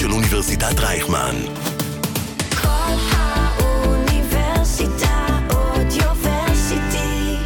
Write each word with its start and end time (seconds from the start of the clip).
של 0.00 0.12
אוניברסיטת 0.12 0.78
רייכמן. 0.78 1.34
כל 2.62 2.96
האוניברסיטה 3.12 4.28
אודיוורסיטי. 5.50 7.36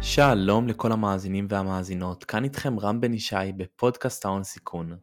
שלום 0.00 0.68
לכל 0.68 0.92
המאזינים 0.92 1.46
והמאזינות, 1.50 2.24
כאן 2.24 2.44
איתכם 2.44 2.80
רם 2.80 3.00
בן 3.00 3.14
ישי 3.14 3.34
בפודקאסט 3.56 4.24
ההון 4.24 4.44
סיכון. 4.44 4.96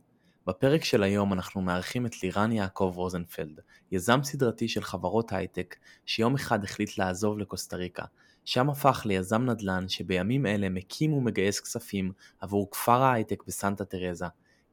בפרק 0.48 0.84
של 0.84 1.04
היום 1.04 1.34
אנחנו 1.34 1.62
מארחים 1.62 2.06
את 2.06 2.24
לירן 2.24 2.52
יעקב 2.52 2.94
רוזנפלד, 2.96 3.60
יזם 3.92 4.24
סדרתי 4.24 4.68
של 4.68 4.82
חברות 4.82 5.32
הייטק, 5.32 5.76
שיום 6.06 6.36
אחד 6.36 6.64
החליט 6.64 6.98
לעזוב 6.98 7.38
לקוסטה 7.38 7.76
ריקה. 7.76 8.06
שם 8.46 8.70
הפך 8.70 9.02
ליזם 9.06 9.42
נדל"ן 9.42 9.90
שבימים 9.90 10.46
אלה 10.46 10.70
מקים 10.70 11.14
ומגייס 11.14 11.60
כספים 11.60 12.12
עבור 12.40 12.72
כפר 12.72 13.02
ההייטק 13.02 13.44
בסנטה 13.48 13.86
תרזה, 13.86 14.26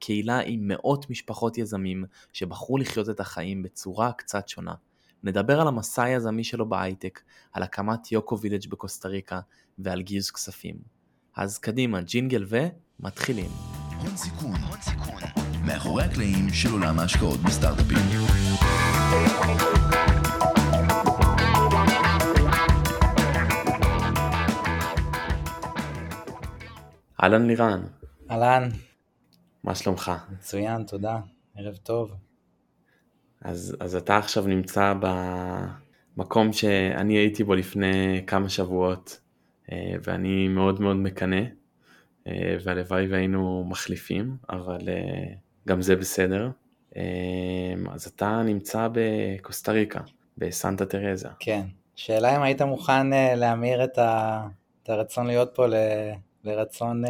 קהילה 0.06 0.40
עם 0.44 0.68
מאות 0.68 1.10
משפחות 1.10 1.58
יזמים 1.58 2.04
שבחרו 2.32 2.78
לחיות 2.78 3.10
את 3.10 3.20
החיים 3.20 3.62
בצורה 3.62 4.12
קצת 4.12 4.48
שונה. 4.48 4.74
נדבר 5.22 5.60
על 5.60 5.68
המסע 5.68 6.02
היזמי 6.02 6.44
שלו 6.44 6.68
בהייטק, 6.68 7.20
על 7.52 7.62
הקמת 7.62 8.12
יוקו 8.12 8.40
וילג' 8.40 8.68
בקוסטה 8.68 9.08
ריקה 9.08 9.40
ועל 9.78 10.02
גיוס 10.02 10.30
כספים. 10.30 10.76
אז 11.36 11.58
קדימה, 11.58 12.00
ג'ינגל 12.00 12.46
ומתחילים. 12.48 13.50
הון 13.98 14.16
סיכון, 14.16 14.60
הון 14.68 14.80
סיכון. 14.80 15.22
מאחורי 15.66 16.04
הקלעים 16.04 16.48
של 16.52 16.72
עולם 16.72 16.98
ההשקעות 16.98 17.40
בסטארט-אפים. 17.40 17.98
אהלן 27.22 27.46
לירן, 27.46 27.82
אהלן, 28.30 28.68
מה 29.64 29.74
שלומך? 29.74 30.12
מצוין, 30.32 30.84
תודה, 30.84 31.18
ערב 31.56 31.76
טוב. 31.76 32.12
אז, 33.40 33.76
אז 33.80 33.96
אתה 33.96 34.16
עכשיו 34.16 34.46
נמצא 34.46 34.94
במקום 36.16 36.52
שאני 36.52 37.14
הייתי 37.16 37.44
בו 37.44 37.54
לפני 37.54 38.22
כמה 38.26 38.48
שבועות, 38.48 39.20
אה, 39.72 39.94
ואני 40.02 40.48
מאוד 40.48 40.80
מאוד 40.80 40.96
מקנא, 40.96 41.40
אה, 42.26 42.56
והלוואי 42.64 43.06
והיינו 43.06 43.64
מחליפים, 43.68 44.36
אבל 44.50 44.88
אה, 44.88 45.34
גם 45.68 45.82
זה 45.82 45.96
בסדר. 45.96 46.50
אז 47.90 48.06
אתה 48.06 48.42
נמצא 48.42 48.88
בקוסטה 48.92 49.72
ריקה, 49.72 50.00
בסנטה 50.38 50.86
תרזה. 50.86 51.28
כן, 51.38 51.62
שאלה 51.96 52.36
אם 52.36 52.42
היית 52.42 52.62
מוכן 52.62 53.06
להמיר 53.36 53.84
את, 53.84 53.98
ה... 53.98 54.46
את 54.82 54.88
הרצון 54.88 55.26
להיות 55.26 55.50
פה 55.54 55.66
ל... 55.66 55.74
לרצון 56.44 57.02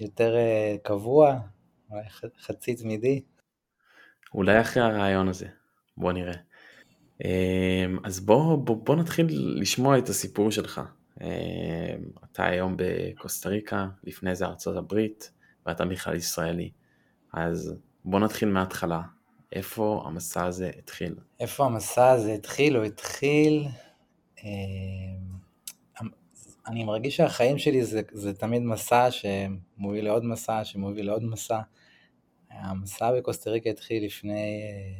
יותר 0.00 0.36
קבוע, 0.82 1.38
אולי 1.92 2.04
חצי 2.40 2.74
תמידי. 2.74 3.20
אולי 4.34 4.60
אחרי 4.60 4.82
הרעיון 4.82 5.28
הזה, 5.28 5.46
בוא 5.96 6.12
נראה. 6.12 6.34
אז 8.04 8.20
בוא, 8.20 8.56
בוא, 8.56 8.76
בוא 8.76 8.96
נתחיל 8.96 9.26
לשמוע 9.60 9.98
את 9.98 10.08
הסיפור 10.08 10.50
שלך. 10.50 10.80
אתה 12.32 12.44
היום 12.44 12.74
בקוסטה 12.76 13.48
ריקה, 13.48 13.88
לפני 14.04 14.34
זה 14.34 14.44
ארצות 14.46 14.76
הברית, 14.76 15.32
ואתה 15.66 15.84
בכלל 15.84 16.14
ישראלי. 16.14 16.70
אז 17.32 17.74
בוא 18.04 18.20
נתחיל 18.20 18.48
מההתחלה. 18.48 19.00
איפה 19.52 20.02
המסע 20.06 20.44
הזה 20.44 20.70
התחיל? 20.78 21.14
איפה 21.40 21.64
המסע 21.64 22.10
הזה 22.10 22.32
התחיל? 22.32 22.76
הוא 22.76 22.84
התחיל... 22.84 23.66
אה, 24.44 24.50
אני 26.66 26.84
מרגיש 26.84 27.16
שהחיים 27.16 27.58
שלי 27.58 27.84
זה, 27.84 28.00
זה 28.12 28.34
תמיד 28.34 28.62
מסע 28.62 29.08
שמוביל 29.10 30.04
לעוד 30.04 30.24
מסע, 30.24 30.64
שמוביל 30.64 31.06
לעוד 31.06 31.24
מסע. 31.24 31.60
המסע 32.52 33.12
בקוסטה 33.12 33.50
ריקה 33.50 33.70
התחיל 33.70 34.04
לפני 34.04 34.62
אה, 34.62 34.92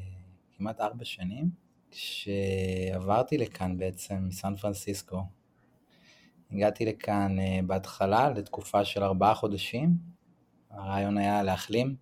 כמעט 0.56 0.80
ארבע 0.80 1.04
שנים, 1.04 1.50
כשעברתי 1.90 3.38
לכאן 3.38 3.78
בעצם 3.78 4.14
מסן 4.28 4.56
פרנסיסקו. 4.56 5.22
הגעתי 6.52 6.86
לכאן 6.86 7.38
אה, 7.38 7.60
בהתחלה 7.66 8.30
לתקופה 8.30 8.84
של 8.84 9.02
ארבעה 9.02 9.34
חודשים. 9.34 9.96
הרעיון 10.70 11.18
היה 11.18 11.42
להחלים 11.42 11.96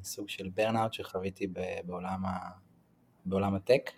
מסוג 0.00 0.28
של 0.28 0.48
ברנאוט 0.48 0.92
שחוויתי 0.92 1.46
בעולם, 1.86 2.26
ה... 2.26 2.38
בעולם 3.24 3.54
הטק, 3.54 3.90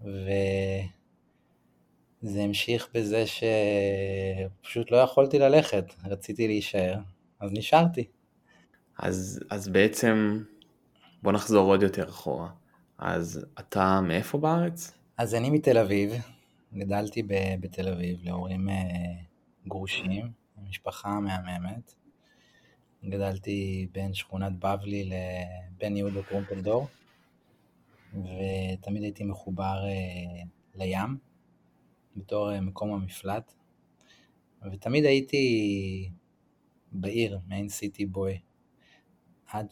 וזה 0.00 0.82
המשיך 2.22 2.88
בזה 2.94 3.24
שפשוט 3.26 4.90
לא 4.90 4.96
יכולתי 4.96 5.38
ללכת, 5.38 5.84
רציתי 6.04 6.46
להישאר, 6.46 6.98
אז 7.40 7.52
נשארתי. 7.52 8.19
אז, 9.02 9.40
אז 9.50 9.68
בעצם, 9.68 10.42
בוא 11.22 11.32
נחזור 11.32 11.66
עוד 11.66 11.82
יותר 11.82 12.08
אחורה. 12.08 12.50
אז 12.98 13.46
אתה 13.58 14.00
מאיפה 14.00 14.38
בארץ? 14.38 14.92
אז 15.18 15.34
אני 15.34 15.50
מתל 15.50 15.78
אביב, 15.78 16.12
גדלתי 16.74 17.22
ב- 17.22 17.54
בתל 17.60 17.88
אביב 17.88 18.18
להורים 18.22 18.68
אה, 18.68 18.74
גרושים, 19.68 20.32
משפחה 20.68 21.20
מהממת. 21.20 21.94
גדלתי 23.04 23.88
בין 23.92 24.14
שכונת 24.14 24.52
בבלי 24.58 25.10
לבן 25.10 25.96
יהודה 25.96 26.22
טרומפלדור, 26.22 26.86
ותמיד 28.14 29.02
הייתי 29.02 29.24
מחובר 29.24 29.84
אה, 29.84 30.42
לים, 30.74 31.18
בתור 32.16 32.52
אה, 32.52 32.60
מקום 32.60 32.92
המפלט, 32.92 33.52
ותמיד 34.72 35.04
הייתי 35.04 36.10
בעיר, 36.92 37.38
מעין 37.48 37.68
סיטי 37.68 38.06
בוי, 38.06 38.38
עד 39.52 39.66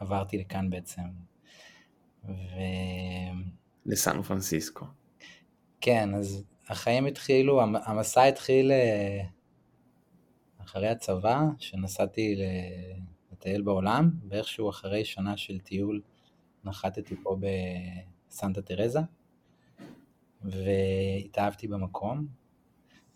שעברתי 0.00 0.38
לכאן 0.38 0.70
בעצם. 0.70 1.02
וכן, 2.24 3.36
לסן 3.86 4.22
פרנסיסקו. 4.22 4.86
אז 6.14 6.44
החיים 6.68 7.06
התחילו, 7.06 7.62
המ- 7.62 7.76
המסע 7.76 8.22
התחיל 8.22 8.72
אה, 8.72 9.24
אחרי 10.64 10.88
הצבא, 10.88 11.40
שנסעתי 11.58 12.36
לטייל 13.32 13.62
בעולם, 13.62 14.10
ואיכשהו 14.28 14.70
אחרי 14.70 15.04
שנה 15.04 15.36
של 15.36 15.60
טיול 15.60 16.02
נחתתי 16.64 17.14
פה 17.22 17.36
בסנטה 18.30 18.62
תרזה, 18.62 19.00
והתאהבתי 20.42 21.68
במקום. 21.68 22.26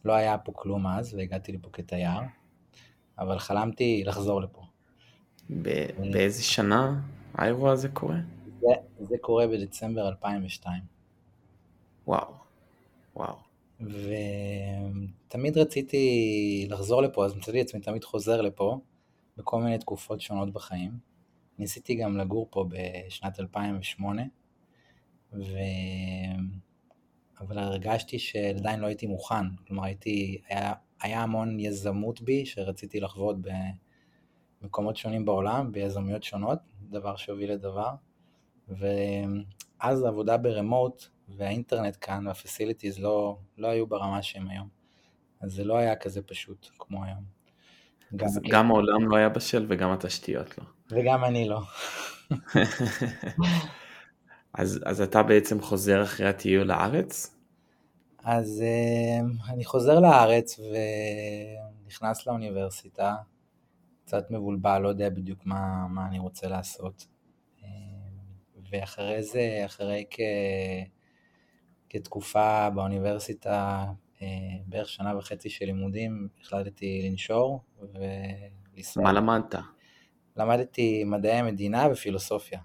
לא 0.05 0.13
היה 0.13 0.39
פה 0.39 0.53
כלום 0.55 0.87
אז, 0.87 1.15
והגעתי 1.15 1.53
לפה 1.53 1.71
כתייר, 1.73 2.21
אבל 3.19 3.39
חלמתי 3.39 4.03
לחזור 4.07 4.41
לפה. 4.41 4.68
ב- 5.51 6.11
באיזה 6.13 6.43
שנה 6.43 7.01
האירוע 7.35 7.73
הזה 7.73 7.89
קורה? 7.89 8.19
זה, 8.61 8.67
זה 9.09 9.17
קורה 9.21 9.47
בדצמבר 9.47 10.09
2002. 10.09 10.83
וואו, 12.07 12.35
וואו. 13.17 13.37
ותמיד 13.81 15.59
רציתי 15.59 16.67
לחזור 16.71 17.03
לפה, 17.03 17.25
אז 17.25 17.37
מצאתי 17.37 17.61
עצמי 17.61 17.81
תמיד 17.81 18.05
חוזר 18.05 18.41
לפה, 18.41 18.79
בכל 19.37 19.61
מיני 19.61 19.79
תקופות 19.79 20.21
שונות 20.21 20.53
בחיים. 20.53 20.99
ניסיתי 21.59 21.95
גם 21.95 22.19
לגור 22.19 22.47
פה 22.51 22.69
בשנת 22.69 23.41
2008, 23.41 24.23
ו... 25.33 25.43
אבל 27.41 27.59
הרגשתי 27.59 28.19
שעדיין 28.19 28.81
לא 28.81 28.87
הייתי 28.87 29.07
מוכן. 29.07 29.57
כלומר, 29.67 29.85
הייתי, 29.85 30.41
היה, 30.49 30.73
היה 31.03 31.23
המון 31.23 31.61
יזמות 31.61 32.21
בי, 32.21 32.47
שרציתי 32.47 33.01
לחוות 33.01 33.37
במקומות 34.63 34.97
שונים 34.97 35.25
בעולם, 35.25 35.73
ביזמויות 35.73 36.23
שונות, 36.23 36.59
דבר 36.91 37.17
שהוביל 37.17 37.53
לדבר. 37.53 37.91
ואז 38.69 40.03
העבודה 40.05 40.37
ברמוט 40.37 41.05
והאינטרנט 41.29 41.97
כאן 42.01 42.27
והפסיליטיז 42.27 42.99
לא, 42.99 43.39
לא 43.59 43.69
היו 43.69 43.87
ברמה 43.87 44.23
שהם 44.23 44.49
היום. 44.49 44.69
אז 45.41 45.53
זה 45.53 45.65
לא 45.65 45.77
היה 45.77 45.97
כזה 45.97 46.23
פשוט 46.23 46.69
כמו 46.79 47.05
היום. 47.05 47.39
גם, 48.17 48.29
גם 48.51 48.71
העולם 48.71 49.09
לא 49.09 49.17
היה 49.17 49.29
בשל 49.29 49.67
וגם 49.69 49.91
התשתיות 49.91 50.59
לא. 50.59 50.65
וגם 50.91 51.25
אני 51.25 51.49
לא. 51.49 51.61
אז, 54.55 54.81
אז 54.85 55.01
אתה 55.01 55.23
בעצם 55.23 55.61
חוזר 55.61 56.03
אחרי 56.03 56.29
הטיול 56.29 56.67
לארץ? 56.67 57.35
אז 58.25 58.63
uh, 58.65 59.53
אני 59.53 59.65
חוזר 59.65 60.01
לארץ 60.01 60.61
ונכנס 61.85 62.27
לאוניברסיטה, 62.27 63.15
קצת 64.09 64.31
מבולבל, 64.31 64.79
לא 64.79 64.89
יודע 64.89 65.11
בדיוק 65.11 65.47
מה, 65.47 65.87
מה 65.91 66.07
אני 66.07 66.19
רוצה 66.19 66.49
לעשות. 66.49 67.07
Uh, 67.61 67.65
ואחרי 68.71 69.23
זה, 69.23 69.63
אחרי 69.65 70.05
כ... 70.11 70.21
כתקופה 71.89 72.71
באוניברסיטה, 72.71 73.85
uh, 74.19 74.23
בערך 74.67 74.89
שנה 74.89 75.19
וחצי 75.19 75.51
של 75.51 75.65
לימודים, 75.65 76.29
החלטתי 76.41 77.09
לנשור 77.11 77.65
ולנסוע. 77.79 79.03
מה 79.03 79.13
למדת? 79.13 79.55
למדתי 80.37 81.05
מדעי 81.05 81.37
המדינה 81.37 81.89
ופילוסופיה. 81.93 82.61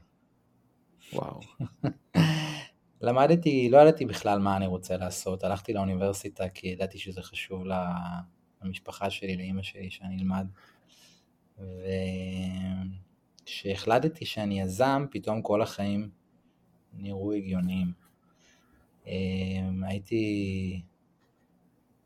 וואו. 1.14 1.40
למדתי, 3.02 3.70
לא 3.70 3.78
ידעתי 3.78 4.06
בכלל 4.06 4.40
מה 4.40 4.58
אני 4.58 4.68
רוצה 4.68 4.98
לעשות, 4.98 5.44
הלכתי 5.44 5.74
לאוניברסיטה 5.74 6.50
כי 6.50 6.68
ידעתי 6.68 6.98
שזה 7.00 7.22
חשוב 7.22 7.64
למשפחה 8.62 9.10
שלי, 9.10 9.38
לאימא 9.38 9.62
שלי, 9.62 9.90
שאני 9.90 10.18
אלמד. 10.20 10.48
כשהחלטתי 13.46 14.26
שאני 14.26 14.62
יזם, 14.62 15.06
פתאום 15.12 15.42
כל 15.42 15.62
החיים 15.62 16.10
נראו 16.94 17.34
הגיוניים. 17.34 17.92
אמ, 19.08 19.84
הייתי, 19.84 20.82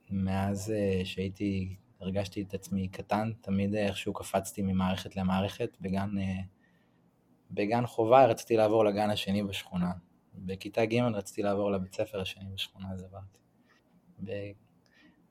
מאז 0.09 0.71
אה, 0.71 1.01
שהייתי, 1.05 1.75
הרגשתי 2.01 2.41
את 2.41 2.53
עצמי 2.53 2.87
קטן, 2.87 3.31
תמיד 3.41 3.75
איכשהו 3.75 4.13
קפצתי 4.13 4.61
ממערכת 4.61 5.15
למערכת. 5.15 5.77
בגן, 5.81 6.17
אה, 6.17 6.41
בגן 7.51 7.85
חובה 7.85 8.25
רציתי 8.25 8.57
לעבור 8.57 8.85
לגן 8.85 9.09
השני 9.09 9.43
בשכונה. 9.43 9.91
בכיתה 10.35 10.85
ג' 10.85 11.01
רציתי 11.13 11.43
לעבור 11.43 11.71
לבית 11.71 11.93
ספר 11.95 12.21
השני 12.21 12.49
בשכונה, 12.53 12.91
אז 12.93 13.03
עברתי. 13.03 13.39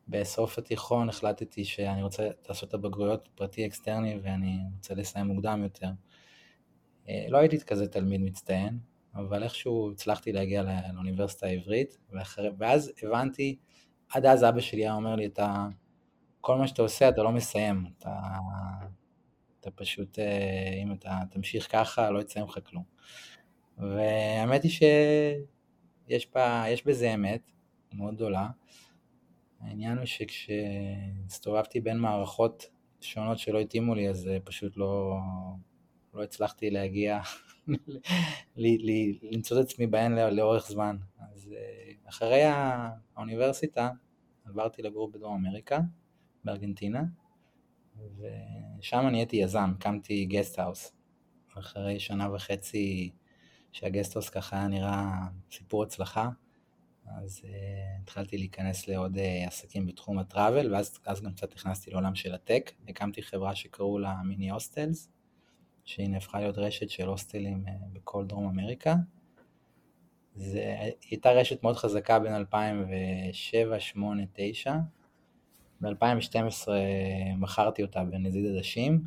בסוף 0.08 0.58
התיכון 0.58 1.08
החלטתי 1.08 1.64
שאני 1.64 2.02
רוצה 2.02 2.28
לעשות 2.48 2.68
את 2.68 2.74
הבגרויות 2.74 3.28
פרטי 3.34 3.66
אקסטרני 3.66 4.18
ואני 4.22 4.58
רוצה 4.76 4.94
לסיים 4.94 5.26
מוקדם 5.26 5.62
יותר. 5.62 5.90
אה, 7.08 7.26
לא 7.28 7.38
הייתי 7.38 7.60
כזה 7.60 7.88
תלמיד 7.88 8.20
מצטיין, 8.20 8.78
אבל 9.14 9.42
איכשהו 9.42 9.90
הצלחתי 9.92 10.32
להגיע 10.32 10.62
לא- 10.62 10.70
לאוניברסיטה 10.94 11.46
העברית, 11.46 11.98
ואחרי, 12.12 12.48
ואז 12.58 12.92
הבנתי, 13.02 13.56
עד 14.14 14.26
אז 14.26 14.44
אבא 14.44 14.60
שלי 14.60 14.82
היה 14.82 14.94
אומר 14.94 15.16
לי, 15.16 15.26
אתה, 15.26 15.68
כל 16.40 16.56
מה 16.58 16.68
שאתה 16.68 16.82
עושה 16.82 17.08
אתה 17.08 17.22
לא 17.22 17.32
מסיים, 17.32 17.84
אתה, 17.98 18.18
אתה 19.60 19.70
פשוט, 19.70 20.18
אה, 20.18 20.80
אם 20.82 20.92
אתה 20.92 21.20
תמשיך 21.30 21.72
ככה, 21.72 22.10
לא 22.10 22.20
יצא 22.20 22.40
ממך 22.40 22.58
כלום. 22.64 22.84
והאמת 23.78 24.62
היא 24.62 24.70
שיש 24.70 26.26
בה, 26.34 26.64
בזה 26.86 27.14
אמת 27.14 27.50
מאוד 27.92 28.14
גדולה. 28.14 28.48
העניין 29.60 29.98
הוא 29.98 30.06
שכשהסתובבתי 30.06 31.80
בין 31.80 31.98
מערכות 31.98 32.66
שונות 33.00 33.38
שלא 33.38 33.58
התאימו 33.60 33.94
לי, 33.94 34.08
אז 34.08 34.28
אה, 34.28 34.38
פשוט 34.44 34.76
לא, 34.76 35.18
לא 36.14 36.22
הצלחתי 36.22 36.70
להגיע, 36.70 37.20
למצוא 39.32 39.60
את 39.60 39.64
עצמי 39.64 39.86
בהן 39.86 40.12
לא- 40.12 40.30
לאורך 40.30 40.68
זמן. 40.68 40.96
אז 41.32 41.52
אה, 41.56 41.92
אחרי 42.08 42.42
האוניברסיטה 42.44 43.90
עברתי 44.44 44.82
לגור 44.82 45.10
בדרום 45.10 45.46
אמריקה, 45.46 45.80
בארגנטינה, 46.44 47.02
ושם 48.18 49.06
נהייתי 49.06 49.36
יזם, 49.36 49.72
הקמתי 49.76 50.24
גסטהאוס. 50.24 50.92
אחרי 51.58 52.00
שנה 52.00 52.34
וחצי 52.34 53.10
שהגסטהאוס 53.72 54.28
ככה 54.28 54.56
היה 54.56 54.68
נראה 54.68 55.12
סיפור 55.50 55.82
הצלחה, 55.82 56.28
אז 57.06 57.40
uh, 57.44 57.48
התחלתי 58.02 58.38
להיכנס 58.38 58.88
לעוד 58.88 59.16
uh, 59.16 59.46
עסקים 59.46 59.86
בתחום 59.86 60.18
הטראבל, 60.18 60.74
ואז 60.74 60.98
אז 61.06 61.20
גם 61.22 61.32
קצת 61.32 61.54
נכנסתי 61.54 61.90
לעולם 61.90 62.14
של 62.14 62.34
הטק. 62.34 62.72
הקמתי 62.88 63.22
חברה 63.22 63.54
שקראו 63.54 63.98
לה 63.98 64.22
מיני 64.24 64.50
הוסטלס, 64.50 65.08
שהיא 65.84 66.08
נהפכה 66.08 66.40
להיות 66.40 66.58
רשת 66.58 66.90
של 66.90 67.06
הוסטלים 67.06 67.64
uh, 67.66 67.70
בכל 67.92 68.26
דרום 68.26 68.48
אמריקה. 68.48 68.94
זה 70.34 70.76
הייתה 71.10 71.30
רשת 71.30 71.62
מאוד 71.62 71.76
חזקה 71.76 72.18
בין 72.18 72.34
2007, 72.34 73.74
2008, 73.74 74.22
2009. 74.22 74.76
ב-2012 75.80 76.68
מכרתי 77.36 77.82
אותה 77.82 78.04
בנזיד 78.04 78.56
עדשים, 78.56 79.02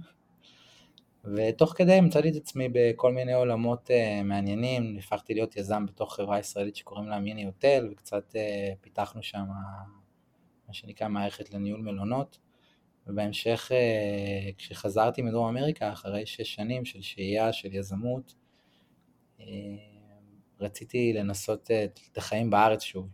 ותוך 1.25 1.74
כדי 1.77 2.01
מצאתי 2.01 2.30
את 2.30 2.36
עצמי 2.36 2.69
בכל 2.71 3.13
מיני 3.13 3.33
עולמות 3.33 3.89
uh, 3.89 4.24
מעניינים, 4.24 4.95
הפכתי 5.00 5.33
להיות 5.33 5.57
יזם 5.57 5.86
בתוך 5.86 6.16
חברה 6.16 6.39
ישראלית 6.39 6.75
שקוראים 6.75 7.07
לה 7.10 7.19
מיני 7.19 7.45
הוטל, 7.45 7.89
וקצת 7.92 8.31
uh, 8.31 8.75
פיתחנו 8.81 9.24
שם 9.24 9.45
מה 10.68 10.74
שנקרא 10.74 11.07
מערכת 11.07 11.54
לניהול 11.54 11.81
מלונות, 11.81 12.39
ובהמשך 13.07 13.71
uh, 13.71 14.56
כשחזרתי 14.57 15.21
מדרום 15.21 15.57
אמריקה, 15.57 15.92
אחרי 15.92 16.25
שש 16.25 16.56
שנים 16.56 16.86
של 16.86 17.01
שהייה, 17.01 17.54
של 17.54 17.75
יזמות, 17.75 18.36
uh, 19.39 19.44
רציתי 20.60 21.13
לנסות 21.13 21.69
uh, 21.69 22.01
את 22.12 22.18
החיים 22.18 22.50
בארץ 22.50 22.81
שוב, 22.81 23.07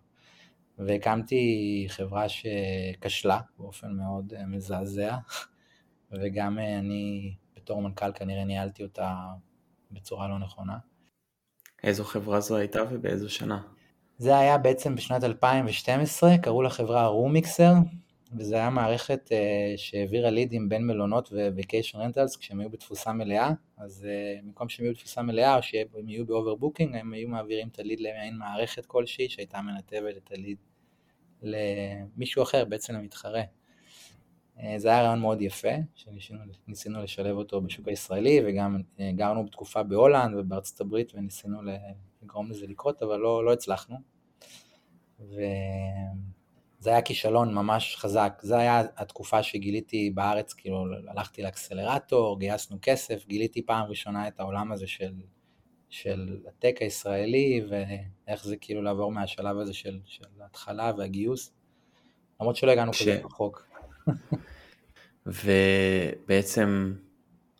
והקמתי 0.77 1.85
חברה 1.87 2.25
שכשלה 2.29 3.39
באופן 3.57 3.91
מאוד 3.91 4.33
uh, 4.33 4.45
מזעזע, 4.45 5.17
וגם 6.11 6.59
אני 6.59 7.35
בתור 7.65 7.81
מנכ"ל 7.81 8.11
כנראה 8.15 8.43
ניהלתי 8.43 8.83
אותה 8.83 9.15
בצורה 9.91 10.27
לא 10.27 10.39
נכונה. 10.39 10.77
איזו 11.83 12.03
חברה 12.03 12.39
זו 12.41 12.57
הייתה 12.57 12.83
ובאיזו 12.89 13.29
שנה? 13.29 13.61
זה 14.17 14.37
היה 14.37 14.57
בעצם 14.57 14.95
בשנת 14.95 15.23
2012, 15.23 16.37
קראו 16.37 16.61
לחברה 16.61 17.07
Roomixer, 17.07 17.73
וזו 18.37 18.55
הייתה 18.55 18.69
מערכת 18.69 19.29
uh, 19.31 19.77
שהעבירה 19.77 20.29
לידים 20.29 20.69
בין 20.69 20.87
מלונות 20.87 21.29
ו-vacation 21.31 21.95
rentals 21.95 22.39
כשהם 22.39 22.59
היו 22.59 22.69
בתפוסה 22.69 23.13
מלאה, 23.13 23.51
אז 23.77 24.07
uh, 24.07 24.45
במקום 24.45 24.69
שהם 24.69 24.85
יהיו 24.85 24.93
בתפוסה 24.93 25.21
מלאה 25.21 25.57
או 25.57 25.63
שהם 25.63 26.09
יהיו 26.09 26.25
ב-overbooking, 26.25 26.95
הם 26.95 27.13
היו 27.13 27.29
מעבירים 27.29 27.67
את 27.67 27.79
הליד 27.79 27.99
למעין 27.99 28.37
מערכת 28.37 28.85
כלשהי 28.85 29.29
שהייתה 29.29 29.61
מנתבת 29.61 30.17
את 30.17 30.31
הליד 30.31 30.57
למישהו 31.41 32.43
אחר, 32.43 32.65
בעצם 32.65 32.93
למתחרה. 32.93 33.41
אה, 34.59 34.73
זה 34.77 34.89
היה 34.89 35.01
רעיון 35.01 35.19
מאוד 35.19 35.41
יפה, 35.41 35.75
שניסינו 35.95 37.03
לשלב 37.03 37.37
אותו 37.37 37.61
בשוק 37.61 37.87
הישראלי, 37.87 38.41
וגם 38.45 38.81
אה, 38.99 39.11
גרנו 39.11 39.45
בתקופה 39.45 39.83
בהולנד 39.83 40.35
ובארצות 40.37 40.81
הברית 40.81 41.15
וניסינו 41.15 41.57
לגרום 42.23 42.49
לזה 42.49 42.67
לקרות, 42.67 43.03
אבל 43.03 43.17
לא, 43.17 43.45
לא 43.45 43.53
הצלחנו. 43.53 43.95
וזה 45.19 46.89
היה 46.89 47.01
כישלון 47.01 47.53
ממש 47.53 47.95
חזק. 47.95 48.39
זו 48.43 48.55
היה 48.55 48.83
התקופה 48.95 49.43
שגיליתי 49.43 50.09
בארץ, 50.09 50.53
כאילו 50.53 50.85
הלכתי 51.07 51.41
לאקסלרטור, 51.41 52.39
גייסנו 52.39 52.77
כסף, 52.81 53.27
גיליתי 53.27 53.65
פעם 53.65 53.85
ראשונה 53.85 54.27
את 54.27 54.39
העולם 54.39 54.71
הזה 54.71 54.87
של, 54.87 55.13
של 55.89 56.37
הטק 56.47 56.75
הישראלי, 56.79 57.61
ואיך 57.69 58.45
זה 58.45 58.57
כאילו 58.57 58.81
לעבור 58.81 59.11
מהשלב 59.11 59.57
הזה 59.57 59.73
של, 59.73 59.99
של 60.05 60.23
ההתחלה 60.41 60.91
והגיוס. 60.97 61.53
למרות 62.39 62.55
שלא 62.55 62.71
הגענו 62.71 62.93
ש... 62.93 63.01
כזה 63.01 63.21
רחוק. 63.23 63.74
ובעצם 65.25 66.93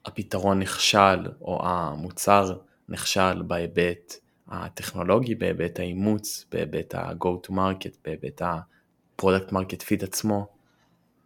הפתרון 0.05 0.59
נכשל, 0.59 1.31
או 1.41 1.67
המוצר 1.67 2.57
נכשל 2.89 3.41
בהיבט 3.41 4.13
הטכנולוגי, 4.47 5.35
בהיבט 5.35 5.79
האימוץ, 5.79 6.45
בהיבט 6.51 6.95
ה-go 6.95 7.47
to 7.47 7.51
market, 7.51 7.97
בהיבט 8.05 8.41
ה-product 8.41 9.49
market 9.51 9.81
fit 9.81 10.03
עצמו. 10.03 10.47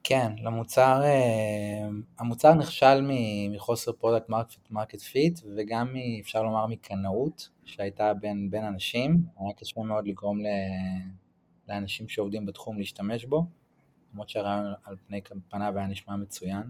כן, 0.03 0.31
למוצר, 0.43 1.01
המוצר 2.19 2.53
נכשל 2.53 3.09
מחוסר 3.51 3.91
product 3.91 4.31
market 4.71 4.99
fit 5.13 5.43
וגם 5.55 5.95
אפשר 6.21 6.43
לומר 6.43 6.67
מקנאות 6.67 7.49
שהייתה 7.65 8.13
בין, 8.13 8.51
בין 8.51 8.63
אנשים, 8.63 9.17
היה 9.39 9.53
קשה 9.53 9.81
מאוד 9.81 10.07
לגרום 10.07 10.39
לאנשים 11.69 12.09
שעובדים 12.09 12.45
בתחום 12.45 12.77
להשתמש 12.77 13.25
בו. 13.25 13.45
למרות 14.13 14.29
שהרעיון 14.29 14.73
על 14.83 14.95
פני 15.07 15.21
פניו 15.49 15.73
היה 15.77 15.87
נשמע 15.87 16.15
מצוין. 16.15 16.63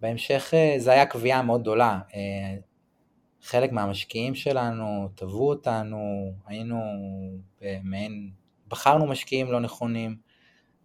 ובהמשך 0.00 0.50
אה, 0.54 0.74
זה 0.78 0.92
היה 0.92 1.06
קביעה 1.06 1.42
מאוד 1.42 1.60
גדולה. 1.60 2.00
אה, 2.14 2.56
חלק 3.42 3.72
מהמשקיעים 3.72 4.34
שלנו 4.34 5.08
תבעו 5.14 5.48
אותנו, 5.48 6.32
היינו 6.46 6.80
במעין, 7.60 8.30
בחרנו 8.68 9.06
משקיעים 9.06 9.52
לא 9.52 9.60
נכונים, 9.60 10.16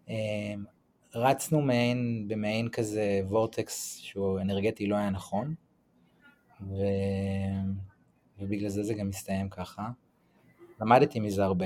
אה, 0.10 0.54
רצנו 1.16 1.62
מעין, 1.62 2.26
במעין 2.28 2.70
כזה 2.70 3.22
וורטקס 3.24 3.98
שהוא 3.98 4.40
אנרגטי 4.40 4.88
לא 4.88 4.96
היה 4.96 5.10
נכון, 5.10 5.56
ו... 6.62 6.76
ובגלל 8.40 8.70
זה 8.70 8.84
זה 8.84 8.94
גם 8.94 9.10
מסתיים 9.10 9.50
ככה. 9.50 9.90
למדתי 10.82 11.20
מזה 11.20 11.44
הרבה, 11.44 11.66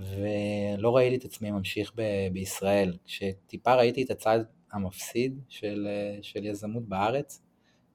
ולא 0.00 0.96
ראיתי 0.96 1.16
את 1.16 1.24
עצמי 1.24 1.50
ממשיך 1.50 1.92
ב- 1.94 2.32
בישראל. 2.32 2.96
כשטיפה 3.04 3.74
ראיתי 3.74 4.02
את 4.02 4.10
הצד 4.10 4.40
המפסיד 4.72 5.40
של, 5.48 5.88
של 6.22 6.46
יזמות 6.46 6.88
בארץ, 6.88 7.42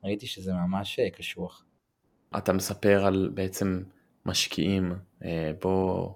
ראיתי 0.04 0.28
שזה 0.28 0.54
ממש 0.54 1.00
אה, 1.00 1.10
קשוח. 1.10 1.66
אתה 2.38 2.54
מספר 2.54 3.06
על 3.06 3.32
בעצם 3.34 3.84
משקיעים, 4.26 4.94
אה, 5.24 5.52
בוא, 5.62 6.14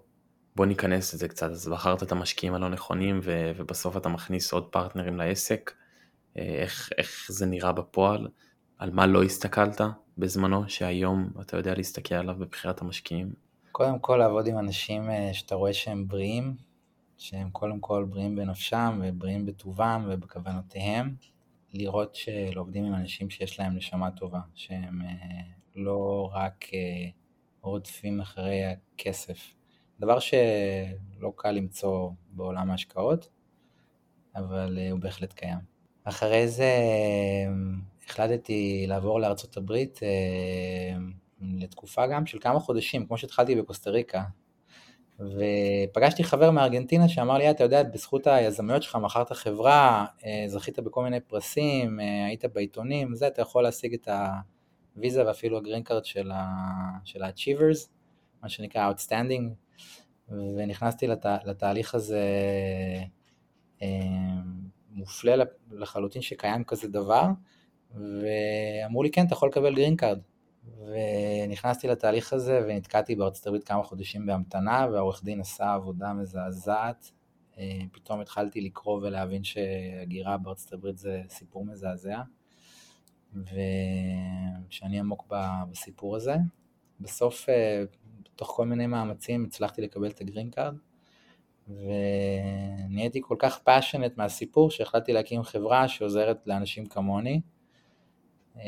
בוא 0.56 0.66
ניכנס 0.66 1.14
לזה 1.14 1.28
קצת, 1.28 1.50
אז 1.50 1.68
בחרת 1.68 2.04
את 2.04 2.12
המשקיעים 2.12 2.54
הלא 2.54 2.70
נכונים 2.70 3.20
ו, 3.24 3.52
ובסוף 3.56 3.98
אתה 3.98 4.10
מכניס 4.10 4.54
עוד 4.54 4.68
פרטנרים 4.72 5.18
לעסק, 5.18 5.74
אה, 6.38 6.44
איך, 6.44 6.90
איך 6.98 7.28
זה 7.30 7.46
נראה 7.46 7.72
בפועל, 7.72 8.28
על 8.78 8.92
מה 8.92 9.08
לא 9.08 9.24
הסתכלת 9.24 9.82
בזמנו, 10.18 10.70
שהיום 10.70 11.30
אתה 11.42 11.58
יודע 11.58 11.74
להסתכל 11.76 12.16
עליו 12.16 12.36
בבחירת 12.40 12.82
המשקיעים? 12.82 13.47
קודם 13.78 14.00
כל 14.00 14.18
לעבוד 14.18 14.48
עם 14.48 14.58
אנשים 14.60 15.10
אה, 15.10 15.34
שאתה 15.34 15.56
רואה 15.56 15.74
שהם 15.74 16.08
בריאים, 16.08 16.56
שהם 17.18 17.50
קודם 17.50 17.80
כל 17.80 18.06
בריאים 18.10 18.36
בנפשם 18.36 19.02
ובריאים 19.04 19.46
בטובם 19.46 20.06
ובכוונותיהם, 20.10 21.16
לראות 21.74 22.16
שעובדים 22.16 22.86
עם 22.86 22.94
אנשים 22.94 23.30
שיש 23.30 23.60
להם 23.60 23.76
נשמה 23.76 24.12
טובה, 24.12 24.40
שהם 24.56 25.02
אה, 25.02 25.42
לא 25.76 26.30
רק 26.34 26.66
אה, 26.74 27.10
רודפים 27.62 28.22
אחרי 28.22 28.62
הכסף. 28.66 29.54
דבר 30.00 30.20
שלא 30.20 31.34
קל 31.36 31.52
למצוא 31.52 32.10
בעולם 32.32 32.72
ההשקעות, 32.72 33.30
אבל 34.36 34.80
הוא 34.92 35.00
בהחלט 35.00 35.34
קיים. 35.34 35.60
אחרי 36.04 36.48
זה 36.48 36.74
החלטתי 38.06 38.86
לעבור 38.88 39.20
לארצות 39.20 39.58
הברית 39.58 40.00
לתקופה 41.42 42.08
גם 42.08 42.26
של 42.26 42.40
כמה 42.40 42.60
חודשים, 42.60 43.06
כמו 43.06 43.18
שהתחלתי 43.18 43.56
בקוסטה 43.56 43.90
ריקה. 43.90 44.24
ופגשתי 45.20 46.24
חבר 46.24 46.52
מארגנטינה 46.52 47.10
שאמר 47.10 47.38
לי, 47.38 47.52
אתה 47.52 47.64
יודע, 47.64 47.84
בזכות 47.84 48.28
היזמיות 48.28 48.84
שלך 48.84 48.96
מכרת 48.96 49.32
חברה, 49.32 50.06
אה, 50.26 50.44
זכית 50.48 50.80
בכל 50.80 51.04
מיני 51.04 51.20
פרסים, 51.20 52.00
היית 52.00 52.46
בעיתונים, 52.46 53.16
זה, 53.16 53.28
אתה 53.28 53.42
יכול 53.42 53.64
להשיג 53.64 53.94
את 53.94 54.08
הוויזה 54.96 55.28
ואפילו 55.28 55.58
הגרין 55.58 55.84
קארד 55.84 56.06
של 56.06 56.32
ה-Achievers, 56.32 57.90
מה 58.44 58.50
שנקרא 58.50 58.92
Outstanding, 58.92 59.44
ונכנסתי 60.32 61.08
לת, 61.08 61.26
לתהליך 61.46 61.96
הזה 61.96 62.24
מופלא 64.92 65.44
לחלוטין 65.72 66.22
שקיים 66.22 66.64
כזה 66.64 66.88
דבר, 66.88 67.26
ואמרו 67.96 69.04
לי, 69.04 69.12
כן, 69.12 69.26
אתה 69.26 69.34
יכול 69.34 69.50
לקבל 69.50 69.76
גרין 69.76 69.96
קארד. 69.96 70.20
ונכנסתי 70.88 71.88
לתהליך 71.88 72.34
הזה 72.34 72.62
ונתקעתי 72.68 73.16
בארצות 73.16 73.48
הברית 73.48 73.64
כמה 73.64 73.84
חודשים 73.84 74.26
בהמתנה, 74.26 74.88
והעורך 74.92 75.24
דין 75.24 75.40
עשה 75.40 75.74
עבודה 75.74 76.14
מזעזעת. 76.14 77.12
אה, 77.58 77.80
פתאום 77.92 78.22
התחלתי 78.22 78.62
לקרוא 78.62 78.98
ולהבין 79.02 79.44
שהגירה 79.44 80.38
בארצות 80.38 80.74
הברית 80.74 80.98
זה 80.98 81.22
סיפור 81.30 81.66
מזעזע, 81.66 82.22
ושאני 84.70 85.00
עמוק 85.00 85.34
בסיפור 85.72 86.16
הזה. 86.16 86.36
בסוף, 87.00 87.50
אה, 87.50 87.84
תוך 88.36 88.48
כל 88.56 88.66
מיני 88.66 88.88
מאמצים, 88.88 89.46
הצלחתי 89.46 89.82
לקבל 89.82 90.08
את 90.08 90.22
הגרין 90.22 90.50
קארד, 90.50 90.76
ונהייתי 91.68 93.22
כל 93.24 93.36
כך 93.40 93.60
passionate 93.60 94.18
מהסיפור 94.18 94.72
שהחלטתי 94.72 95.14
להקים 95.14 95.44
חברה 95.44 95.88
שעוזרת 95.88 96.48
לאנשים 96.48 96.86
כמוני 96.86 97.42
אה, 98.58 98.64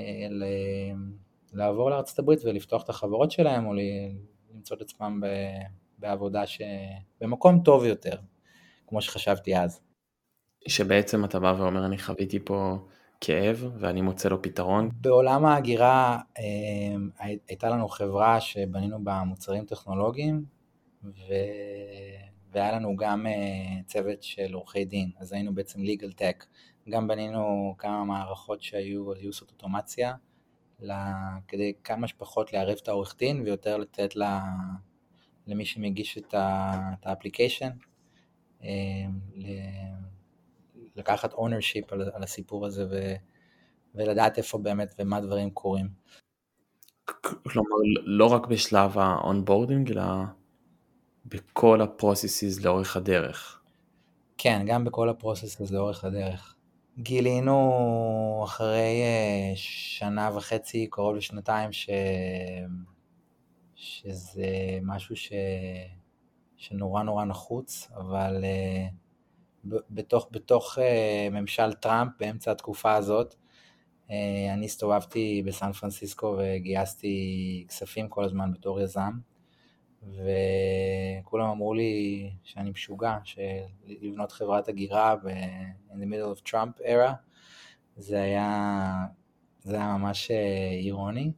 לעבור 1.53 1.89
לארצות 1.89 2.19
הברית 2.19 2.39
ולפתוח 2.45 2.83
את 2.83 2.89
החברות 2.89 3.31
שלהם 3.31 3.65
או 3.65 3.73
למצוא 4.53 4.77
את 4.77 4.81
עצמם 4.81 5.21
בעבודה 5.97 6.47
ש... 6.47 6.61
במקום 7.21 7.61
טוב 7.63 7.85
יותר, 7.85 8.15
כמו 8.87 9.01
שחשבתי 9.01 9.57
אז. 9.57 9.81
שבעצם 10.67 11.25
אתה 11.25 11.39
בא 11.39 11.55
ואומר 11.57 11.85
אני 11.85 11.97
חוויתי 11.97 12.39
פה 12.39 12.77
כאב 13.21 13.71
ואני 13.79 14.01
מוצא 14.01 14.29
לו 14.29 14.41
פתרון. 14.41 14.89
בעולם 15.01 15.45
ההגירה 15.45 16.19
אה, 16.39 17.23
הייתה 17.47 17.69
לנו 17.69 17.87
חברה 17.87 18.41
שבנינו 18.41 19.03
בה 19.03 19.23
מוצרים 19.23 19.65
טכנולוגיים 19.65 20.45
ו... 21.03 21.33
והיה 22.51 22.71
לנו 22.71 22.95
גם 22.95 23.25
uh, 23.25 23.85
צוות 23.85 24.23
של 24.23 24.53
עורכי 24.53 24.85
דין, 24.85 25.11
אז 25.17 25.33
היינו 25.33 25.53
בעצם 25.53 25.79
legal 25.81 26.19
tech, 26.19 26.45
גם 26.89 27.07
בנינו 27.07 27.75
כמה 27.77 28.03
מערכות 28.03 28.61
שהיו 28.61 29.11
עושות 29.27 29.51
אוטומציה, 29.51 30.09
לה, 30.09 30.15
כדי 31.47 31.73
כמה 31.83 32.07
שפחות 32.07 32.53
לערב 32.53 32.77
את 32.83 32.87
העורך 32.87 33.15
דין 33.17 33.41
ויותר 33.41 33.77
לתת 33.77 34.15
לה, 34.15 34.41
למי 35.47 35.65
שמגיש 35.65 36.17
את 36.17 36.33
ה-application, 37.03 37.69
uh, 38.61 38.65
לקחת 40.95 41.33
ownership 41.33 41.91
על, 41.91 42.01
על 42.13 42.23
הסיפור 42.23 42.65
הזה 42.65 42.85
ו, 42.91 43.13
ולדעת 43.95 44.37
איפה 44.37 44.57
באמת 44.57 44.95
ומה 44.99 45.21
דברים 45.21 45.49
קורים. 45.49 45.87
כלומר, 47.43 47.69
לא 48.03 48.25
רק 48.25 48.47
בשלב 48.47 48.97
ה-onboarding, 48.97 49.91
אלא 49.91 50.03
בכל 51.25 51.81
הפרוססיס 51.81 52.61
לאורך 52.65 52.97
הדרך. 52.97 53.61
כן, 54.37 54.63
גם 54.67 54.85
בכל 54.85 55.09
הפרוססיס 55.09 55.71
לאורך 55.71 56.03
הדרך. 56.03 56.55
גילינו 57.01 58.41
אחרי 58.43 59.01
אה, 59.03 59.51
שנה 59.55 60.29
וחצי, 60.35 60.87
קרוב 60.87 61.15
לשנתיים, 61.15 61.71
ש... 61.71 61.89
שזה 63.75 64.79
משהו 64.81 65.15
ש... 65.15 65.31
שנורא 66.57 67.03
נורא 67.03 67.25
נחוץ, 67.25 67.87
אבל 67.95 68.43
uh, 68.43 69.75
בתוך, 69.89 70.27
בתוך 70.31 70.77
uh, 70.77 70.81
ממשל 71.31 71.73
טראמפ, 71.73 72.11
באמצע 72.19 72.51
התקופה 72.51 72.93
הזאת, 72.93 73.35
אני 74.53 74.65
הסתובבתי 74.65 75.43
בסן 75.45 75.71
פרנסיסקו 75.71 76.37
וגייסתי 76.39 77.65
כספים 77.67 78.07
כל 78.07 78.23
הזמן 78.23 78.51
בתור 78.51 78.81
יזם, 78.81 79.11
וכולם 81.39 81.51
אמרו 81.51 81.73
לי 81.73 82.29
שאני 82.43 82.69
משוגע, 82.69 83.17
שלבנות 83.23 84.31
חברת 84.31 84.67
הגירה 84.67 85.15
ב- 85.15 85.27
in 85.89 85.93
the 85.93 86.05
middle 86.05 86.37
of 86.37 86.49
Trump 86.49 86.81
era, 86.85 87.11
זה 87.95 88.21
היה, 88.21 89.05
זה 89.59 89.75
היה 89.75 89.97
ממש 89.97 90.31
אה, 90.31 90.69
אירוני, 90.71 91.31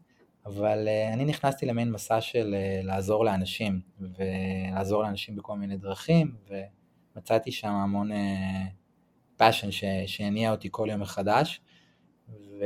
אבל 0.46 0.88
אה, 0.88 1.14
אני 1.14 1.26
נכנסתי 1.26 1.66
למין 1.66 1.92
מסע 1.92 2.22
של 2.22 2.54
אה, 2.54 2.82
לעזור 2.84 3.26
לאנשים, 3.26 3.82
ולעזור 4.00 5.04
לאנשים 5.04 5.36
בכל 5.36 5.58
מיני 5.58 5.78
דרכים, 5.78 6.36
ומצאתי 7.16 7.52
שם 7.52 7.72
המון 7.72 8.10
passion 9.40 9.72
שהניע 10.06 10.52
אותי 10.52 10.68
כל 10.72 10.88
יום 10.92 11.02
מחדש, 11.02 11.62
ו... 12.30 12.66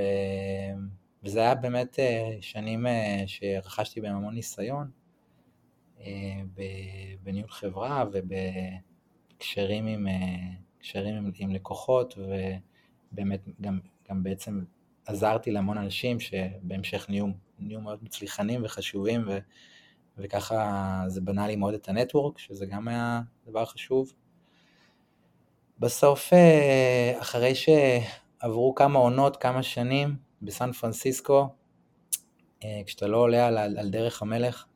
וזה 1.24 1.40
היה 1.40 1.56
באמת 1.56 2.00
שנים 2.42 2.86
שרכשתי 3.26 4.02
בהם 4.02 4.16
המון 4.16 4.34
ניסיון, 4.34 4.92
בניהול 7.24 7.50
חברה 7.50 8.06
ובקשרים 8.12 9.88
עם, 9.88 10.08
אה, 10.08 10.96
עם, 10.96 11.32
עם 11.40 11.52
לקוחות, 11.52 12.18
ובאמת 12.18 13.42
גם, 13.62 13.80
גם 14.10 14.24
בעצם 14.24 14.64
עזרתי 15.06 15.52
להמון 15.52 15.78
אנשים 15.78 16.20
שבהמשך 16.20 17.06
נהיו, 17.10 17.26
נהיו 17.60 17.82
מאוד 17.82 18.00
מצליחנים 18.04 18.62
וחשובים, 18.64 19.24
ו, 19.28 19.38
וככה 20.18 21.04
זה 21.08 21.22
בנה 21.22 21.48
לי 21.48 21.56
מאוד 21.56 21.74
את 21.74 21.90
הנטוורק, 21.90 22.38
שזה 22.38 22.66
גם 22.66 22.88
היה 22.88 23.22
דבר 23.48 23.66
חשוב. 23.66 24.14
בסוף, 25.80 26.34
אה, 26.34 27.18
אחרי 27.22 27.54
שעברו 27.56 28.76
כמה 28.76 29.00
עונות, 29.00 29.38
כמה 29.38 29.64
שנים 29.64 30.16
בסן 30.42 30.72
פרנסיסקו, 30.72 31.50
כשאתה 32.86 33.08
לא 33.08 33.18
עולה 33.18 33.48
על, 33.48 33.58
על 33.58 33.90
דרך 33.90 34.22
המלך, 34.22 34.66
אה, 34.68 34.75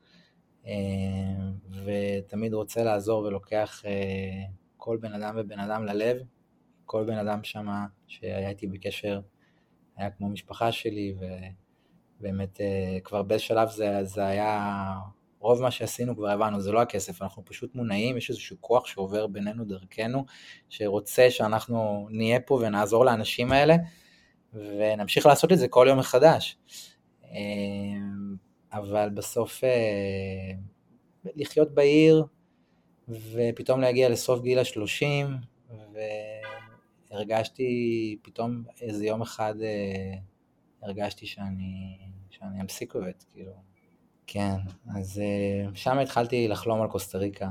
ותמיד 1.84 2.54
רוצה 2.54 2.84
לעזור 2.84 3.22
ולוקח 3.22 3.82
אה, 3.86 4.44
כל 4.76 4.96
בן 5.00 5.12
אדם 5.12 5.34
ובן 5.38 5.58
אדם 5.58 5.84
ללב. 5.84 6.16
כל 6.84 7.04
בן 7.04 7.18
אדם 7.18 7.44
שם 7.44 7.68
שהיה 8.06 8.48
איתי 8.48 8.66
בקשר 8.66 9.20
היה 9.96 10.10
כמו 10.10 10.28
משפחה 10.28 10.72
שלי, 10.72 11.14
ובאמת 12.20 12.60
אה, 12.60 12.98
כבר 13.04 13.22
בשלב 13.22 13.68
זה, 13.68 14.04
זה 14.04 14.26
היה, 14.26 14.94
רוב 15.38 15.62
מה 15.62 15.70
שעשינו 15.70 16.16
כבר 16.16 16.30
הבנו, 16.30 16.60
זה 16.60 16.72
לא 16.72 16.82
הכסף, 16.82 17.22
אנחנו 17.22 17.44
פשוט 17.44 17.74
מונעים, 17.74 18.16
יש 18.16 18.30
איזשהו 18.30 18.56
כוח 18.60 18.86
שעובר 18.86 19.26
בינינו 19.26 19.64
דרכנו, 19.64 20.24
שרוצה 20.68 21.30
שאנחנו 21.30 22.08
נהיה 22.10 22.40
פה 22.40 22.54
ונעזור 22.54 23.04
לאנשים 23.04 23.52
האלה, 23.52 23.76
ונמשיך 24.54 25.26
לעשות 25.26 25.52
את 25.52 25.58
זה 25.58 25.68
כל 25.68 25.86
יום 25.88 25.98
מחדש. 25.98 26.58
אבל 28.72 29.08
בסוף 29.08 29.64
אה, 29.64 30.52
לחיות 31.36 31.74
בעיר 31.74 32.24
ופתאום 33.08 33.80
להגיע 33.80 34.08
לסוף 34.08 34.40
גיל 34.40 34.58
השלושים 34.58 35.26
והרגשתי 37.10 38.16
פתאום 38.22 38.64
איזה 38.80 39.06
יום 39.06 39.22
אחד 39.22 39.54
אה, 39.62 40.14
הרגשתי 40.82 41.26
שאני, 41.26 41.98
שאני 42.30 42.60
אמסיק 42.60 42.94
עובד, 42.94 43.12
כאילו. 43.30 43.52
כן, 44.26 44.56
אז 44.96 45.18
אה, 45.18 45.74
שם 45.74 45.98
התחלתי 45.98 46.48
לחלום 46.48 46.82
על 46.82 46.88
קוסטה 46.88 47.18
ריקה. 47.18 47.48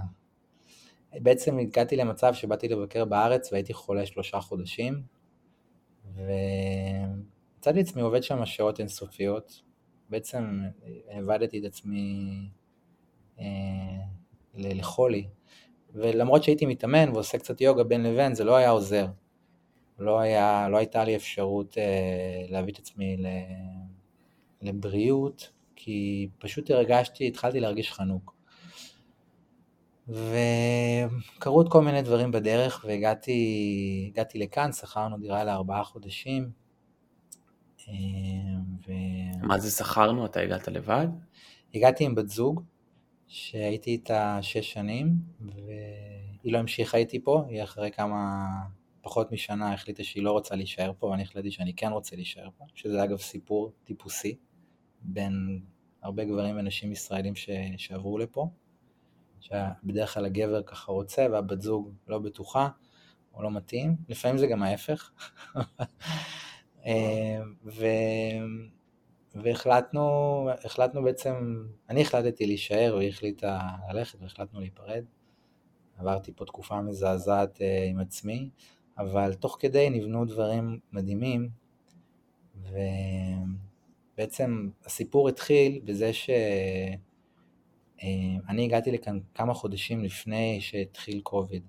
בעצם 1.13 1.59
הגעתי 1.59 1.95
למצב 1.95 2.33
שבאתי 2.33 2.67
לבקר 2.67 3.05
בארץ 3.05 3.51
והייתי 3.51 3.73
חולה 3.73 4.05
שלושה 4.05 4.41
חודשים, 4.41 5.03
ומצאתי 6.15 7.79
עצמי 7.79 8.01
עובד 8.01 8.23
שם 8.23 8.45
שעות 8.45 8.79
אינסופיות, 8.79 9.61
בעצם 10.09 10.61
העבדתי 11.09 11.59
את 11.59 11.63
עצמי 11.63 12.25
אה, 13.39 13.45
לחולי. 14.55 15.27
ולמרות 15.93 16.43
שהייתי 16.43 16.65
מתאמן 16.65 17.09
ועושה 17.09 17.37
קצת 17.37 17.61
יוגה 17.61 17.83
בין 17.83 18.03
לבין, 18.03 18.35
זה 18.35 18.43
לא 18.43 18.55
היה 18.55 18.69
עוזר. 18.69 19.07
לא, 19.99 20.19
היה, 20.19 20.69
לא 20.69 20.77
הייתה 20.77 21.03
לי 21.03 21.15
אפשרות 21.15 21.77
אה, 21.77 22.45
להביא 22.49 22.73
את 22.73 22.79
עצמי 22.79 23.17
לבריאות, 24.61 25.51
כי 25.75 26.29
פשוט 26.39 26.71
הרגשתי, 26.71 27.27
התחלתי 27.27 27.59
להרגיש 27.59 27.91
חנוק. 27.91 28.35
וקרו 30.07 31.55
עוד 31.55 31.71
כל 31.71 31.81
מיני 31.81 32.01
דברים 32.01 32.31
בדרך, 32.31 32.85
והגעתי 32.87 34.11
לכאן, 34.35 34.71
שכרנו 34.71 35.17
דירה 35.17 35.43
לארבעה 35.43 35.83
חודשים, 35.83 36.49
ו... 38.87 38.91
מה 39.41 39.60
זה 39.60 39.72
שכרנו? 39.72 40.25
אתה 40.25 40.39
הגעת 40.39 40.67
לבד? 40.67 41.08
הגעתי 41.75 42.05
עם 42.05 42.15
בת 42.15 42.29
זוג, 42.29 42.63
שהייתי 43.27 43.91
איתה 43.91 44.39
שש 44.41 44.74
שנים, 44.74 45.13
והיא 45.41 46.53
לא 46.53 46.58
המשיכה 46.58 46.98
איתי 46.98 47.24
פה, 47.24 47.43
היא 47.50 47.63
אחרי 47.63 47.91
כמה, 47.91 48.48
פחות 49.01 49.31
משנה 49.31 49.74
החליטה 49.74 50.03
שהיא 50.03 50.24
לא 50.24 50.31
רוצה 50.31 50.55
להישאר 50.55 50.91
פה, 51.00 51.08
ואני 51.08 51.22
החלטתי 51.22 51.51
שאני 51.51 51.74
כן 51.74 51.91
רוצה 51.91 52.15
להישאר 52.15 52.50
פה, 52.58 52.65
שזה 52.75 53.03
אגב 53.03 53.17
סיפור 53.17 53.72
טיפוסי 53.84 54.36
בין 55.01 55.62
הרבה 56.01 56.24
גברים 56.24 56.58
ונשים 56.58 56.91
ישראלים 56.91 57.36
ש... 57.36 57.50
שעברו 57.77 58.17
לפה, 58.17 58.50
שבדרך 59.39 60.13
כלל 60.13 60.25
הגבר 60.25 60.63
ככה 60.63 60.91
רוצה 60.91 61.27
והבת 61.31 61.62
זוג 61.62 61.91
לא 62.08 62.19
בטוחה 62.19 62.69
או 63.34 63.43
לא 63.43 63.51
מתאים, 63.51 63.96
לפעמים 64.10 64.38
זה 64.38 64.48
גם 64.48 64.63
ההפך. 64.63 65.12
אה, 66.86 67.39
ו... 67.65 67.86
והחלטנו, 69.36 70.50
החלטנו 70.65 71.03
בעצם, 71.03 71.63
אני 71.89 72.01
החלטתי 72.01 72.45
להישאר 72.45 72.93
והיא 72.98 73.09
החליטה 73.09 73.59
ללכת 73.93 74.21
והחלטנו 74.21 74.59
להיפרד. 74.59 75.03
עברתי 75.98 76.31
פה 76.36 76.45
תקופה 76.45 76.81
מזעזעת 76.81 77.62
אה, 77.62 77.86
עם 77.89 78.00
עצמי, 78.00 78.50
אבל 78.98 79.33
תוך 79.33 79.57
כדי 79.59 79.89
נבנו 79.89 80.25
דברים 80.25 80.79
מדהימים, 80.91 81.50
ובעצם 84.15 84.69
הסיפור 84.86 85.29
התחיל 85.29 85.81
בזה 85.83 86.13
שאני 86.13 86.98
אה, 88.59 88.63
הגעתי 88.65 88.91
לכאן 88.91 89.19
כמה 89.36 89.53
חודשים 89.53 90.03
לפני 90.03 90.62
שהתחיל 90.62 91.21
קוביד. 91.21 91.63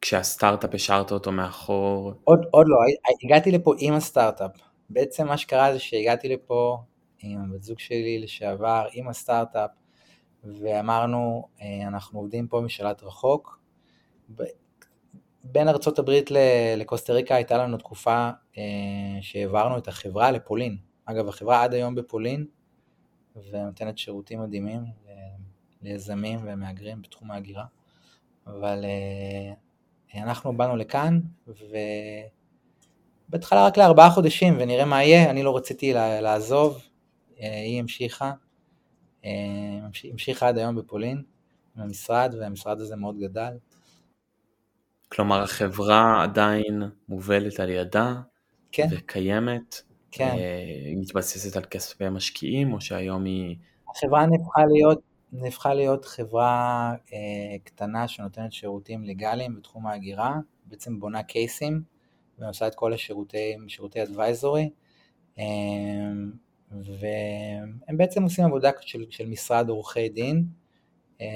כשהסטארט-אפ 0.00 0.74
השארת 0.74 1.12
אותו 1.12 1.32
מאחור? 1.32 2.12
עוד, 2.24 2.38
עוד 2.50 2.66
לא, 2.68 2.76
הגעתי 3.24 3.50
לפה 3.50 3.74
עם 3.78 3.94
הסטארט-אפ. 3.94 4.73
בעצם 4.90 5.26
מה 5.26 5.36
שקרה 5.36 5.72
זה 5.72 5.78
שהגעתי 5.78 6.28
לפה 6.28 6.78
עם 7.18 7.40
הבת 7.40 7.62
זוג 7.62 7.78
שלי 7.78 8.18
לשעבר, 8.18 8.86
עם 8.92 9.08
הסטארט-אפ, 9.08 9.70
ואמרנו, 10.44 11.48
אה, 11.60 11.88
אנחנו 11.88 12.20
עובדים 12.20 12.48
פה 12.48 12.60
משלט 12.60 13.02
רחוק. 13.02 13.60
בין 15.44 15.68
ארצות 15.68 15.98
הברית 15.98 16.30
לקוסטה 16.76 17.12
ריקה 17.12 17.34
הייתה 17.34 17.58
לנו 17.58 17.76
תקופה 17.76 18.30
אה, 18.58 18.62
שהעברנו 19.20 19.78
את 19.78 19.88
החברה 19.88 20.30
לפולין. 20.30 20.76
אגב, 21.04 21.28
החברה 21.28 21.62
עד 21.62 21.74
היום 21.74 21.94
בפולין, 21.94 22.46
ונותנת 23.50 23.98
שירותים 23.98 24.42
מדהימים 24.42 24.82
ליזמים 25.82 26.40
ומהגרים 26.42 27.02
בתחום 27.02 27.30
ההגירה. 27.30 27.64
אבל 28.46 28.84
אה, 28.84 30.22
אנחנו 30.22 30.56
באנו 30.56 30.76
לכאן, 30.76 31.20
ובהתחלה 33.34 33.66
רק 33.66 33.76
לארבעה 33.76 34.10
חודשים, 34.10 34.56
ונראה 34.60 34.84
מה 34.84 35.02
יהיה, 35.04 35.30
אני 35.30 35.42
לא 35.42 35.56
רציתי 35.56 35.92
לעזוב, 35.92 36.78
היא 37.36 37.80
המשיכה, 37.80 38.32
המשיכה 40.12 40.48
עד 40.48 40.58
היום 40.58 40.76
בפולין, 40.76 41.22
עם 41.76 41.82
המשרד, 41.82 42.34
והמשרד 42.40 42.80
הזה 42.80 42.96
מאוד 42.96 43.18
גדל. 43.18 43.52
כלומר 45.08 45.42
החברה 45.42 46.22
עדיין 46.22 46.82
מובלת 47.08 47.60
על 47.60 47.70
ידה 47.70 48.14
כן. 48.72 48.86
וקיימת, 48.90 49.82
כן. 50.10 50.24
אה, 50.38 50.64
היא 50.86 50.96
מתבססת 50.98 51.56
על 51.56 51.64
כספי 51.64 52.08
משקיעים 52.08 52.72
או 52.72 52.80
שהיום 52.80 53.24
היא... 53.24 53.56
החברה 53.90 54.26
נהפכה 54.26 54.66
להיות, 54.66 55.00
נהפכה 55.32 55.74
להיות 55.74 56.04
חברה 56.04 56.92
אה, 57.12 57.58
קטנה 57.64 58.08
שנותנת 58.08 58.52
שירותים 58.52 59.04
לגאליים 59.04 59.56
בתחום 59.56 59.86
ההגירה, 59.86 60.36
בעצם 60.64 61.00
בונה 61.00 61.22
קייסים 61.22 61.93
ועושה 62.38 62.66
את 62.66 62.74
כל 62.74 62.92
השירותי, 62.92 63.56
שירותי 63.68 64.02
אדוויזורי, 64.02 64.70
אה, 65.38 65.44
והם 66.72 67.96
בעצם 67.96 68.22
עושים 68.22 68.44
עבודה 68.44 68.70
של, 68.80 69.04
של 69.10 69.26
משרד 69.26 69.68
עורכי 69.68 70.08
דין, 70.08 70.44
אה, 71.20 71.26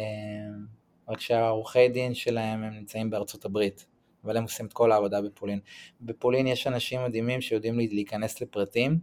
רק 1.08 1.20
שהעורכי 1.20 1.88
דין 1.88 2.14
שלהם 2.14 2.62
הם 2.62 2.74
נמצאים 2.74 3.10
בארצות 3.10 3.44
הברית, 3.44 3.86
אבל 4.24 4.36
הם 4.36 4.42
עושים 4.42 4.66
את 4.66 4.72
כל 4.72 4.92
העבודה 4.92 5.22
בפולין. 5.22 5.60
בפולין 6.00 6.46
יש 6.46 6.66
אנשים 6.66 7.04
מדהימים 7.04 7.40
שיודעים 7.40 7.78
להיכנס 7.78 8.40
לפרטים, 8.40 8.98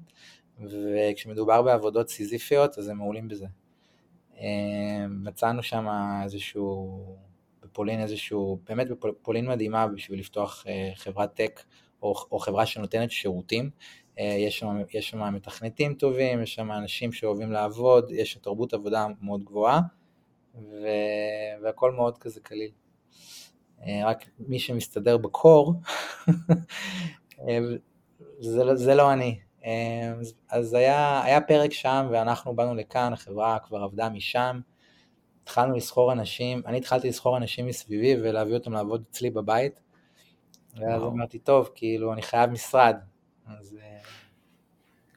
וכשמדובר 0.61 1.61
בעבודות 1.61 2.09
סיזיפיות 2.09 2.77
אז 2.77 2.87
הם 2.87 2.97
מעולים 2.97 3.27
בזה. 3.27 3.45
אה, 4.37 5.07
מצאנו 5.09 5.63
שם 5.63 5.87
איזשהו, 6.23 7.05
בפולין 7.63 8.01
איזשהו, 8.01 8.59
באמת 8.67 8.87
בפולין 8.89 9.47
מדהימה 9.47 9.87
בשביל 9.87 10.19
לפתוח 10.19 10.63
אה, 10.67 10.91
חברת 10.95 11.33
טק 11.33 11.61
או, 12.05 12.15
או 12.31 12.39
חברה 12.39 12.65
שנותנת 12.65 13.11
שירותים. 13.11 13.69
אה, 14.19 14.35
יש 14.39 14.59
שם, 14.59 14.67
יש 14.93 15.09
שם 15.09 15.33
מתכנתים 15.33 15.93
טובים, 15.93 16.41
יש 16.41 16.55
שם 16.55 16.71
אנשים 16.71 17.11
שאוהבים 17.11 17.51
לעבוד, 17.51 18.11
יש 18.11 18.37
תרבות 18.41 18.73
עבודה 18.73 19.07
מאוד 19.21 19.43
גבוהה. 19.43 19.81
ו... 20.55 20.87
והכל 21.63 21.91
מאוד 21.91 22.17
כזה 22.17 22.39
קליל. 22.39 22.71
אה, 23.85 24.01
רק 24.05 24.25
מי 24.39 24.59
שמסתדר 24.59 25.17
בקור, 25.17 25.73
אה, 27.47 27.59
זה, 28.39 28.75
זה 28.75 28.95
לא 28.95 29.13
אני. 29.13 29.39
אז 30.49 30.73
היה, 30.73 31.23
היה 31.23 31.41
פרק 31.41 31.73
שם 31.73 32.07
ואנחנו 32.11 32.55
באנו 32.55 32.75
לכאן, 32.75 33.13
החברה 33.13 33.57
כבר 33.59 33.83
עבדה 33.83 34.09
משם, 34.09 34.59
התחלנו 35.43 35.75
לסחור 35.75 36.11
אנשים, 36.11 36.61
אני 36.65 36.77
התחלתי 36.77 37.09
לסחור 37.09 37.37
אנשים 37.37 37.65
מסביבי 37.67 38.21
ולהביא 38.21 38.53
אותם 38.53 38.73
לעבוד 38.73 39.03
אצלי 39.11 39.29
בבית, 39.29 39.79
ואז 40.75 41.01
וואו. 41.01 41.11
אמרתי, 41.11 41.39
טוב, 41.39 41.69
כאילו, 41.75 42.13
אני 42.13 42.21
חייב 42.21 42.49
משרד. 42.49 42.95
אז... 43.47 43.77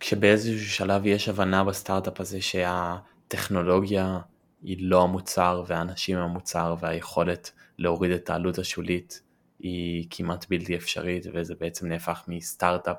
כשבאיזשהו 0.01 0.71
שלב 0.71 1.07
יש 1.07 1.29
הבנה 1.29 1.65
בסטארט-אפ 1.65 2.21
הזה 2.21 2.41
שהטכנולוגיה 2.41 4.19
היא 4.63 4.77
לא 4.81 5.03
המוצר 5.03 5.65
והאנשים 5.67 6.17
הם 6.19 6.25
המוצר 6.25 6.75
והיכולת 6.81 7.53
להוריד 7.79 8.11
את 8.11 8.31
העלות 8.31 8.59
השולית 8.59 9.23
היא 9.59 10.07
כמעט 10.11 10.47
בלתי 10.49 10.77
אפשרית 10.77 11.27
וזה 11.35 11.55
בעצם 11.61 11.87
נהפך 11.87 12.25
מסטארט-אפ 12.29 12.97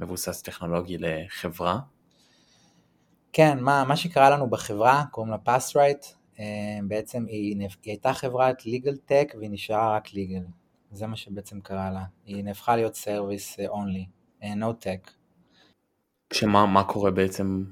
מבוסס 0.00 0.42
טכנולוגי 0.42 0.96
לחברה. 0.98 1.78
כן, 3.32 3.60
מה, 3.60 3.84
מה 3.88 3.96
שקרה 3.96 4.30
לנו 4.30 4.50
בחברה, 4.50 5.04
קוראים 5.10 5.32
לה 5.32 5.38
פאסטרייט, 5.38 6.06
אה, 6.38 6.44
בעצם 6.88 7.24
היא, 7.28 7.56
היא 7.60 7.68
הייתה 7.84 8.12
חברת 8.12 8.60
legal 8.60 9.10
tech 9.10 9.36
והיא 9.36 9.50
נשארה 9.50 9.96
רק 9.96 10.08
legal, 10.08 10.50
זה 10.94 11.06
מה 11.06 11.16
שבעצם 11.16 11.60
קרה 11.60 11.90
לה, 11.90 12.04
היא 12.24 12.44
נהפכה 12.44 12.76
להיות 12.76 12.94
service 12.94 13.58
only, 13.58 14.06
אה, 14.42 14.52
no 14.52 14.84
tech. 14.84 15.10
כשמה 16.30 16.66
מה 16.66 16.84
קורה 16.84 17.10
בעצם 17.10 17.64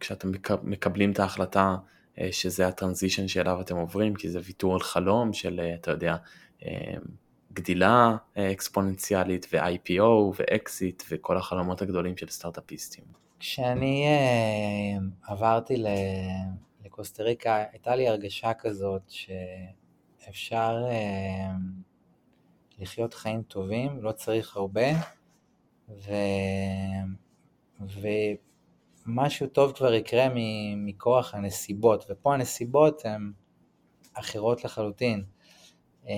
כשאתם 0.00 0.30
מקבלים 0.62 1.12
את 1.12 1.18
ההחלטה 1.18 1.76
אה, 2.18 2.28
שזה 2.32 2.68
הטרנזישן 2.68 3.28
שאליו 3.28 3.60
אתם 3.60 3.76
עוברים, 3.76 4.14
כי 4.14 4.28
זה 4.30 4.40
ויתור 4.44 4.74
על 4.74 4.80
חלום 4.80 5.32
של, 5.32 5.60
אתה 5.74 5.90
יודע, 5.90 6.16
אה, 6.66 6.94
גדילה 7.52 8.16
אקספוננציאלית 8.34 9.46
ו-IPO 9.52 10.02
ו-Exit 10.02 11.04
וכל 11.10 11.36
החלומות 11.36 11.82
הגדולים 11.82 12.16
של 12.16 12.28
סטארט-אפיסטים. 12.28 13.04
כשאני 13.40 14.04
עברתי 15.22 15.84
לקוסטה 16.84 17.22
ריקה, 17.22 17.64
הייתה 17.72 17.96
לי 17.96 18.08
הרגשה 18.08 18.54
כזאת 18.54 19.02
שאפשר 19.08 20.84
לחיות 22.78 23.14
חיים 23.14 23.42
טובים, 23.42 24.02
לא 24.02 24.12
צריך 24.12 24.56
הרבה, 24.56 24.88
ו... 25.88 26.12
ו... 27.80 28.08
משהו 29.08 29.46
טוב 29.46 29.72
כבר 29.72 29.94
יקרה 29.94 30.28
מכוח 30.76 31.34
הנסיבות, 31.34 32.04
ופה 32.10 32.34
הנסיבות 32.34 33.04
הן 33.04 33.32
אחרות 34.14 34.64
לחלוטין. 34.64 35.24
אה, 36.08 36.14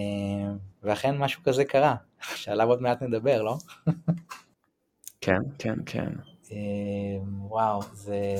ואכן 0.82 1.18
משהו 1.18 1.42
כזה 1.42 1.64
קרה, 1.64 1.94
שעליו 2.40 2.68
עוד 2.68 2.82
מעט 2.82 3.02
נדבר, 3.02 3.42
לא? 3.42 3.56
כן, 5.20 5.40
כן, 5.58 5.74
כן. 5.86 6.12
אה, 6.52 6.56
וואו, 7.38 7.82
זה... 7.92 8.34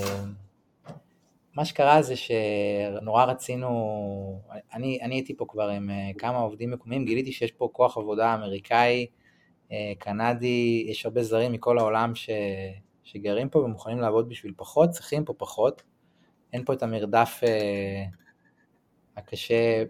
מה 1.61 1.65
שקרה 1.65 2.03
זה 2.03 2.15
שנורא 2.17 3.25
רצינו, 3.25 4.43
אני, 4.75 4.99
אני 5.03 5.15
הייתי 5.15 5.37
פה 5.37 5.45
כבר 5.49 5.69
עם 5.69 5.91
אה, 5.91 6.11
כמה 6.19 6.39
עובדים 6.39 6.71
מקומיים, 6.71 7.05
גיליתי 7.05 7.33
שיש 7.33 7.53
פה 7.53 7.69
כוח 7.73 7.99
עבודה 7.99 8.35
אמריקאי, 8.35 9.07
קנדי, 9.99 10.87
יש 10.89 11.07
הרבה 11.07 11.23
זרים 11.23 11.53
מכל 11.53 11.79
העולם 11.79 12.15
ש... 12.15 12.31
שגרים 13.05 13.49
פה 13.49 13.59
ומוכנים 13.59 13.99
לעבוד 13.99 14.29
בשביל 14.29 14.53
פחות, 14.57 14.91
צריכים 14.91 15.25
פה 15.25 15.33
פחות. 15.39 15.83
אין 16.53 16.65
פה 16.65 16.73
את 16.73 16.83
המרדף 16.83 17.41
אה, 17.43 18.05
הקשה 19.17 19.85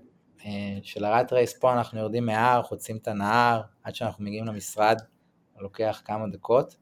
אה, 0.44 0.78
של 0.83 1.04
הראט 1.04 1.33
רייס, 1.33 1.59
פה 1.59 1.72
אנחנו 1.72 2.00
יורדים 2.00 2.26
מההר, 2.26 2.62
חוצים 2.62 2.96
את 2.96 3.09
הנהר, 3.09 3.61
עד 3.83 3.94
שאנחנו 3.94 4.24
מגיעים 4.24 4.46
למשרד, 4.46 4.96
לוקח 5.59 6.02
כמה 6.04 6.28
דקות, 6.28 6.76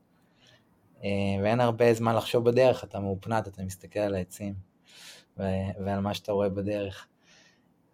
אה, 1.04 1.08
ואין 1.42 1.60
הרבה 1.60 1.94
זמן 1.94 2.14
לחשוב 2.14 2.44
בדרך, 2.44 2.84
אתה 2.84 3.00
מאופנת, 3.00 3.48
אתה 3.48 3.62
מסתכל 3.62 4.00
על 4.00 4.14
העצים 4.14 4.67
ועל 5.84 6.00
מה 6.00 6.14
שאתה 6.14 6.32
רואה 6.32 6.48
בדרך. 6.48 7.06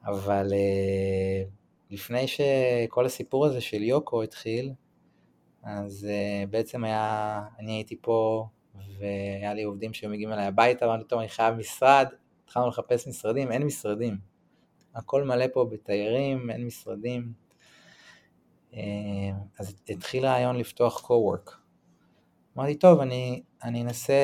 אבל 0.04 0.52
אה, 0.52 1.44
לפני 1.90 2.26
שכל 2.28 3.06
הסיפור 3.06 3.46
הזה 3.46 3.60
של 3.60 3.82
יוקו 3.82 4.22
התחיל, 4.22 4.72
אז 5.62 6.08
uh, 6.10 6.50
בעצם 6.50 6.84
היה, 6.84 7.42
אני 7.58 7.72
הייתי 7.72 7.96
פה 8.00 8.46
והיה 8.98 9.54
לי 9.54 9.62
עובדים 9.62 9.94
שמגיעים 9.94 10.32
אליי 10.32 10.46
הביתה, 10.46 10.84
אמרתי, 10.86 11.04
טוב, 11.04 11.18
אני 11.18 11.28
חייב 11.28 11.54
משרד, 11.54 12.06
התחלנו 12.44 12.68
לחפש 12.68 13.08
משרדים, 13.08 13.52
אין 13.52 13.62
משרדים. 13.62 14.18
הכל 14.94 15.24
מלא 15.24 15.46
פה 15.52 15.64
בתיירים, 15.64 16.50
אין 16.50 16.66
משרדים. 16.66 17.32
Uh, 18.72 18.76
אז 19.58 19.74
התחיל 19.88 20.26
רעיון 20.26 20.56
לפתוח 20.56 21.10
co-work. 21.10 21.50
אמרתי, 22.56 22.74
טוב, 22.74 23.00
אני, 23.00 23.42
אני 23.62 23.82
אנסה, 23.82 24.14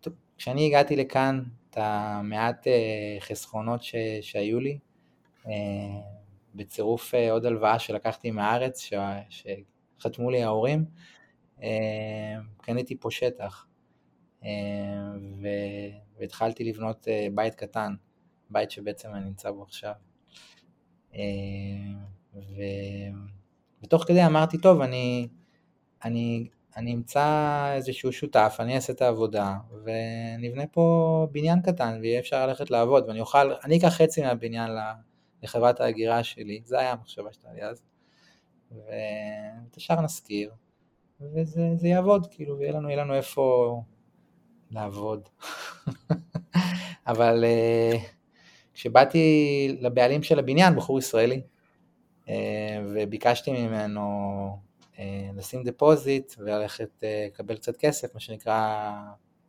טוב, 0.00 0.14
כשאני 0.38 0.66
הגעתי 0.66 0.96
לכאן, 0.96 1.42
את 1.74 1.78
המעט 1.80 2.66
אה, 2.66 3.16
חסכונות 3.20 3.82
ש, 3.82 3.94
שהיו 4.20 4.60
לי, 4.60 4.78
אה, 5.46 5.52
בצירוף 6.54 7.14
אה, 7.14 7.32
עוד 7.32 7.46
הלוואה 7.46 7.78
שלקחתי 7.78 8.30
מהארץ, 8.30 8.80
ש, 8.80 8.92
שחתמו 9.98 10.30
לי 10.30 10.42
ההורים, 10.42 10.84
קניתי 12.56 12.96
פה 13.00 13.10
שטח, 13.10 13.66
ו, 15.42 15.48
והתחלתי 16.18 16.64
לבנות 16.64 17.08
בית 17.34 17.54
קטן, 17.54 17.94
בית 18.50 18.70
שבעצם 18.70 19.08
אני 19.14 19.24
נמצא 19.24 19.50
בו 19.50 19.62
עכשיו. 19.62 19.92
ו... 22.34 22.62
ותוך 23.82 24.04
כדי 24.04 24.26
אמרתי, 24.26 24.58
טוב, 24.58 24.80
אני, 24.80 25.28
אני, 26.04 26.48
אני 26.76 26.94
אמצא 26.94 27.72
איזשהו 27.74 28.12
שותף, 28.12 28.56
אני 28.60 28.74
אעשה 28.74 28.92
את 28.92 29.02
העבודה, 29.02 29.56
ונבנה 29.84 30.66
פה 30.66 31.26
בניין 31.32 31.62
קטן, 31.62 31.98
ויהיה 32.00 32.20
אפשר 32.20 32.46
ללכת 32.46 32.70
לעבוד, 32.70 33.08
ואני 33.08 33.20
אוכל, 33.20 33.52
אני 33.64 33.78
אקח 33.78 33.88
חצי 33.88 34.22
מהבניין 34.22 34.70
לחברת 35.42 35.80
ההגירה 35.80 36.24
שלי, 36.24 36.62
זה 36.64 36.78
היה 36.78 36.92
המחשבה 36.92 37.32
שלה 37.32 37.52
לי 37.52 37.62
אז, 37.62 37.82
ואת 38.72 39.76
השאר 39.76 40.00
נשכיר, 40.00 40.50
וזה 41.20 41.88
יעבוד, 41.88 42.26
כאילו, 42.30 42.58
ויהיה 42.58 42.72
לנו, 42.72 42.88
לנו 42.88 43.14
איפה 43.14 43.82
לעבוד. 44.70 45.28
אבל 47.06 47.44
uh, 47.44 47.98
כשבאתי 48.74 49.76
לבעלים 49.80 50.22
של 50.22 50.38
הבניין, 50.38 50.76
בחור 50.76 50.98
ישראלי, 50.98 51.40
uh, 52.26 52.30
וביקשתי 52.94 53.52
ממנו 53.52 54.02
לשים 55.36 55.62
deposit 55.62 56.34
וללכת 56.38 57.04
לקבל 57.26 57.56
קצת 57.56 57.76
כסף, 57.76 58.14
מה 58.14 58.20
שנקרא 58.20 58.92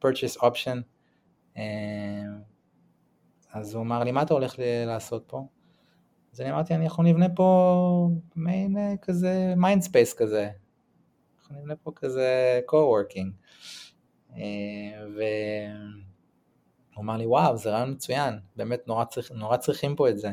purchase 0.06 0.38
option, 0.40 0.78
uh, 1.56 1.60
אז 3.54 3.74
הוא 3.74 3.84
אמר 3.84 4.04
לי, 4.04 4.12
מה 4.12 4.22
אתה 4.22 4.34
הולך 4.34 4.56
לעשות 4.86 5.24
פה? 5.28 5.48
אז 6.34 6.42
אני 6.42 6.52
אמרתי, 6.52 6.76
אנחנו 6.76 7.04
נבנה 7.04 7.30
פה 7.36 8.10
מעין 8.36 8.78
כזה 9.02 9.54
Mindspace 9.58 10.14
כזה, 10.14 10.50
אנחנו 11.40 11.56
נבנה 11.56 11.76
פה 11.76 11.92
כזה 11.96 12.60
co-working. 12.72 13.28
והוא 15.16 17.04
אמר 17.04 17.18
לי, 17.18 17.26
וואו, 17.26 17.58
זה 17.58 17.70
רעיון 17.70 17.92
מצוין, 17.92 18.40
באמת 18.56 18.88
נורא, 18.88 19.06
צריך, 19.06 19.32
נורא 19.32 19.58
צריכים 19.58 19.96
פה 19.96 20.10
את 20.10 20.18
זה. 20.18 20.32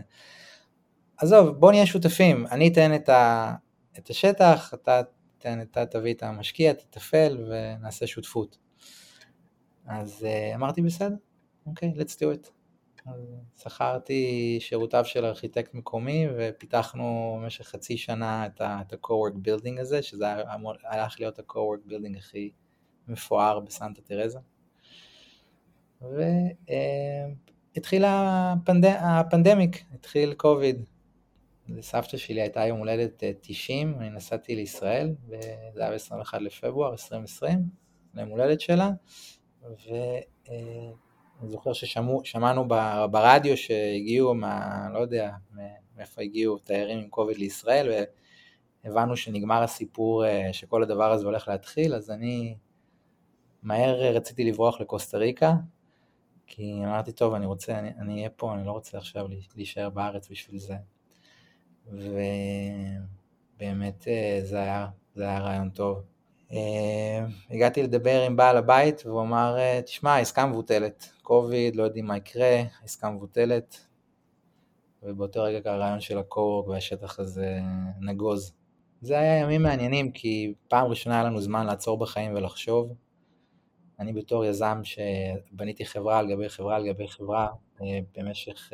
עזוב, 1.17 1.49
בוא 1.49 1.73
נהיה 1.73 1.87
שותפים, 1.87 2.47
אני 2.47 2.69
אתן 2.69 2.95
את, 2.95 3.09
ה, 3.09 3.55
את 3.99 4.11
השטח, 4.11 4.75
אתה 4.75 5.01
תן, 5.39 5.61
אתה 5.61 5.87
תביא 5.87 6.15
את 6.15 6.23
המשקיע, 6.23 6.73
תתפעל 6.73 7.51
ונעשה 7.51 8.07
שותפות. 8.07 8.59
אז 9.87 10.27
אמרתי, 10.55 10.83
בסדר, 10.83 11.15
אוקיי, 11.67 11.93
okay, 11.97 12.01
let's 12.01 12.15
do 12.15 12.37
it. 12.37 12.51
שכרתי 13.63 14.59
שירותיו 14.61 15.05
של 15.05 15.25
ארכיטקט 15.25 15.75
מקומי 15.75 16.27
ופיתחנו 16.37 17.39
במשך 17.41 17.65
חצי 17.65 17.97
שנה 17.97 18.47
את 18.47 18.61
ה-co-work 18.61 19.35
building 19.35 19.81
הזה, 19.81 20.03
שזה 20.03 20.27
הלך 20.85 21.21
להיות 21.21 21.39
ה-co-work 21.39 21.89
building 21.89 22.19
הכי 22.19 22.51
מפואר 23.09 23.61
בסנטה 23.61 24.03
תרזה. 24.03 24.39
והתחיל 27.75 28.05
הפנד... 28.07 28.85
הפנדמיק, 28.85 29.85
התחיל 29.95 30.35
קוביד. 30.35 30.85
לסבתא 31.77 32.17
שלי 32.17 32.41
הייתה 32.41 32.67
יום 32.67 32.79
הולדת 32.79 33.23
90, 33.41 33.95
אני 33.99 34.11
נסעתי 34.11 34.57
לישראל, 34.57 35.15
וזה 35.29 35.87
היה 35.87 35.91
ב-21 35.91 36.39
לפברואר 36.39 36.93
2020, 36.93 37.59
ליום 38.15 38.29
הולדת 38.29 38.61
שלה, 38.61 38.91
ואני 39.63 40.23
זוכר 41.49 41.73
ששמענו 41.73 42.69
ברדיו 43.11 43.57
שהגיעו 43.57 44.35
מה... 44.35 44.89
לא 44.93 44.99
יודע 44.99 45.31
מאיפה 45.97 46.23
הגיעו 46.23 46.59
תיירים 46.59 46.99
עם 46.99 47.09
קוביד 47.09 47.37
לישראל, 47.37 48.05
והבנו 48.85 49.17
שנגמר 49.17 49.63
הסיפור 49.63 50.25
שכל 50.53 50.83
הדבר 50.83 51.13
הזה 51.13 51.27
הולך 51.27 51.49
להתחיל, 51.49 51.95
אז 51.95 52.11
אני 52.11 52.57
מהר 53.63 54.15
רציתי 54.15 54.45
לברוח 54.45 54.81
לקוסטה 54.81 55.19
ריקה, 55.19 55.53
כי 56.47 56.73
אמרתי, 56.85 57.13
טוב, 57.13 57.35
אני 57.35 57.47
רוצה, 57.47 57.79
אני 57.79 58.15
אהיה 58.15 58.31
פה, 58.31 58.55
אני 58.55 58.67
לא 58.67 58.73
רוצה 58.73 58.99
עכשיו 58.99 59.27
להישאר 59.57 59.91
בארץ 59.91 60.29
בשביל 60.31 60.59
זה. 60.59 60.75
ובאמת 61.91 63.19
אה, 64.09 64.41
זה 64.43 64.59
היה, 64.59 64.89
זה 65.15 65.25
היה 65.25 65.39
רעיון 65.39 65.71
טוב. 65.71 66.03
אה, 66.53 67.27
הגעתי 67.51 67.83
לדבר 67.83 68.23
עם 68.23 68.37
בעל 68.37 68.57
הבית, 68.57 69.03
והוא 69.07 69.23
אמר, 69.23 69.57
אה, 69.59 69.81
תשמע, 69.85 70.11
העסקה 70.11 70.47
מבוטלת, 70.47 71.13
קוביד, 71.23 71.77
לא 71.77 71.83
יודעים 71.83 72.07
מה 72.07 72.17
יקרה, 72.17 72.63
העסקה 72.81 73.11
מבוטלת. 73.11 73.87
ובאותו 75.03 75.43
רגע 75.43 75.73
הרעיון 75.73 76.01
של 76.01 76.19
הקורק 76.19 76.69
והשטח 76.69 77.19
הזה 77.19 77.61
נגוז. 78.01 78.53
זה 79.01 79.19
היה 79.19 79.39
ימים 79.39 79.63
מעניינים, 79.63 80.13
כי 80.13 80.55
פעם 80.69 80.87
ראשונה 80.87 81.15
היה 81.15 81.25
לנו 81.25 81.41
זמן 81.41 81.67
לעצור 81.67 81.99
בחיים 81.99 82.35
ולחשוב. 82.35 82.95
אני 83.99 84.13
בתור 84.13 84.45
יזם 84.45 84.81
שבניתי 84.85 85.85
חברה 85.85 86.19
על 86.19 86.31
גבי 86.31 86.49
חברה 86.49 86.77
על 86.77 86.87
גבי 86.87 87.09
חברה 87.09 87.49
במשך 88.17 88.71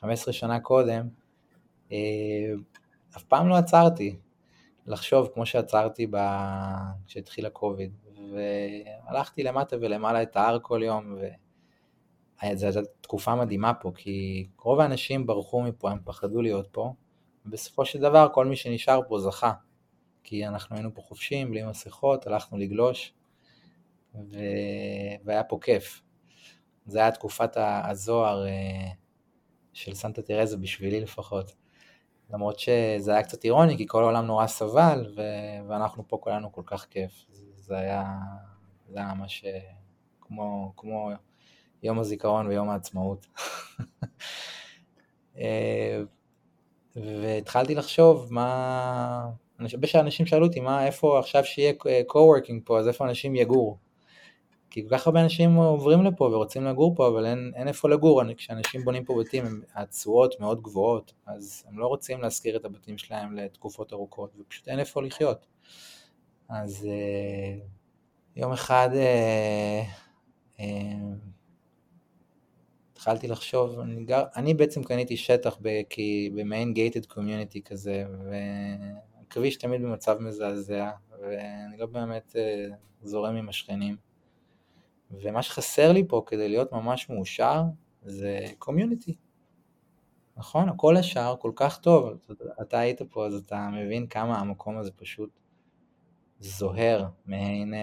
15 0.00 0.32
אה, 0.32 0.38
שנה 0.38 0.60
קודם, 0.60 1.08
אף 3.16 3.22
פעם 3.22 3.48
לא 3.48 3.56
עצרתי 3.56 4.16
לחשוב 4.86 5.28
כמו 5.34 5.46
שעצרתי 5.46 6.06
כשהתחיל 7.06 7.46
הקוביד, 7.46 7.92
והלכתי 8.32 9.42
למטה 9.42 9.76
ולמעלה 9.80 10.22
את 10.22 10.36
ההר 10.36 10.58
כל 10.62 10.80
יום, 10.84 11.14
וזו 12.52 12.66
הייתה 12.66 12.80
תקופה 13.00 13.34
מדהימה 13.34 13.74
פה, 13.74 13.92
כי 13.94 14.48
רוב 14.58 14.80
האנשים 14.80 15.26
ברחו 15.26 15.62
מפה, 15.62 15.90
הם 15.90 15.98
פחדו 16.04 16.42
להיות 16.42 16.68
פה, 16.72 16.92
ובסופו 17.46 17.84
של 17.84 18.00
דבר 18.00 18.28
כל 18.34 18.46
מי 18.46 18.56
שנשאר 18.56 19.00
פה 19.08 19.18
זכה, 19.18 19.52
כי 20.24 20.46
אנחנו 20.46 20.76
היינו 20.76 20.94
פה 20.94 21.02
חופשיים, 21.02 21.50
בלי 21.50 21.62
מסכות, 21.62 22.26
הלכנו 22.26 22.58
לגלוש, 22.58 23.14
ו... 24.14 24.38
והיה 25.24 25.44
פה 25.44 25.58
כיף. 25.62 26.02
זה 26.86 26.98
היה 26.98 27.10
תקופת 27.10 27.56
הזוהר 27.56 28.46
אה, 28.46 28.90
של 29.72 29.94
סנטה 29.94 30.22
תרזה, 30.22 30.56
בשבילי 30.56 31.00
לפחות. 31.00 31.59
למרות 32.32 32.58
שזה 32.58 33.12
היה 33.12 33.22
קצת 33.22 33.44
אירוני, 33.44 33.76
כי 33.76 33.86
כל 33.86 34.02
העולם 34.02 34.26
נורא 34.26 34.46
סבל, 34.46 35.12
ו... 35.16 35.22
ואנחנו 35.68 36.08
פה 36.08 36.18
כולנו 36.20 36.52
כל 36.52 36.62
כך 36.66 36.86
כיף. 36.90 37.24
זה 37.56 37.76
היה, 37.76 38.04
זה 38.88 38.98
היה 38.98 39.14
ממש 39.14 39.44
אה, 39.44 39.60
כמו, 40.20 40.72
כמו 40.76 41.10
יום 41.82 41.98
הזיכרון 41.98 42.46
ויום 42.46 42.70
העצמאות. 42.70 43.26
אה, 45.38 46.02
והתחלתי 46.96 47.74
לחשוב 47.74 48.26
מה... 48.30 49.30
הרבה 49.58 49.88
אנשים 49.94 50.26
שאלו 50.26 50.46
אותי, 50.46 50.60
מה, 50.60 50.86
איפה 50.86 51.18
עכשיו 51.18 51.44
שיהיה 51.44 51.72
co-working 52.08 52.60
פה, 52.64 52.78
אז 52.78 52.88
איפה 52.88 53.04
אנשים 53.04 53.36
יגורו? 53.36 53.89
כי 54.70 54.88
כל 54.88 54.98
כך 54.98 55.06
הרבה 55.06 55.22
אנשים 55.22 55.54
עוברים 55.54 56.04
לפה 56.04 56.24
ורוצים 56.24 56.64
לגור 56.64 56.94
פה, 56.96 57.08
אבל 57.08 57.26
אין, 57.26 57.52
אין 57.54 57.68
איפה 57.68 57.88
לגור, 57.88 58.22
כשאנשים 58.36 58.84
בונים 58.84 59.04
פה 59.04 59.20
בתים, 59.20 59.62
התשואות 59.74 60.40
מאוד 60.40 60.62
גבוהות, 60.62 61.12
אז 61.26 61.64
הם 61.68 61.78
לא 61.78 61.86
רוצים 61.86 62.20
להשכיר 62.20 62.56
את 62.56 62.64
הבתים 62.64 62.98
שלהם 62.98 63.36
לתקופות 63.36 63.92
ארוכות, 63.92 64.30
ופשוט 64.38 64.68
אין 64.68 64.78
איפה 64.78 65.02
לחיות. 65.02 65.46
אז 66.48 66.86
אה, 66.90 67.64
יום 68.36 68.52
אחד 68.52 68.90
אה, 68.94 69.82
אה, 70.60 70.66
התחלתי 72.92 73.28
לחשוב, 73.28 73.80
אני, 73.80 74.04
גר, 74.04 74.24
אני 74.36 74.54
בעצם 74.54 74.82
קניתי 74.82 75.16
שטח 75.16 75.58
במעין 76.34 76.74
גייטד 76.74 77.06
קומיוניטי 77.06 77.62
כזה, 77.62 78.04
והכביש 78.24 79.56
תמיד 79.56 79.82
במצב 79.82 80.18
מזעזע, 80.20 80.90
ואני 81.20 81.78
לא 81.78 81.86
באמת 81.86 82.36
אה, 82.36 82.66
זורם 83.02 83.36
עם 83.36 83.48
השכנים. 83.48 84.09
ומה 85.10 85.42
שחסר 85.42 85.92
לי 85.92 86.04
פה 86.08 86.22
כדי 86.26 86.48
להיות 86.48 86.72
ממש 86.72 87.10
מאושר 87.10 87.62
זה 88.02 88.44
קומיוניטי. 88.58 89.16
נכון? 90.36 90.68
כל 90.76 90.96
השאר 90.96 91.36
כל 91.40 91.52
כך 91.54 91.78
טוב, 91.78 92.10
אתה 92.62 92.78
היית 92.78 93.02
פה 93.02 93.26
אז 93.26 93.34
אתה 93.34 93.68
מבין 93.72 94.06
כמה 94.06 94.38
המקום 94.38 94.78
הזה 94.78 94.90
פשוט 94.92 95.30
זוהר, 96.40 97.06
מעין 97.26 97.74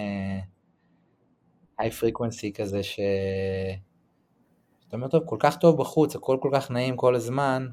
היי 1.77 1.89
uh, 1.89 1.93
פריקוונסי 1.93 2.53
כזה 2.53 2.83
ש... 2.83 2.99
אתה 4.87 4.95
אומר, 4.95 5.07
טוב, 5.07 5.23
כל 5.25 5.37
כך 5.39 5.57
טוב 5.57 5.77
בחוץ, 5.77 6.15
הכל 6.15 6.37
כל 6.41 6.49
כך 6.53 6.71
נעים 6.71 6.95
כל 6.95 7.15
הזמן, 7.15 7.67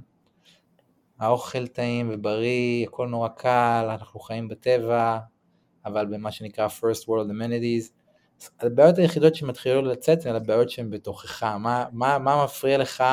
האוכל 1.18 1.66
טעים 1.66 2.10
ובריא, 2.12 2.86
הכל 2.86 3.08
נורא 3.08 3.28
קל, 3.28 3.86
אנחנו 3.90 4.20
חיים 4.20 4.48
בטבע, 4.48 5.18
אבל 5.84 6.06
במה 6.06 6.30
שנקרא 6.30 6.68
first 6.68 7.02
world 7.04 7.30
amenities, 7.30 8.03
הבעיות 8.61 8.98
היחידות 8.98 9.35
שמתחילות 9.35 9.85
לצאת 9.85 10.26
הן 10.26 10.35
הבעיות 10.35 10.70
שהן 10.70 10.90
בתוכך, 10.90 11.42
מה, 11.42 11.85
מה, 11.92 12.18
מה 12.18 12.44
מפריע 12.44 12.78
לך 12.78 13.04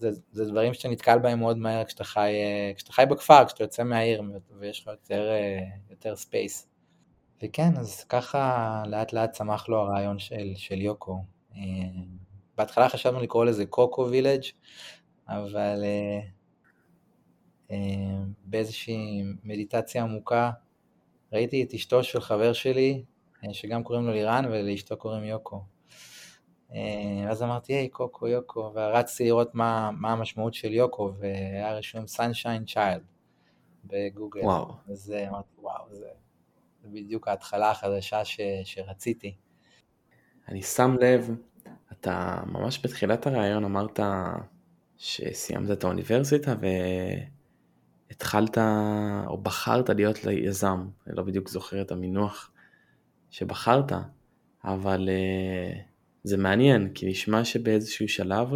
זה, 0.00 0.10
זה 0.32 0.44
דברים 0.44 0.74
שאתה 0.74 0.88
נתקל 0.88 1.18
בהם 1.18 1.38
מאוד 1.38 1.58
מהר 1.58 1.84
כשאתה 1.84 2.04
חי, 2.04 2.30
אה, 2.30 2.72
כשאתה 2.76 2.92
חי 2.92 3.04
בכפר, 3.10 3.44
כשאתה 3.46 3.64
יוצא 3.64 3.82
מהעיר 3.82 4.22
ויש 4.58 4.80
לך 4.80 4.86
יותר, 4.86 5.28
אה, 5.30 5.58
יותר 5.90 6.16
space. 6.16 6.68
וכן, 7.42 7.76
אז 7.76 8.04
ככה 8.04 8.82
לאט 8.86 9.12
לאט 9.12 9.32
צמח 9.32 9.68
לו 9.68 9.78
הרעיון 9.78 10.18
של, 10.18 10.52
של 10.56 10.80
יוקו. 10.80 11.24
אה, 11.56 11.60
בהתחלה 12.56 12.88
חשבנו 12.88 13.20
לקרוא 13.20 13.44
לזה 13.44 13.66
Coco 13.66 14.06
Village, 14.10 14.42
אבל 15.28 15.84
באיזושהי 18.44 19.22
מדיטציה 19.44 20.02
עמוקה 20.02 20.50
ראיתי 21.32 21.62
את 21.62 21.74
אשתו 21.74 22.02
של 22.04 22.20
חבר 22.20 22.52
שלי, 22.52 23.04
שגם 23.52 23.82
קוראים 23.82 24.06
לו 24.06 24.12
לירן 24.12 24.44
ולאשתו 24.50 24.96
קוראים 24.96 25.24
יוקו. 25.24 25.62
אה, 26.72 27.24
ואז 27.26 27.42
אמרתי, 27.42 27.72
היי, 27.72 27.88
קוקו, 27.88 28.28
יוקו, 28.28 28.72
ורצתי 28.74 29.24
לראות 29.24 29.54
מה, 29.54 29.90
מה 29.90 30.12
המשמעות 30.12 30.54
של 30.54 30.72
יוקו, 30.72 31.12
והיה 31.18 31.74
רשום 31.74 32.04
Sunshine 32.04 32.70
Child 32.70 33.02
בגוגל. 33.84 34.40
וואו. 34.40 34.72
אז 34.92 35.14
אה, 35.16 35.28
אמרתי, 35.28 35.48
וואו, 35.58 35.84
זה, 35.90 36.08
זה 36.82 36.88
בדיוק 36.88 37.28
ההתחלה 37.28 37.70
החדשה 37.70 38.24
ש, 38.24 38.40
שרציתי. 38.64 39.34
אני 40.48 40.62
שם 40.62 40.96
לב, 41.00 41.30
אתה 41.92 42.42
ממש 42.46 42.84
בתחילת 42.84 43.26
הרעיון 43.26 43.64
אמרת 43.64 44.00
שסיימת 44.96 45.70
את 45.70 45.84
האוניברסיטה 45.84 46.54
והתחלת 48.10 48.58
או 49.26 49.38
בחרת 49.38 49.88
להיות 49.90 50.24
ליזם, 50.24 50.88
אני 51.06 51.16
לא 51.16 51.22
בדיוק 51.22 51.48
זוכר 51.48 51.80
את 51.80 51.92
המינוח 51.92 52.50
שבחרת, 53.30 53.92
אבל 54.64 55.08
uh, 55.08 55.78
זה 56.24 56.36
מעניין, 56.36 56.90
כי 56.94 57.10
נשמע 57.10 57.44
שבאיזשהו 57.44 58.08
שלב 58.08 58.48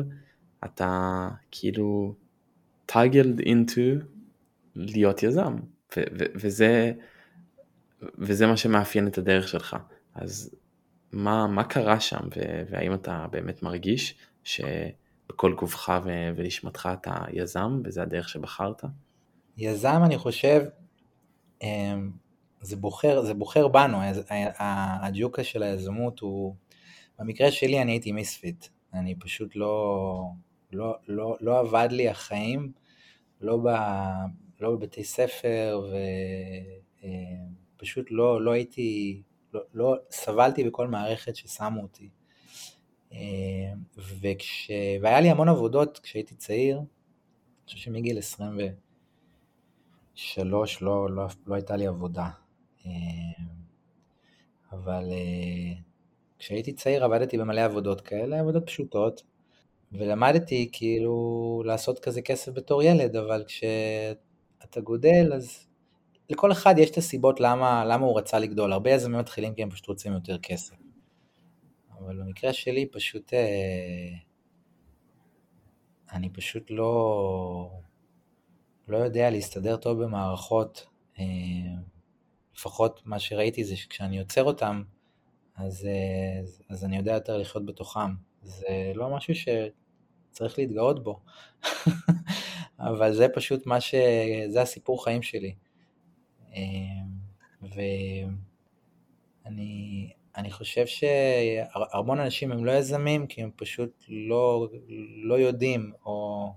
אתה 0.64 1.28
כאילו 1.50 2.14
טאגלד 2.86 3.40
אינטו 3.40 3.82
להיות 4.76 5.22
יזם, 5.22 5.56
וזה, 6.16 6.92
וזה 8.18 8.46
מה 8.46 8.56
שמאפיין 8.56 9.06
את 9.06 9.18
הדרך 9.18 9.48
שלך. 9.48 9.76
אז 10.14 10.54
מה, 11.12 11.46
מה 11.46 11.64
קרה 11.64 12.00
שם, 12.00 12.28
והאם 12.70 12.94
אתה 12.94 13.26
באמת 13.30 13.62
מרגיש 13.62 14.14
שבכל 14.44 15.54
גופך 15.54 15.92
ונשמתך 16.36 16.88
אתה 16.92 17.14
יזם, 17.32 17.80
וזה 17.84 18.02
הדרך 18.02 18.28
שבחרת? 18.28 18.84
יזם, 19.56 20.00
אני 20.04 20.18
חושב, 20.18 20.64
אמ, 21.62 22.10
זה 22.64 22.76
בוחר, 22.76 23.22
זה 23.22 23.34
בוחר 23.34 23.68
בנו, 23.68 23.98
הג'וקה 25.02 25.44
של 25.44 25.62
היזמות 25.62 26.20
הוא, 26.20 26.54
במקרה 27.18 27.50
שלי 27.50 27.82
אני 27.82 27.92
הייתי 27.92 28.12
מיספיט, 28.12 28.66
אני 28.94 29.14
פשוט 29.14 29.56
לא, 29.56 30.24
לא, 30.72 30.96
לא, 31.08 31.36
לא 31.40 31.58
עבד 31.58 31.88
לי 31.90 32.08
החיים, 32.08 32.72
לא, 33.40 33.56
ב, 33.56 33.68
לא 34.60 34.70
בבתי 34.70 35.04
ספר, 35.04 35.90
ופשוט 37.76 38.06
אה, 38.10 38.16
לא, 38.16 38.42
לא 38.42 38.50
הייתי, 38.50 39.22
לא, 39.54 39.60
לא, 39.74 39.96
סבלתי 40.10 40.64
בכל 40.64 40.88
מערכת 40.88 41.36
ששמו 41.36 41.82
אותי. 41.82 42.08
אה, 43.12 43.18
וכש, 43.98 44.70
והיה 45.02 45.20
לי 45.20 45.30
המון 45.30 45.48
עבודות 45.48 45.98
כשהייתי 45.98 46.34
צעיר, 46.34 46.76
אני 46.76 46.86
חושב 47.66 47.78
שמגיל 47.78 48.18
23 48.18 50.82
לא, 50.82 51.10
לא, 51.10 51.26
לא 51.46 51.54
הייתה 51.54 51.76
לי 51.76 51.86
עבודה. 51.86 52.30
אה, 52.86 52.90
אבל 54.72 55.12
כשהייתי 56.38 56.72
צעיר 56.72 57.04
עבדתי 57.04 57.38
במלא 57.38 57.60
עבודות 57.60 58.00
כאלה, 58.00 58.40
עבודות 58.40 58.66
פשוטות, 58.66 59.22
ולמדתי 59.92 60.68
כאילו 60.72 61.62
לעשות 61.66 61.98
כזה 61.98 62.22
כסף 62.22 62.52
בתור 62.52 62.82
ילד, 62.82 63.16
אבל 63.16 63.44
כשאתה 63.46 64.80
גודל 64.80 65.32
אז 65.34 65.66
לכל 66.30 66.52
אחד 66.52 66.74
יש 66.78 66.90
את 66.90 66.96
הסיבות 66.96 67.40
למה, 67.40 67.84
למה 67.84 68.06
הוא 68.06 68.18
רצה 68.18 68.38
לגדול. 68.38 68.72
הרבה 68.72 68.90
יזמים 68.90 69.18
מתחילים 69.18 69.54
כי 69.54 69.62
הם 69.62 69.70
פשוט 69.70 69.86
רוצים 69.86 70.12
יותר 70.12 70.38
כסף. 70.38 70.74
אבל 71.98 72.22
במקרה 72.22 72.52
שלי 72.52 72.86
פשוט... 72.86 73.34
אה, 73.34 74.16
אני 76.12 76.30
פשוט 76.30 76.70
לא... 76.70 77.70
לא 78.88 78.96
יודע 78.96 79.30
להסתדר 79.30 79.76
טוב 79.76 80.02
במערכות. 80.02 80.86
לפחות 82.54 83.02
מה 83.04 83.18
שראיתי 83.18 83.64
זה 83.64 83.76
שכשאני 83.76 84.18
יוצר 84.18 84.44
אותם, 84.44 84.82
אז, 85.56 85.86
אה, 85.86 86.40
אז 86.70 86.84
אני 86.84 86.96
יודע 86.96 87.12
יותר 87.12 87.38
לחיות 87.38 87.66
בתוכם. 87.66 88.14
זה 88.42 88.92
לא 88.94 89.16
משהו 89.16 89.34
שצריך 89.34 90.58
להתגאות 90.58 91.04
בו, 91.04 91.20
אבל 92.78 93.14
זה 93.14 93.28
פשוט 93.28 93.66
מה 93.66 93.80
ש... 93.80 93.94
זה 94.48 94.62
הסיפור 94.62 95.04
חיים 95.04 95.22
שלי. 95.22 95.54
אה, 96.54 96.60
ואני 99.44 100.10
אני 100.36 100.50
חושב 100.50 100.86
שהרמון 100.86 102.20
אנשים 102.20 102.52
הם 102.52 102.64
לא 102.64 102.72
יזמים 102.72 103.26
כי 103.26 103.42
הם 103.42 103.50
פשוט 103.56 104.04
לא, 104.08 104.68
לא 105.22 105.34
יודעים 105.34 105.92
או 106.06 106.48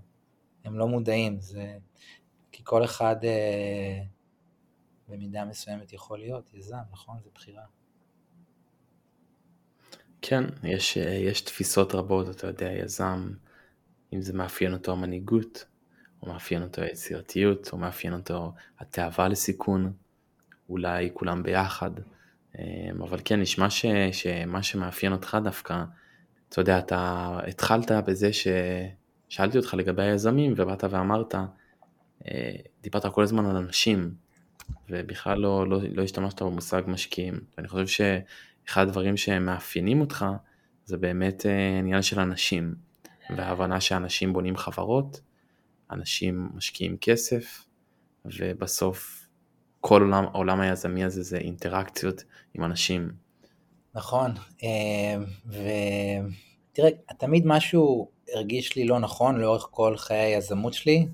הם 0.64 0.78
לא 0.78 0.88
מודעים. 0.88 1.40
זה... 1.40 1.76
כי 2.52 2.62
כל 2.64 2.84
אחד 2.84 3.24
אה, 3.24 4.02
במידה 5.08 5.44
מסוימת 5.44 5.92
יכול 5.92 6.18
להיות 6.18 6.54
יזם, 6.54 6.76
נכון? 6.92 7.16
זה 7.24 7.30
בחירה. 7.34 7.62
כן, 10.22 10.44
יש, 10.64 10.96
יש 10.96 11.40
תפיסות 11.40 11.94
רבות, 11.94 12.30
אתה 12.30 12.46
יודע, 12.46 12.72
יזם, 12.72 13.32
אם 14.12 14.22
זה 14.22 14.32
מאפיין 14.32 14.72
אותו 14.72 14.92
המנהיגות, 14.92 15.64
או 16.22 16.28
מאפיין 16.28 16.62
אותו 16.62 16.82
היצירתיות, 16.82 17.72
או 17.72 17.78
מאפיין 17.78 18.12
אותו 18.12 18.52
התאווה 18.78 19.28
לסיכון, 19.28 19.92
אולי 20.68 21.10
כולם 21.14 21.42
ביחד. 21.42 21.90
אמ, 22.58 23.02
אבל 23.02 23.18
כן, 23.24 23.40
נשמע 23.40 23.70
ש, 23.70 23.86
שמה 24.12 24.62
שמאפיין 24.62 25.12
אותך 25.12 25.38
דווקא, 25.44 25.84
אתה 26.48 26.60
יודע, 26.60 26.78
אתה 26.78 27.40
התחלת 27.48 27.90
בזה 27.90 28.30
ששאלתי 28.32 29.58
אותך 29.58 29.74
לגבי 29.74 30.02
היזמים, 30.02 30.52
ובאת 30.56 30.84
ואמרת, 30.90 31.34
אה, 32.28 32.56
דיברת 32.82 33.06
כל 33.06 33.22
הזמן 33.22 33.46
על 33.46 33.56
אנשים, 33.56 34.14
ובכלל 34.90 35.38
לא, 35.38 35.68
לא, 35.68 35.80
לא 35.94 36.02
השתמשת 36.02 36.42
במושג 36.42 36.82
משקיעים. 36.86 37.40
ואני 37.56 37.68
חושב 37.68 37.86
ש... 37.86 38.00
אחד 38.68 38.82
הדברים 38.82 39.16
שמאפיינים 39.16 40.00
אותך 40.00 40.26
זה 40.84 40.96
באמת 40.96 41.46
אה, 41.46 41.78
עניין 41.78 42.02
של 42.02 42.20
אנשים, 42.20 42.74
וההבנה 43.36 43.80
שאנשים 43.80 44.32
בונים 44.32 44.56
חברות, 44.56 45.20
אנשים 45.90 46.48
משקיעים 46.54 46.96
כסף, 46.96 47.64
ובסוף 48.24 49.28
כל 49.80 50.02
עולם, 50.02 50.24
העולם 50.24 50.60
היזמי 50.60 51.04
הזה 51.04 51.22
זה 51.22 51.38
אינטראקציות 51.38 52.24
עם 52.54 52.64
אנשים. 52.64 53.12
נכון, 53.94 54.30
אה, 54.62 55.24
ותראה, 55.46 56.90
תמיד 57.18 57.46
משהו 57.46 58.10
הרגיש 58.34 58.76
לי 58.76 58.84
לא 58.84 58.98
נכון 58.98 59.40
לאורך 59.40 59.68
כל 59.70 59.96
חיי 59.96 60.18
היזמות 60.18 60.74
שלי. 60.74 61.08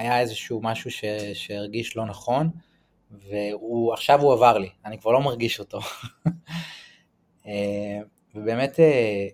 היה 0.00 0.20
איזשהו 0.20 0.60
משהו 0.62 0.90
ש... 0.90 1.04
שהרגיש 1.34 1.96
לא 1.96 2.06
נכון, 2.06 2.50
ועכשיו 3.10 4.20
הוא 4.20 4.32
עבר 4.32 4.58
לי, 4.58 4.68
אני 4.84 4.98
כבר 4.98 5.12
לא 5.12 5.20
מרגיש 5.20 5.60
אותו. 5.60 5.78
אה, 7.46 8.00
ובאמת, 8.34 8.80
אה, 8.80 9.26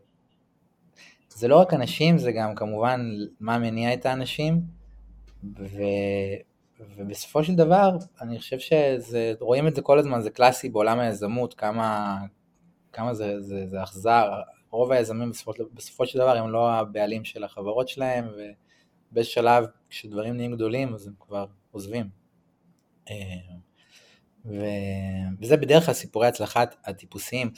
זה 1.29 1.49
לא 1.49 1.57
רק 1.61 1.75
אנשים, 1.75 2.19
זה 2.19 2.33
גם 2.33 2.55
כמובן 2.55 3.11
מה 3.41 3.59
מניע 3.59 3.95
את 3.95 4.07
האנשים, 4.07 4.61
ו... 5.59 5.83
ובסופו 6.97 7.45
של 7.45 7.55
דבר, 7.55 7.97
אני 8.21 8.39
חושב 8.39 8.57
שרואים 8.59 9.69
את 9.69 9.75
זה 9.75 9.83
כל 9.83 9.99
הזמן, 9.99 10.21
זה 10.21 10.31
קלאסי 10.31 10.69
בעולם 10.69 10.99
היזמות, 10.99 11.55
כמה, 11.55 12.19
כמה 12.93 13.15
זה, 13.15 13.41
זה, 13.41 13.67
זה 13.67 13.83
אכזר, 13.83 14.31
רוב 14.71 14.93
היזמים 14.93 15.31
בסופו, 15.31 15.53
בסופו 15.75 16.07
של 16.07 16.19
דבר 16.19 16.37
הם 16.37 16.51
לא 16.51 16.73
הבעלים 16.73 17.25
של 17.25 17.45
החברות 17.45 17.89
שלהם, 17.89 18.29
ובאיזשהו 19.13 19.35
שלב, 19.35 19.65
כשדברים 19.91 20.37
נהיים 20.37 20.53
גדולים, 20.53 20.95
אז 20.95 21.07
הם 21.07 21.13
כבר 21.21 21.47
עוזבים. 21.71 22.09
אה, 23.11 23.15
ו... 24.45 24.65
וזה 25.41 25.57
בדרך 25.57 25.85
כלל 25.85 25.95
סיפורי 25.95 26.27
הצלחת 26.27 26.77
הטיפוסיים. 26.85 27.51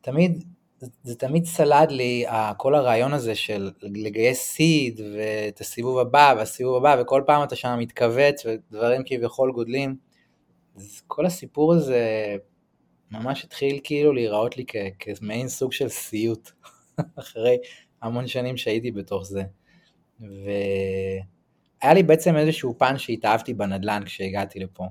תמיד, 0.00 0.44
זה 1.02 1.14
תמיד 1.14 1.44
סלד 1.44 1.90
לי 1.90 2.24
כל 2.56 2.74
הרעיון 2.74 3.12
הזה 3.12 3.34
של 3.34 3.70
לגייס 3.82 4.40
סיד 4.40 5.00
ואת 5.00 5.60
הסיבוב 5.60 5.98
הבא 5.98 6.34
והסיבוב 6.36 6.76
הבא 6.76 7.02
וכל 7.02 7.22
פעם 7.26 7.42
אתה 7.42 7.56
שם 7.56 7.76
מתכווץ 7.78 8.46
ודברים 8.46 9.02
כביכול 9.06 9.52
גודלים. 9.52 9.96
אז 10.76 11.02
כל 11.06 11.26
הסיפור 11.26 11.74
הזה 11.74 12.36
ממש 13.10 13.44
התחיל 13.44 13.80
כאילו 13.84 14.12
להיראות 14.12 14.56
לי 14.56 14.64
כמעין 14.98 15.48
סוג 15.48 15.72
של 15.72 15.88
סיוט 15.88 16.50
אחרי 17.20 17.56
המון 18.02 18.26
שנים 18.26 18.56
שהייתי 18.56 18.90
בתוך 18.90 19.24
זה. 19.24 19.42
והיה 20.22 21.94
לי 21.94 22.02
בעצם 22.02 22.36
איזשהו 22.36 22.78
פן 22.78 22.98
שהתאהבתי 22.98 23.54
בנדל"ן 23.54 24.02
כשהגעתי 24.04 24.60
לפה. 24.60 24.84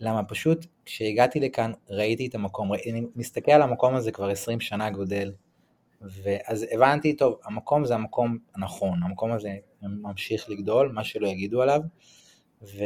למה? 0.00 0.24
פשוט 0.24 0.66
כשהגעתי 0.84 1.40
לכאן 1.40 1.72
ראיתי 1.90 2.26
את 2.26 2.34
המקום, 2.34 2.72
אני 2.74 3.02
מסתכל 3.16 3.52
על 3.52 3.62
המקום 3.62 3.94
הזה 3.94 4.12
כבר 4.12 4.30
20 4.30 4.60
שנה 4.60 4.90
גודל, 4.90 5.32
ואז 6.02 6.66
הבנתי, 6.72 7.16
טוב, 7.16 7.38
המקום 7.44 7.84
זה 7.84 7.94
המקום 7.94 8.38
הנכון, 8.54 9.02
המקום 9.02 9.32
הזה 9.32 9.56
ממשיך 9.82 10.50
לגדול, 10.50 10.92
מה 10.92 11.04
שלא 11.04 11.28
יגידו 11.28 11.62
עליו, 11.62 11.80
ו... 12.62 12.84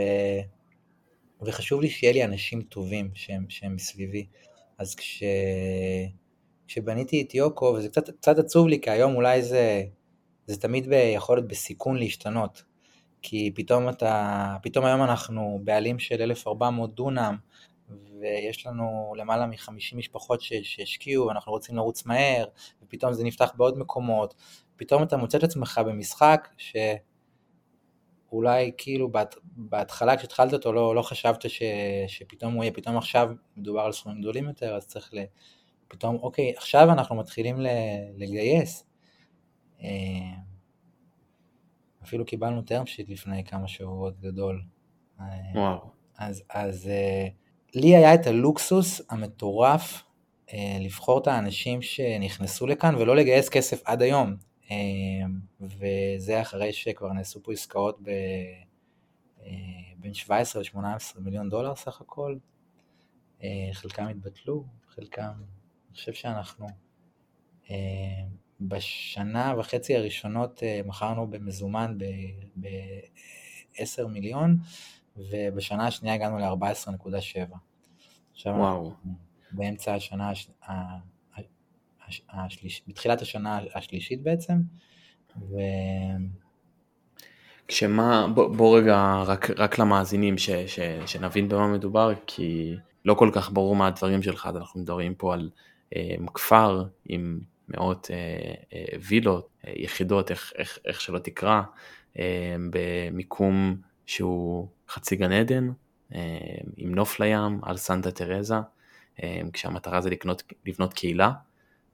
וחשוב 1.43 1.81
לי 1.81 1.89
שיהיה 1.89 2.13
לי 2.13 2.25
אנשים 2.25 2.63
טובים 2.63 3.11
שהם, 3.15 3.45
שהם 3.49 3.75
מסביבי. 3.75 4.27
אז 4.79 4.95
כש... 4.95 5.23
כשבניתי 6.67 7.23
את 7.23 7.35
יוקו, 7.35 7.65
וזה 7.65 7.89
קצת, 7.89 8.11
קצת 8.11 8.39
עצוב 8.39 8.69
לי, 8.69 8.81
כי 8.81 8.91
היום 8.91 9.15
אולי 9.15 9.43
זה, 9.43 9.83
זה 10.47 10.61
תמיד 10.61 10.89
ב, 10.89 10.93
יכול 10.93 11.37
להיות 11.37 11.49
בסיכון 11.49 11.97
להשתנות. 11.97 12.63
כי 13.23 13.53
פתאום 13.55 13.89
אתה, 13.89 14.57
פתאום 14.63 14.85
היום 14.85 15.03
אנחנו 15.03 15.61
בעלים 15.65 15.99
של 15.99 16.23
1,400 16.23 16.95
דונם, 16.95 17.37
ויש 18.21 18.67
לנו 18.67 19.13
למעלה 19.17 19.47
מ-50 19.47 19.97
משפחות 19.97 20.41
שהשקיעו, 20.41 21.27
ואנחנו 21.27 21.53
רוצים 21.53 21.77
לרוץ 21.77 22.07
מהר, 22.07 22.45
ופתאום 22.83 23.13
זה 23.13 23.25
נפתח 23.25 23.53
בעוד 23.57 23.79
מקומות. 23.79 24.35
פתאום 24.77 25.03
אתה 25.03 25.17
מוצא 25.17 25.39
את 25.39 25.45
עצמך 25.45 25.81
במשחק 25.87 26.49
שאולי 28.29 28.73
כאילו 28.79 29.13
בהת... 29.13 29.35
בהתחלה 29.43 30.17
כשהתחלת 30.17 30.53
אותו 30.53 30.73
לא, 30.73 30.95
לא 30.95 31.03
חשבת 31.03 31.51
ש... 31.51 31.63
שפתאום 32.07 32.55
הוא 32.55 32.65
יהיה, 32.65 32.73
פתאום 32.73 32.97
עכשיו 32.97 33.31
מדובר 33.57 33.81
על 33.81 33.93
סכומים 33.93 34.21
גדולים 34.21 34.49
יותר, 34.49 34.75
אז 34.77 34.87
צריך 34.87 35.15
ל... 35.15 35.19
פתאום, 35.89 36.17
אוקיי, 36.17 36.53
עכשיו 36.57 36.93
אנחנו 36.93 37.17
מתחילים. 37.17 37.57
לגייס. 38.17 38.86
אה, 39.83 39.89
אפילו 42.03 42.25
קיבלנו 42.25 42.61
term 42.61 42.87
sheet 42.87 43.05
לפני 43.09 43.45
כמה 43.45 43.69
שבועות 43.69 44.21
גדול. 44.21 44.63
אה, 45.21 45.27
וואו. 45.55 45.91
אז, 46.19 46.43
אז 46.51 46.87
uh, 46.87 47.79
לי 47.79 47.97
היה 47.97 48.15
את 48.15 48.27
הלוקסוס 48.27 49.01
המטורף 49.11 50.03
לבחור 50.81 51.19
את 51.19 51.27
האנשים 51.27 51.83
שנכנסו 51.83 52.67
לכאן 52.67 52.95
ולא 52.95 53.17
לגייס 53.17 53.49
כסף 53.49 53.83
עד 53.85 54.03
היום. 54.03 54.37
וזה 55.61 56.41
אחרי 56.41 56.73
שכבר 56.73 57.13
נעשו 57.13 57.43
פה 57.43 57.53
עסקאות 57.53 57.99
ב, 58.03 58.11
בין 59.97 60.15
17 60.15 60.63
ל-18 60.63 61.21
מיליון 61.21 61.49
דולר 61.49 61.75
סך 61.75 62.01
הכל. 62.01 62.37
חלקם 63.73 64.09
התבטלו, 64.09 64.65
חלקם, 64.89 65.33
אני 65.89 65.95
חושב 65.95 66.13
שאנחנו 66.13 66.67
בשנה 68.61 69.55
וחצי 69.59 69.97
הראשונות 69.97 70.59
uh, 70.59 70.89
מכרנו 70.89 71.27
במזומן 71.27 71.99
ב-10 72.57 74.07
מיליון. 74.09 74.57
ובשנה 75.17 75.87
השנייה 75.87 76.15
הגענו 76.15 76.39
ל-14.7. 76.39 77.57
עכשיו 78.33 78.53
וואו. 78.53 78.93
באמצע 79.53 79.95
השנה, 79.95 80.31
הש- 80.31 80.51
הש- 82.07 82.23
השליש, 82.31 82.83
בתחילת 82.89 83.23
השנה 83.23 83.61
השלישית 83.75 84.23
בעצם, 84.23 84.55
ו... 85.41 85.57
כשמה, 87.69 88.27
בוא, 88.35 88.57
בוא 88.57 88.79
רגע 88.79 89.23
רק, 89.27 89.51
רק 89.51 89.79
למאזינים 89.79 90.39
ש, 90.39 90.51
ש, 90.51 90.81
שנבין 91.07 91.49
במה 91.49 91.69
מדובר, 91.73 92.13
כי 92.27 92.77
לא 93.05 93.15
כל 93.15 93.31
כך 93.33 93.53
ברור 93.53 93.77
מה 93.77 93.87
הדברים 93.87 94.23
שלך, 94.23 94.47
אז 94.47 94.57
אנחנו 94.57 94.81
מדברים 94.81 95.15
פה 95.15 95.35
על 95.35 95.51
אה, 95.97 96.15
כפר 96.35 96.85
עם 97.05 97.41
מאות 97.69 98.11
אה, 98.11 98.17
אה, 98.73 98.99
וילות, 99.01 99.49
אה, 99.67 99.73
יחידות, 99.77 100.31
איך, 100.31 100.53
איך, 100.57 100.79
איך 100.85 101.01
שלא 101.01 101.19
תקרא, 101.19 101.63
אה, 102.19 102.57
במיקום 102.71 103.77
שהוא 104.07 104.69
חצי 104.89 105.17
גן 105.17 105.33
עדן, 105.33 105.69
אה, 106.15 106.59
עם 106.77 106.95
נוף 106.95 107.21
לים, 107.21 107.61
על 107.63 107.77
סנטה 107.77 108.11
תרזה, 108.11 108.55
אה, 109.23 109.41
כשהמטרה 109.53 110.01
זה 110.01 110.11
לקנות, 110.11 110.43
לבנות 110.67 110.95
קהילה, 110.95 111.33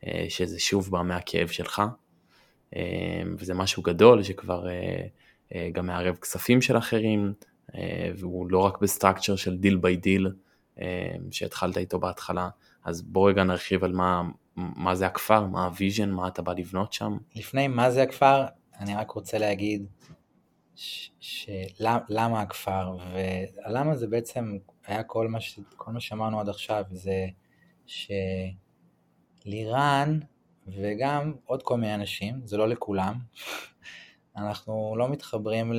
אה, 0.07 0.27
שזה 0.29 0.61
שוב 0.61 0.91
בא 0.91 1.03
מהכאב 1.03 1.49
שלך, 1.49 1.83
אה, 2.77 3.23
וזה 3.39 3.55
משהו 3.55 3.83
גדול 3.83 4.23
שכבר 4.23 4.69
אה, 4.69 5.07
אה, 5.55 5.69
גם 5.73 5.87
מערב 5.87 6.17
כספים 6.17 6.63
של 6.63 6.79
אחרים, 6.79 7.33
אה, 7.75 8.11
והוא 8.17 8.51
לא 8.51 8.59
רק 8.59 8.79
ב 8.81 8.86
structure 8.86 9.37
של 9.37 9.57
deal 9.57 9.77
by 9.77 9.97
deal 9.97 10.33
שהתחלת 11.31 11.79
איתו 11.79 11.99
בהתחלה, 11.99 12.49
אז 12.85 13.03
בוא 13.03 13.31
רגע 13.31 13.45
נרחיב 13.45 13.85
על 13.85 13.93
מה, 13.93 14.23
מה 14.57 14.95
זה 14.95 15.07
הכפר, 15.07 15.47
מה 15.47 15.65
ה 15.65 15.70
vision, 15.70 16.11
מה 16.11 16.29
אתה 16.29 16.43
בא 16.43 16.53
לבנות 16.53 16.93
שם. 16.93 17.19
לפני 17.35 17.69
מה 17.69 17.91
זה 17.91 18.03
הכפר, 18.03 18.45
אני 18.79 18.95
רק 18.95 19.11
רוצה 19.11 19.39
להגיד 19.39 19.87
שלמה 20.75 21.99
למה 22.09 22.41
הכפר, 22.41 22.97
ולמה 23.13 23.97
זה 23.97 24.07
בעצם 24.07 24.59
היה 24.87 25.03
כל 25.03 25.29
מה, 25.29 25.41
ש, 25.41 25.61
כל 25.77 25.93
מה 25.93 26.01
שאמרנו 26.01 26.41
עד 26.41 26.49
עכשיו, 26.49 26.85
זה 26.91 27.27
שלירן 29.47 30.19
וגם 30.67 31.35
עוד 31.45 31.63
כל 31.63 31.77
מיני 31.77 31.95
אנשים, 31.95 32.41
זה 32.45 32.57
לא 32.57 32.69
לכולם, 32.69 33.15
אנחנו 34.37 34.95
לא 34.99 35.09
מתחברים 35.09 35.73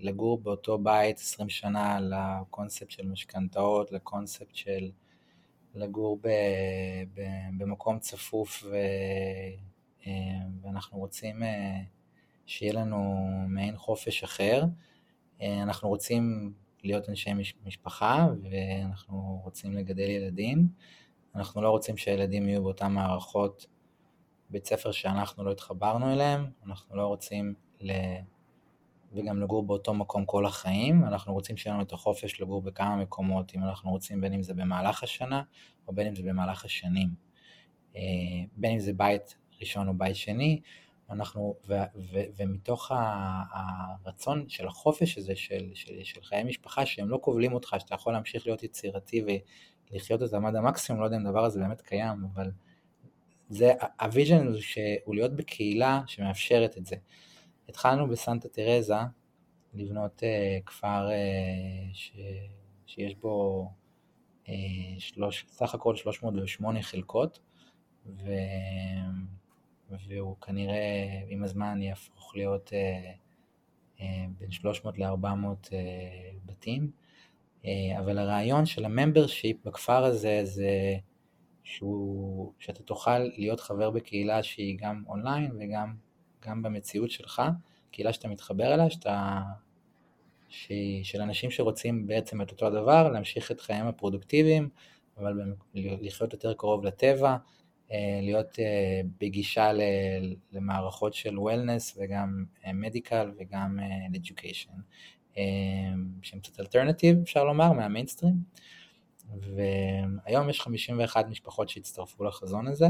לגור 0.00 0.38
באותו 0.38 0.78
בית 0.78 1.18
20 1.18 1.48
שנה 1.48 1.98
לקונספט 2.00 2.90
של 2.90 3.06
משכנתאות, 3.06 3.92
לקונספט 3.92 4.54
של 4.54 4.90
לגור 5.74 6.18
ב, 6.22 6.28
ב, 7.14 7.20
במקום 7.58 7.98
צפוף 7.98 8.64
ו, 8.70 8.76
אה, 10.06 10.12
ואנחנו 10.62 10.98
רוצים 10.98 11.42
אה, 11.42 11.80
שיהיה 12.46 12.72
לנו 12.72 13.24
מעין 13.48 13.76
חופש 13.76 14.22
אחר. 14.22 14.64
אה, 15.42 15.62
אנחנו 15.62 15.88
רוצים 15.88 16.52
להיות 16.82 17.08
אנשי 17.08 17.32
מש- 17.32 17.54
משפחה 17.66 18.26
ואנחנו 18.42 19.40
רוצים 19.44 19.72
לגדל 19.72 20.10
ילדים. 20.10 20.68
אנחנו 21.34 21.62
לא 21.62 21.70
רוצים 21.70 21.96
שהילדים 21.96 22.48
יהיו 22.48 22.62
באותן 22.62 22.92
מערכות 22.92 23.66
בית 24.50 24.66
ספר 24.66 24.92
שאנחנו 24.92 25.44
לא 25.44 25.52
התחברנו 25.52 26.12
אליהם, 26.12 26.46
אנחנו 26.66 26.96
לא 26.96 27.06
רוצים 27.06 27.54
ל... 27.80 27.92
וגם 29.14 29.42
לגור 29.42 29.66
באותו 29.66 29.94
מקום 29.94 30.24
כל 30.24 30.46
החיים, 30.46 31.04
אנחנו 31.04 31.32
רוצים 31.32 31.56
שיהיה 31.56 31.74
לנו 31.74 31.84
את 31.84 31.92
החופש 31.92 32.40
לגור 32.40 32.62
בכמה 32.62 32.96
מקומות, 32.96 33.52
אם 33.54 33.62
אנחנו 33.62 33.90
רוצים 33.90 34.20
בין 34.20 34.32
אם 34.32 34.42
זה 34.42 34.54
במהלך 34.54 35.02
השנה 35.02 35.42
או 35.88 35.92
בין 35.92 36.06
אם 36.06 36.14
זה 36.14 36.22
במהלך 36.22 36.64
השנים. 36.64 37.08
אה, 37.96 38.00
בין 38.56 38.72
אם 38.72 38.78
זה 38.78 38.92
בית 38.92 39.36
ראשון 39.60 39.88
או 39.88 39.94
בית 39.94 40.16
שני, 40.16 40.60
אנחנו, 41.10 41.54
ו, 41.68 41.74
ו, 42.12 42.18
ומתוך 42.36 42.92
ה- 42.92 43.42
הרצון 43.52 44.48
של 44.48 44.66
החופש 44.66 45.18
הזה 45.18 45.36
של, 45.36 45.70
של, 45.74 45.94
של 46.02 46.22
חיי 46.22 46.44
משפחה, 46.44 46.86
שהם 46.86 47.08
לא 47.08 47.18
כובלים 47.22 47.52
אותך, 47.52 47.76
שאתה 47.78 47.94
יכול 47.94 48.12
להמשיך 48.12 48.46
להיות 48.46 48.62
יצירתי 48.62 49.24
ולחיות 49.90 50.22
את 50.22 50.32
המד 50.32 50.56
המקסימום, 50.56 51.00
לא 51.00 51.06
יודע 51.06 51.16
אם 51.16 51.26
הדבר 51.26 51.44
הזה 51.44 51.60
באמת 51.60 51.80
קיים, 51.80 52.24
אבל 52.34 52.50
זה, 53.48 53.72
ה 54.00 54.07
vision 54.07 54.46
הוא 55.04 55.14
להיות 55.14 55.36
בקהילה 55.36 56.00
שמאפשרת 56.06 56.78
את 56.78 56.86
זה. 56.86 56.96
התחלנו 57.68 58.08
בסנטה 58.08 58.48
תרזה 58.48 58.94
לבנות 59.74 60.22
אה, 60.22 60.62
כפר 60.66 61.08
אה, 61.08 61.94
ש, 61.94 62.12
שיש 62.86 63.14
בו 63.14 63.66
אה, 64.44 64.48
שלוש, 64.98 65.46
סך 65.48 65.74
הכל 65.74 65.96
308 65.96 66.82
חלקות, 66.82 67.38
ו, 68.06 68.30
והוא 70.08 70.36
כנראה 70.40 71.22
עם 71.28 71.44
הזמן 71.44 71.82
יהפוך 71.82 72.36
להיות 72.36 72.68
אה, 72.68 73.98
אה, 73.98 74.02
בין 74.38 74.50
300 74.50 74.98
ל-400 74.98 75.66
אה, 75.66 75.72
בתים, 76.46 76.90
אה, 77.62 77.66
אבל 77.98 78.18
הרעיון 78.18 78.66
של 78.66 78.84
ה 78.84 78.91
membership 78.91 79.56
בכפר 79.66 80.04
הזה 80.04 80.40
זה 80.44 80.96
שהוא, 81.64 82.52
שאתה 82.58 82.82
תוכל 82.82 83.18
להיות 83.18 83.60
חבר 83.60 83.90
בקהילה 83.90 84.42
שהיא 84.42 84.78
גם 84.78 85.02
אונליין 85.06 85.50
וגם 85.60 85.94
גם 86.46 86.62
במציאות 86.62 87.10
שלך, 87.10 87.42
קהילה 87.90 88.12
שאתה 88.12 88.28
מתחבר 88.28 88.74
אליה, 88.74 88.90
שאתה, 88.90 89.40
שהיא 90.48 91.04
של 91.04 91.20
אנשים 91.20 91.50
שרוצים 91.50 92.06
בעצם 92.06 92.42
את 92.42 92.50
אותו 92.50 92.66
הדבר, 92.66 93.08
להמשיך 93.08 93.50
את 93.50 93.60
חייהם 93.60 93.86
הפרודוקטיביים, 93.86 94.68
אבל 95.18 95.54
לחיות 95.74 96.32
יותר 96.32 96.54
קרוב 96.54 96.84
לטבע, 96.84 97.36
אה, 97.92 98.20
להיות 98.22 98.58
אה, 98.58 99.00
בגישה 99.20 99.70
למערכות 100.52 101.14
של 101.14 101.38
wellness 101.38 101.98
וגם 102.00 102.44
medical 102.74 103.30
וגם 103.38 103.78
education, 104.14 104.80
אה, 105.36 105.42
שהם 106.22 106.40
קצת 106.40 106.60
alternative 106.60 107.18
אפשר 107.22 107.44
לומר 107.44 107.72
מהמיינסטרים. 107.72 108.34
והיום 109.40 110.50
יש 110.50 110.60
51 110.60 111.26
משפחות 111.28 111.68
שהצטרפו 111.68 112.24
לחזון 112.24 112.66
הזה. 112.66 112.86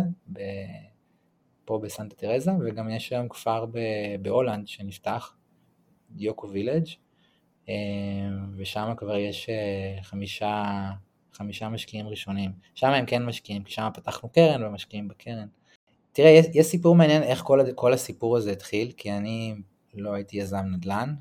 פה 1.65 1.79
בסנטה 1.79 2.17
תרזה, 2.17 2.51
וגם 2.61 2.91
יש 2.91 3.13
היום 3.13 3.29
כפר 3.29 3.67
בהולנד 4.23 4.69
שנפתח, 4.69 5.35
יוקו 6.17 6.51
וילג', 6.51 6.87
אה, 7.69 7.75
ושם 8.57 8.93
כבר 8.97 9.17
יש 9.17 9.49
אה, 9.49 10.03
חמישה, 10.03 10.91
חמישה 11.33 11.69
משקיעים 11.69 12.09
ראשונים. 12.09 12.53
שם 12.75 12.91
הם 12.91 13.07
כן 13.07 13.25
משקיעים, 13.25 13.65
כי 13.65 13.73
שם 13.73 13.89
פתחנו 13.95 14.29
קרן 14.29 14.65
ומשקיעים 14.65 15.09
בקרן. 15.09 15.47
תראה, 16.13 16.31
יש, 16.31 16.47
יש 16.55 16.67
סיפור 16.67 16.97
מעניין 16.97 17.23
איך 17.23 17.43
כל, 17.43 17.61
כל 17.75 17.93
הסיפור 17.93 18.37
הזה 18.37 18.53
התחיל, 18.53 18.93
כי 18.97 19.13
אני 19.13 19.55
לא 19.95 20.15
הייתי 20.15 20.37
יזם 20.37 20.65
נדל"ן, 20.73 21.15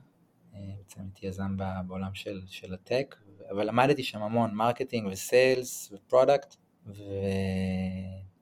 אה, 0.56 0.60
בעצם 0.78 1.02
הייתי 1.02 1.28
יזם 1.28 1.58
בעולם 1.88 2.14
של, 2.14 2.42
של 2.48 2.74
ה 2.74 2.81
tech, 2.81 3.16
אבל 3.52 3.68
למדתי 3.68 4.04
שם 4.04 4.22
המון 4.22 4.54
marketing 4.54 5.08
ו 5.12 5.25
sales 5.25 5.92
ו 5.94 6.01
product, 6.01 6.56
ו... 6.88 7.04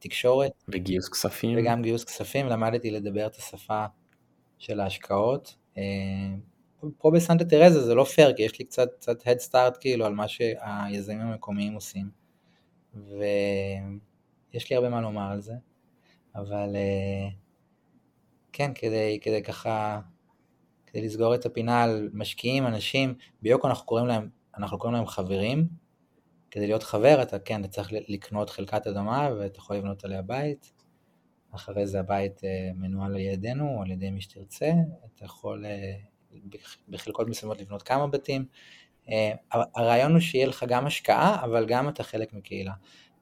תקשורת 0.01 0.51
וגיוס 0.67 1.09
כספים. 1.09 1.57
וגם 1.57 1.81
גיוס 1.81 2.03
כספים, 2.03 2.47
למדתי 2.47 2.91
לדבר 2.91 3.27
את 3.27 3.35
השפה 3.35 3.85
של 4.57 4.79
ההשקעות. 4.79 5.55
אה, 5.77 5.83
פה 6.97 7.11
בסנטה 7.11 7.45
תרזה 7.45 7.81
זה 7.85 7.95
לא 7.95 8.03
פייר, 8.03 8.33
כי 8.33 8.43
יש 8.43 8.59
לי 8.59 8.65
קצת, 8.65 8.89
קצת 8.99 9.21
head 9.21 9.49
start 9.49 9.79
כאילו 9.79 10.05
על 10.05 10.13
מה 10.13 10.27
שהיזמים 10.27 11.21
המקומיים 11.21 11.73
עושים. 11.73 12.09
ויש 12.93 14.69
לי 14.69 14.75
הרבה 14.75 14.89
מה 14.89 15.01
לומר 15.01 15.31
על 15.31 15.41
זה, 15.41 15.53
אבל 16.35 16.75
אה, 16.75 17.29
כן, 18.53 18.71
כדי, 18.75 19.19
כדי 19.21 19.43
ככה, 19.43 19.99
כדי 20.87 21.01
לסגור 21.01 21.35
את 21.35 21.45
הפינה 21.45 21.83
על 21.83 22.09
משקיעים, 22.13 22.67
אנשים, 22.67 23.13
ביוקו 23.41 23.67
אנחנו 23.67 23.85
קוראים 23.85 24.07
להם, 24.07 24.29
אנחנו 24.57 24.79
קוראים 24.79 24.95
להם 24.95 25.07
חברים. 25.07 25.80
כדי 26.51 26.67
להיות 26.67 26.83
חבר 26.83 27.21
אתה 27.21 27.39
כן, 27.39 27.61
אתה 27.61 27.67
צריך 27.67 27.89
לקנות 28.07 28.49
חלקת 28.49 28.87
אדמה 28.87 29.29
ואתה 29.37 29.59
יכול 29.59 29.75
לבנות 29.75 30.05
עליה 30.05 30.21
בית. 30.21 30.73
אחרי 31.51 31.87
זה 31.87 31.99
הבית 31.99 32.43
אה, 32.43 32.71
מנוהל 32.75 33.11
על 33.11 33.19
ידינו 33.19 33.75
או 33.75 33.81
על 33.81 33.91
ידי 33.91 34.09
מי 34.09 34.21
שתרצה, 34.21 34.71
אתה 35.05 35.25
יכול 35.25 35.65
אה, 35.65 35.93
בחלקות 36.89 37.27
מסוימות 37.27 37.61
לבנות 37.61 37.81
כמה 37.81 38.07
בתים. 38.07 38.45
אה, 39.09 39.31
הרעיון 39.75 40.11
הוא 40.11 40.19
שיהיה 40.19 40.47
לך 40.47 40.65
גם 40.67 40.87
השקעה, 40.87 41.43
אבל 41.45 41.65
גם 41.65 41.89
אתה 41.89 42.03
חלק 42.03 42.33
מקהילה. 42.33 42.73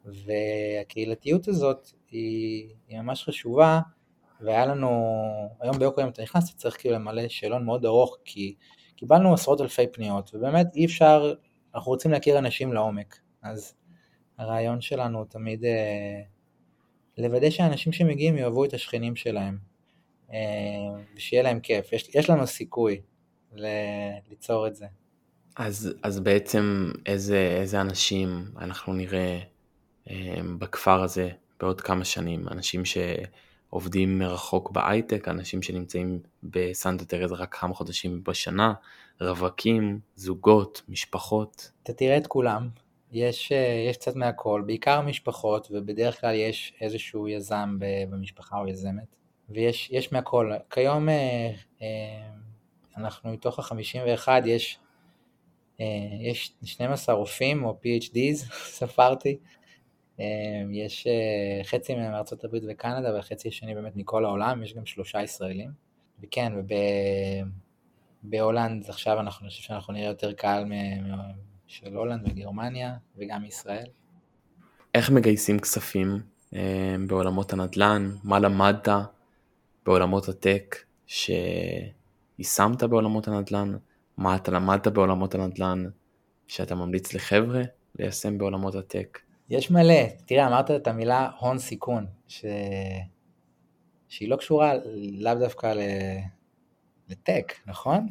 והקהילתיות 0.05 1.47
הזאת 1.47 1.91
היא, 2.11 2.69
היא 2.87 2.99
ממש 2.99 3.23
חשובה, 3.23 3.79
והיה 4.41 4.65
לנו, 4.65 4.89
היום 5.59 5.79
ביוקר 5.79 6.03
אם 6.03 6.09
אתה 6.09 6.21
נכנס, 6.21 6.49
אתה 6.49 6.57
צריך 6.57 6.79
כאילו 6.79 6.95
למלא 6.95 7.27
שאלון 7.27 7.65
מאוד 7.65 7.85
ארוך, 7.85 8.17
כי 8.25 8.55
קיבלנו 8.95 9.33
עשרות 9.33 9.61
אלפי 9.61 9.87
פניות, 9.87 10.31
ובאמת 10.33 10.67
אי 10.75 10.85
אפשר, 10.85 11.33
אנחנו 11.75 11.91
רוצים 11.91 12.11
להכיר 12.11 12.37
אנשים 12.37 12.73
לעומק, 12.73 13.19
אז 13.41 13.73
הרעיון 14.37 14.81
שלנו 14.81 15.17
הוא 15.17 15.25
תמיד 15.25 15.65
אה, 15.65 16.21
לוודא 17.17 17.49
שאנשים 17.49 17.93
שמגיעים 17.93 18.37
יאהבו 18.37 18.65
את 18.65 18.73
השכנים 18.73 19.15
שלהם, 19.15 19.57
אה, 20.33 20.37
ושיהיה 21.15 21.43
להם 21.43 21.59
כיף, 21.59 21.93
יש, 21.93 22.09
יש 22.13 22.29
לנו 22.29 22.47
סיכוי 22.47 23.01
ל, 23.55 23.67
ליצור 24.29 24.67
את 24.67 24.75
זה. 24.75 24.85
אז, 25.55 25.93
אז 26.03 26.19
בעצם 26.19 26.91
איזה, 27.05 27.57
איזה 27.61 27.81
אנשים 27.81 28.45
אנחנו 28.57 28.93
נראה 28.93 29.39
אה, 30.09 30.41
בכפר 30.59 31.03
הזה 31.03 31.29
בעוד 31.59 31.81
כמה 31.81 32.05
שנים? 32.05 32.47
אנשים 32.47 32.83
שעובדים 32.85 34.19
מרחוק 34.19 34.71
בהייטק, 34.71 35.27
אנשים 35.27 35.61
שנמצאים 35.61 36.19
בסנטה 36.43 37.05
תרזה 37.05 37.35
רק 37.35 37.55
כמה 37.55 37.73
חודשים 37.73 38.23
בשנה, 38.23 38.73
רווקים, 39.21 39.99
זוגות, 40.15 40.81
משפחות? 40.89 41.71
אתה 41.83 41.93
תראה 41.93 42.17
את 42.17 42.27
כולם, 42.27 42.69
יש, 43.11 43.51
אה, 43.51 43.85
יש 43.89 43.97
קצת 43.97 44.15
מהכל, 44.15 44.63
בעיקר 44.65 45.01
משפחות, 45.01 45.67
ובדרך 45.71 46.21
כלל 46.21 46.35
יש 46.35 46.73
איזשהו 46.81 47.27
יזם 47.27 47.77
במשפחה 48.09 48.57
או 48.57 48.67
יזמת, 48.67 49.15
ויש 49.49 50.11
מהכל. 50.11 50.51
כיום 50.69 51.09
אה, 51.09 51.51
אנחנו 52.97 53.31
מתוך 53.31 53.59
ה-51, 53.59 54.27
יש, 54.45 54.79
יש 56.21 56.53
12 56.63 57.15
רופאים 57.15 57.65
או 57.65 57.77
PhDs, 57.83 58.53
ספרתי, 58.79 59.37
יש 60.71 61.07
חצי 61.63 61.95
מהם 61.95 62.11
מארצות 62.11 62.43
הברית 62.43 62.63
וקנדה 62.69 63.13
והחצי 63.13 63.47
השני 63.47 63.75
באמת 63.75 63.95
מכל 63.95 64.25
העולם, 64.25 64.63
יש 64.63 64.73
גם 64.73 64.85
שלושה 64.85 65.23
ישראלים. 65.23 65.71
וכן, 66.23 66.53
ובהולנד 68.23 68.89
עכשיו 68.89 69.19
אנחנו, 69.19 69.47
חושב 69.49 69.63
שאנחנו 69.63 69.93
נראה 69.93 70.07
יותר 70.07 70.33
קהל 70.33 70.65
של 71.67 71.95
הולנד 71.95 72.27
וגרמניה 72.29 72.95
וגם 73.17 73.45
ישראל. 73.45 73.87
איך 74.95 75.09
מגייסים 75.09 75.59
כספים 75.59 76.21
אה, 76.55 76.95
בעולמות 77.07 77.53
הנדל"ן? 77.53 78.11
מה 78.23 78.39
למדת 78.39 78.87
בעולמות 79.85 80.29
הטק 80.29 80.75
שיישמת 81.07 82.83
בעולמות 82.83 83.27
הנדל"ן? 83.27 83.77
מה 84.17 84.35
אתה 84.35 84.51
למדת 84.51 84.87
בעולמות 84.87 85.35
הנדל"ן 85.35 85.89
שאתה 86.47 86.75
ממליץ 86.75 87.13
לחבר'ה 87.13 87.61
ליישם 87.99 88.37
בעולמות 88.37 88.75
הטק? 88.75 89.19
יש 89.49 89.71
מלא. 89.71 90.03
תראה, 90.25 90.47
אמרת 90.47 90.71
את 90.71 90.87
המילה 90.87 91.29
הון 91.39 91.57
סיכון, 91.57 92.05
ש... 92.27 92.45
שהיא 94.07 94.29
לא 94.29 94.35
קשורה 94.35 94.73
לאו 95.11 95.35
דווקא 95.35 95.67
ל... 95.67 95.79
לטק, 97.09 97.53
נכון? 97.67 98.07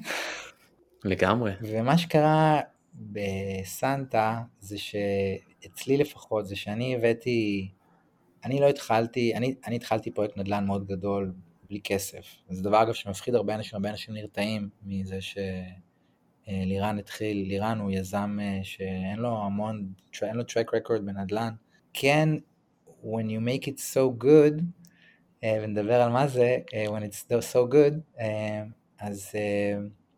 לגמרי. 1.05 1.53
ומה 1.61 1.99
שקרה 1.99 2.61
בסנטה 2.95 4.43
זה 4.61 4.79
שאצלי 4.79 5.97
לפחות, 5.97 6.47
זה 6.47 6.57
שאני 6.57 6.95
הבאתי, 6.97 7.71
אני 8.45 8.61
לא 8.61 8.69
התחלתי, 8.69 9.35
אני, 9.35 9.55
אני 9.67 9.77
התחלתי 9.77 10.11
פרויקט 10.11 10.37
נדל"ן 10.37 10.67
מאוד 10.67 10.87
גדול 10.87 11.33
בלי 11.69 11.81
כסף. 11.85 12.37
זה 12.49 12.63
דבר 12.63 12.83
אגב 12.83 12.93
שמפחיד 12.93 13.35
הרבה 13.35 13.55
אנשים, 13.55 13.77
הרבה 13.77 13.91
אנשים 13.91 14.15
נרתעים 14.15 14.69
מזה 14.83 15.19
שלירן 15.21 16.99
התחיל, 16.99 17.49
לירן 17.49 17.79
הוא 17.79 17.91
יזם 17.91 18.39
אה, 18.43 18.61
שאין 18.63 19.19
לו 19.19 19.45
המון, 19.45 19.93
אין 20.23 20.37
לו 20.37 20.43
track 20.43 20.69
record 20.69 21.01
בנדל"ן. 21.05 21.55
כן, 21.93 22.29
when 23.03 23.29
you 23.29 23.41
make 23.49 23.65
it 23.65 23.79
so 23.95 24.23
good, 24.25 24.63
אה, 25.45 25.59
ונדבר 25.63 26.03
על 26.03 26.13
מה 26.13 26.29
זה, 26.29 26.57
אה, 26.75 26.85
when 26.87 27.03
it's 27.03 27.53
so 27.53 27.73
good, 27.73 28.23
אז, 29.01 29.33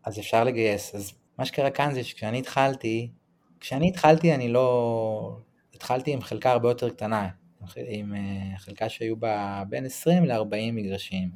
אז 0.03 0.19
אפשר 0.19 0.43
לגייס. 0.43 0.95
אז 0.95 1.13
מה 1.37 1.45
שקרה 1.45 1.71
כאן 1.71 1.93
זה 1.93 2.03
שכשאני 2.03 2.39
התחלתי, 2.39 3.11
כשאני 3.59 3.87
התחלתי 3.87 4.35
אני 4.35 4.49
לא... 4.49 5.37
התחלתי 5.73 6.13
עם 6.13 6.21
חלקה 6.21 6.51
הרבה 6.51 6.69
יותר 6.69 6.89
קטנה, 6.89 7.29
עם 7.75 8.15
אה, 8.15 8.57
חלקה 8.57 8.89
שהיו 8.89 9.17
בה 9.17 9.63
בין 9.69 9.85
20 9.85 10.25
ל-40 10.25 10.71
מגרשים. 10.73 11.29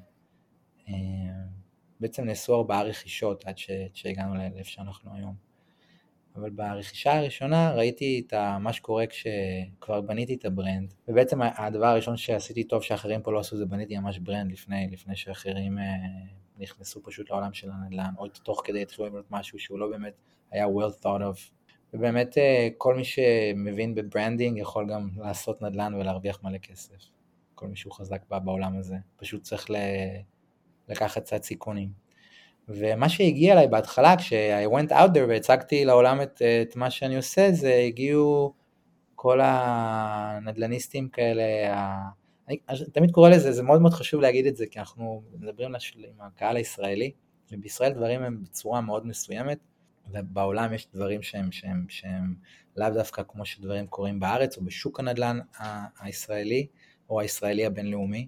אה, 0.89 0.93
בעצם 1.99 2.25
נעשו 2.25 2.55
ארבעה 2.55 2.83
רכישות 2.83 3.45
עד 3.45 3.55
שהגענו 3.93 4.35
לאיפה 4.35 4.69
שאנחנו 4.69 5.15
היום. 5.15 5.35
אבל 6.35 6.49
ברכישה 6.49 7.17
הראשונה 7.17 7.73
ראיתי 7.75 8.23
את 8.27 8.33
מה 8.59 8.73
שקורה 8.73 9.05
כשכבר 9.07 10.01
בניתי 10.01 10.33
את 10.33 10.45
ה 10.45 10.52
brand, 10.52 10.93
ובעצם 11.07 11.39
הדבר 11.41 11.85
הראשון 11.85 12.17
שעשיתי 12.17 12.63
טוב 12.63 12.83
שאחרים 12.83 13.21
פה 13.21 13.31
לא 13.31 13.39
עשו 13.39 13.57
זה 13.57 13.65
בניתי 13.65 13.97
ממש 13.97 14.19
brand 14.19 14.51
לפני, 14.51 14.87
לפני 14.91 15.15
שאחרים 15.15 15.79
אה, 15.79 15.83
נכנסו 16.59 17.03
פשוט 17.03 17.29
לעולם 17.29 17.53
של 17.53 17.69
הנדל"ן, 17.71 18.13
או 18.17 18.27
תוך 18.27 18.61
כדי 18.63 18.81
התחילו 18.81 19.07
לבנות 19.07 19.25
משהו 19.31 19.59
שהוא 19.59 19.79
לא 19.79 19.87
באמת 19.89 20.13
היה 20.51 20.65
well 20.65 21.03
thought 21.03 21.21
of. 21.21 21.51
ובאמת 21.93 22.37
אה, 22.37 22.67
כל 22.77 22.95
מי 22.95 23.03
שמבין 23.03 23.95
ב 23.95 24.02
branding 24.02 24.57
יכול 24.57 24.89
גם 24.89 25.09
לעשות 25.17 25.61
נדל"ן 25.61 25.93
ולהרוויח 25.93 26.43
מלא 26.43 26.57
כסף. 26.57 26.95
כל 27.55 27.67
מי 27.67 27.75
שהוא 27.75 27.93
חזק 27.93 28.21
בעולם 28.29 28.77
הזה, 28.77 28.95
פשוט 29.17 29.43
צריך 29.43 29.67
לקחת 30.89 31.23
קצת 31.23 31.43
סיכונים. 31.43 31.89
ומה 32.69 33.09
שהגיע 33.09 33.53
אליי 33.53 33.67
בהתחלה, 33.67 34.17
כש-I 34.17 34.69
went 34.71 34.91
out 34.91 35.13
there 35.13 35.27
והצגתי 35.27 35.85
לעולם 35.85 36.21
את, 36.21 36.41
את 36.61 36.75
מה 36.75 36.89
שאני 36.89 37.15
עושה, 37.15 37.51
זה 37.51 37.73
הגיעו 37.87 38.53
כל 39.15 39.39
הנדל"ניסטים 39.43 41.09
כאלה, 41.09 41.43
אני, 42.47 42.57
אני 42.69 42.79
תמיד 42.93 43.11
קורא 43.11 43.29
לזה, 43.29 43.51
זה 43.51 43.63
מאוד 43.63 43.81
מאוד 43.81 43.93
חשוב 43.93 44.21
להגיד 44.21 44.45
את 44.45 44.55
זה, 44.55 44.65
כי 44.71 44.79
אנחנו 44.79 45.23
מדברים 45.39 45.75
עם 45.97 46.15
הקהל 46.19 46.57
הישראלי, 46.57 47.11
ובישראל 47.51 47.93
דברים 47.93 48.23
הם 48.23 48.43
בצורה 48.43 48.81
מאוד 48.81 49.07
מסוימת, 49.07 49.57
ובעולם 50.11 50.73
יש 50.73 50.87
דברים 50.93 51.21
שהם, 51.21 51.51
שהם, 51.51 51.85
שהם 51.89 52.35
לאו 52.77 52.89
דווקא 52.89 53.21
כמו 53.27 53.45
שדברים 53.45 53.87
קורים 53.87 54.19
בארץ, 54.19 54.57
או 54.57 54.61
בשוק 54.61 54.99
הנדל"ן 54.99 55.39
הישראלי, 55.99 56.67
או 57.09 57.19
הישראלי 57.19 57.65
הבינלאומי. 57.65 58.27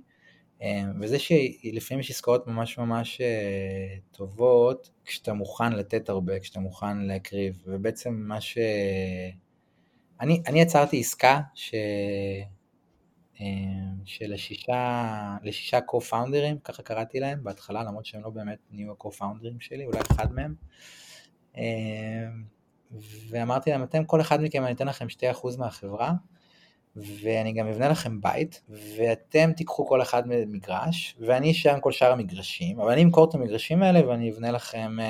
וזה 1.02 1.20
שלפעמים 1.20 2.00
יש 2.00 2.12
עסקאות 2.12 2.48
ממש 2.48 2.78
ממש 2.78 3.22
אה, 3.22 3.98
טובות, 4.12 4.90
כשאתה 5.06 5.34
מוכן 5.34 5.74
לתת 5.74 6.10
הרבה, 6.10 6.40
כשאתה 6.40 6.60
מוכן 6.60 6.98
להקריב, 6.98 7.64
ובעצם 7.68 8.14
מה 8.14 8.42
ש... 8.42 8.58
אני, 10.22 10.42
אני 10.48 10.62
יצרתי 10.62 11.00
עסקה 11.00 11.40
ש... 11.56 11.76
אמ, 13.40 13.96
שלשישה 14.06 15.38
לשישה 15.44 15.80
co-founders, 15.92 16.60
ככה 16.64 16.84
קראתי 16.84 17.20
להם 17.20 17.44
בהתחלה, 17.44 17.84
למרות 17.84 18.06
שהם 18.06 18.24
לא 18.24 18.30
באמת 18.30 18.58
נהיו 18.72 18.92
ה-co-founders 18.92 19.56
שלי, 19.60 19.86
אולי 19.86 20.00
אחד 20.12 20.32
מהם. 20.32 20.56
אמ, 21.58 21.64
ואמרתי 23.30 23.70
להם, 23.70 23.84
אתם, 23.84 24.06
כל 24.06 24.22
אחד 24.22 24.42
מכם, 24.42 24.64
אני 24.64 24.74
אתן 24.74 24.88
לכם 24.88 25.08
2% 25.10 25.58
מהחברה, 25.58 26.14
ואני 26.96 27.54
גם 27.54 27.68
אבנה 27.68 27.90
לכם 27.90 28.22
בית, 28.22 28.62
ואתם 28.70 29.52
תיקחו 29.52 29.88
כל 29.88 30.02
אחד 30.02 30.24
מגרש, 30.28 31.16
ואני 31.20 31.52
אשאר 31.52 31.74
עם 31.74 31.80
כל 31.80 31.92
שאר 31.92 32.12
המגרשים, 32.12 32.80
אבל 32.80 32.92
אני 32.92 33.04
אמכור 33.04 33.30
את 33.30 33.36
המגרשים 33.36 33.84
האלה 33.84 34.08
ואני 34.08 34.32
אבנה 34.32 34.52
לכם 34.52 35.00
אה, 35.00 35.06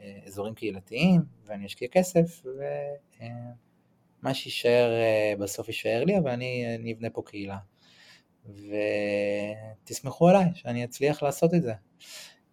אה, 0.00 0.18
אזורים 0.26 0.54
קהילתיים, 0.54 1.22
ואני 1.46 1.66
אשקיע 1.66 1.88
כסף, 1.88 2.42
ו... 2.44 2.62
אה, 3.20 3.28
מה 4.22 4.34
שיישאר 4.34 4.92
אה, 4.92 5.34
בסוף 5.38 5.68
יישאר 5.68 6.04
לי, 6.04 6.18
אבל 6.18 6.30
אני, 6.30 6.92
אבנה 6.96 7.10
פה 7.10 7.22
קהילה. 7.26 7.58
ותסמכו 9.84 10.28
עליי 10.28 10.44
שאני 10.54 10.84
אצליח 10.84 11.22
לעשות 11.22 11.54
את 11.54 11.62
זה. 11.62 11.72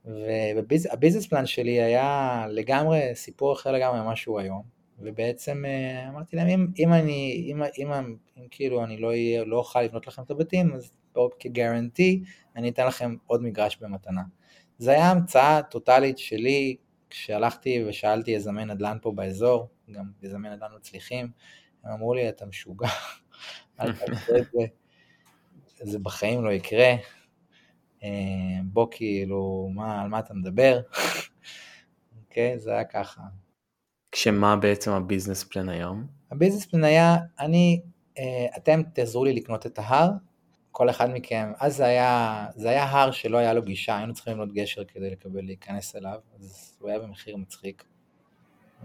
והביזנס 0.05 1.27
פלן 1.27 1.45
שלי 1.45 1.81
היה 1.81 2.45
לגמרי 2.49 3.01
סיפור 3.13 3.53
אחר 3.53 3.71
לגמרי 3.71 4.01
ממה 4.01 4.15
שהוא 4.15 4.39
היום. 4.39 4.75
ובעצם 4.99 5.63
אה, 5.65 6.09
אמרתי 6.09 6.35
להם, 6.35 6.47
אם, 6.47 6.67
אם 6.79 6.93
אני, 6.93 7.45
אם, 7.51 7.63
אם, 7.63 7.93
אם, 7.93 8.15
אם 8.37 8.47
כאילו 8.51 8.83
אני 8.83 8.97
לא 8.97 9.07
אהיה, 9.07 9.43
לא 9.43 9.57
אוכל 9.57 9.81
לבנות 9.81 10.07
לכם 10.07 10.21
את 10.23 10.31
הבתים, 10.31 10.73
אז 10.73 10.91
כגרנטי, 11.39 12.23
אני 12.55 12.69
אתן 12.69 12.87
לכם 12.87 13.15
עוד 13.27 13.43
מגרש 13.43 13.77
במתנה. 13.81 14.21
זה 14.77 14.91
היה 14.91 15.11
המצאה 15.11 15.61
טוטאלית 15.61 16.17
שלי, 16.17 16.75
כשהלכתי 17.15 17.83
ושאלתי 17.87 18.31
יזמי 18.31 18.65
נדל"ן 18.65 18.97
פה 19.01 19.11
באזור, 19.11 19.69
גם 19.91 20.05
יזמי 20.21 20.49
נדל"ן 20.49 20.75
מצליחים, 20.75 21.31
הם 21.83 21.91
אמרו 21.91 22.13
לי, 22.13 22.29
אתה 22.29 22.45
משוגע, 22.45 22.87
אל 23.79 23.93
תעשה 23.93 24.37
את 24.37 24.45
זה, 24.53 24.65
זה 25.91 25.99
בחיים 25.99 26.45
לא 26.45 26.51
יקרה, 26.51 26.93
אה, 28.03 28.09
בוא 28.63 28.87
כאילו, 28.91 29.69
מה, 29.73 30.01
על 30.01 30.07
מה 30.07 30.19
אתה 30.19 30.33
מדבר? 30.33 30.81
אוקיי, 32.21 32.59
זה 32.59 32.71
היה 32.71 32.83
ככה. 32.83 33.21
כשמה 34.11 34.55
בעצם 34.55 34.91
הביזנס 34.91 35.43
פלן 35.43 35.69
היום? 35.69 36.07
הביזנס 36.31 36.65
פלן 36.65 36.83
היה, 36.83 37.15
אני, 37.39 37.81
אה, 38.17 38.45
אתם 38.57 38.81
תעזרו 38.93 39.25
לי 39.25 39.33
לקנות 39.33 39.65
את 39.65 39.79
ההר, 39.79 40.09
כל 40.77 40.89
אחד 40.89 41.09
מכם, 41.13 41.51
אז 41.59 41.75
זה 41.75 41.85
היה, 41.85 42.45
זה 42.55 42.69
היה 42.69 42.83
הר 42.83 43.11
שלא 43.11 43.37
היה 43.37 43.53
לו 43.53 43.61
גישה, 43.61 43.97
היינו 43.97 44.13
צריכים 44.13 44.33
לבנות 44.33 44.53
גשר 44.53 44.83
כדי 44.83 45.09
לקבל 45.09 45.45
להיכנס 45.45 45.95
אליו, 45.95 46.19
אז 46.39 46.77
הוא 46.79 46.89
היה 46.89 46.99
במחיר 46.99 47.37
מצחיק. 47.37 47.83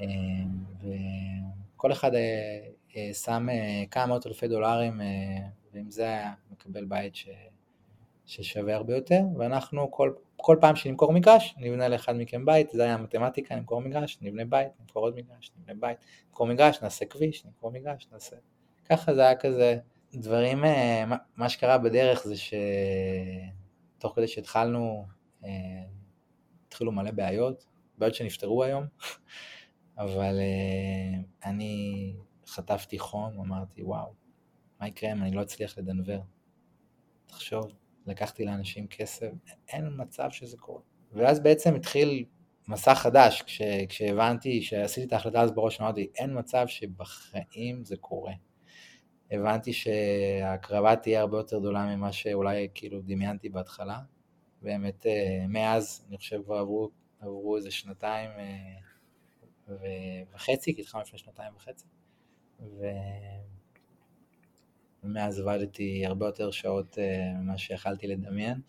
אה, 0.00 0.06
וכל 1.76 1.92
אחד 1.92 2.14
אה, 2.14 2.60
אה, 2.96 3.14
שם 3.14 3.46
כמה 3.90 4.06
מאות 4.06 4.26
אלפי 4.26 4.48
דולרים, 4.48 5.00
ועם 5.72 5.90
זה 5.90 6.02
היה 6.02 6.32
מקבל 6.50 6.84
בית 6.84 7.16
ש, 7.16 7.28
ששווה 8.26 8.74
הרבה 8.74 8.94
יותר, 8.94 9.20
ואנחנו 9.38 9.90
כל, 9.90 10.12
כל 10.36 10.56
פעם 10.60 10.76
שנמכור 10.76 11.12
מגרש, 11.12 11.54
נבנה 11.58 11.88
לאחד 11.88 12.16
מכם 12.16 12.44
בית, 12.44 12.70
זה 12.70 12.82
היה 12.82 12.96
מתמטיקה, 12.96 13.56
נמכור 13.56 13.80
מגרש, 13.80 14.18
נבנה 14.22 14.44
בית, 14.44 14.72
נמכור 14.80 15.02
עוד 15.02 15.16
מגרש, 15.16 15.52
נבנה 15.60 15.74
בית, 15.80 15.98
נמכור 16.28 16.46
מגרש, 16.46 16.82
נעשה 16.82 17.04
כביש, 17.04 17.44
נמכור 17.44 17.70
מגרש, 17.70 18.08
נעשה... 18.12 18.36
ככה 18.88 19.14
זה 19.14 19.20
היה 19.20 19.36
כזה, 19.36 19.78
דברים, 20.14 20.64
אה, 20.64 21.04
מה- 21.36 21.48
שקרה 21.48 21.78
בדרך 21.78 22.24
זה 22.24 22.34
שתוך 22.36 24.12
כדי 24.16 24.28
שהתחלנו, 24.28 25.06
אה, 25.44 25.50
התחילו 26.66 26.92
מלא 26.92 27.10
בעיות, 27.10 27.64
בעיות 27.98 28.14
שנפתרו 28.14 28.64
היום, 28.64 28.84
אבל 29.98 30.38
אה, 30.40 31.20
אני 31.50 32.14
חטפתי 32.46 32.98
חום, 32.98 33.40
אמרתי 33.40 33.82
וואו, 33.82 34.12
מה 34.80 34.88
יקרה 34.88 35.12
אם 35.12 35.22
אני 35.22 35.32
לא 35.32 35.42
אצליח 35.42 35.78
לדנבר? 35.78 36.20
תחשוב, 37.26 37.72
לקחתי 38.06 38.44
לאנשים 38.44 38.86
כסף, 38.86 39.30
אין 39.68 39.88
מצב 39.96 40.28
שזה 40.30 40.56
קורה. 40.56 40.80
ואז 41.12 41.40
בעצם 41.40 41.74
התחיל 41.74 42.24
מסע 42.68 42.94
חדש, 42.94 43.42
כש, 43.42 43.62
כשהבנתי, 43.88 44.62
שעשיתי 44.62 45.06
את 45.06 45.12
ההחלטה 45.12 45.40
הזאת 45.40 45.54
בראש, 45.54 45.80
אמרתי, 45.80 46.10
אין 46.16 46.38
מצב 46.38 46.66
שבחיים 46.66 47.84
זה 47.84 47.96
קורה. 47.96 48.32
הבנתי 49.30 49.72
שההקרבה 49.72 50.96
תהיה 50.96 51.20
הרבה 51.20 51.38
יותר 51.38 51.58
גדולה 51.58 51.96
ממה 51.96 52.12
שאולי 52.12 52.68
כאילו 52.74 53.00
דמיינתי 53.00 53.48
בהתחלה. 53.48 53.98
באמת, 54.62 55.06
אה, 55.06 55.44
מאז, 55.48 56.04
אני 56.08 56.16
חושב 56.16 56.42
כבר 56.44 56.56
עברו, 56.56 56.90
עברו 57.20 57.56
איזה 57.56 57.70
שנתיים 57.70 58.30
אה, 58.30 60.22
וחצי, 60.34 60.74
כי 60.74 60.80
התחלנו 60.80 61.04
לפני 61.04 61.18
שנתיים 61.18 61.52
וחצי. 61.56 61.86
ומאז 65.02 65.40
עבדתי 65.40 66.06
הרבה 66.06 66.26
יותר 66.26 66.50
שעות 66.50 66.98
אה, 66.98 67.32
ממה 67.42 67.58
שיכלתי 67.58 68.06
לדמיין. 68.06 68.60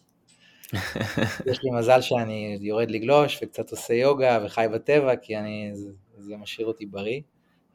יש 1.51 1.63
לי 1.63 1.71
מזל 1.79 2.01
שאני 2.01 2.57
יורד 2.61 2.91
לגלוש 2.91 3.43
וקצת 3.43 3.71
עושה 3.71 3.93
יוגה 3.93 4.39
וחי 4.45 4.65
בטבע, 4.73 5.15
כי 5.15 5.37
אני, 5.37 5.71
זה, 5.73 5.91
זה 6.17 6.37
משאיר 6.37 6.67
אותי 6.67 6.85
בריא, 6.85 7.21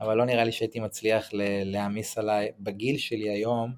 אבל 0.01 0.17
לא 0.17 0.25
נראה 0.25 0.45
לי 0.45 0.53
שהייתי 0.53 0.81
מצליח 0.81 1.29
להעמיס 1.65 2.19
עליי, 2.19 2.53
בגיל 2.61 2.99
שלי 2.99 3.31
היום, 3.31 3.73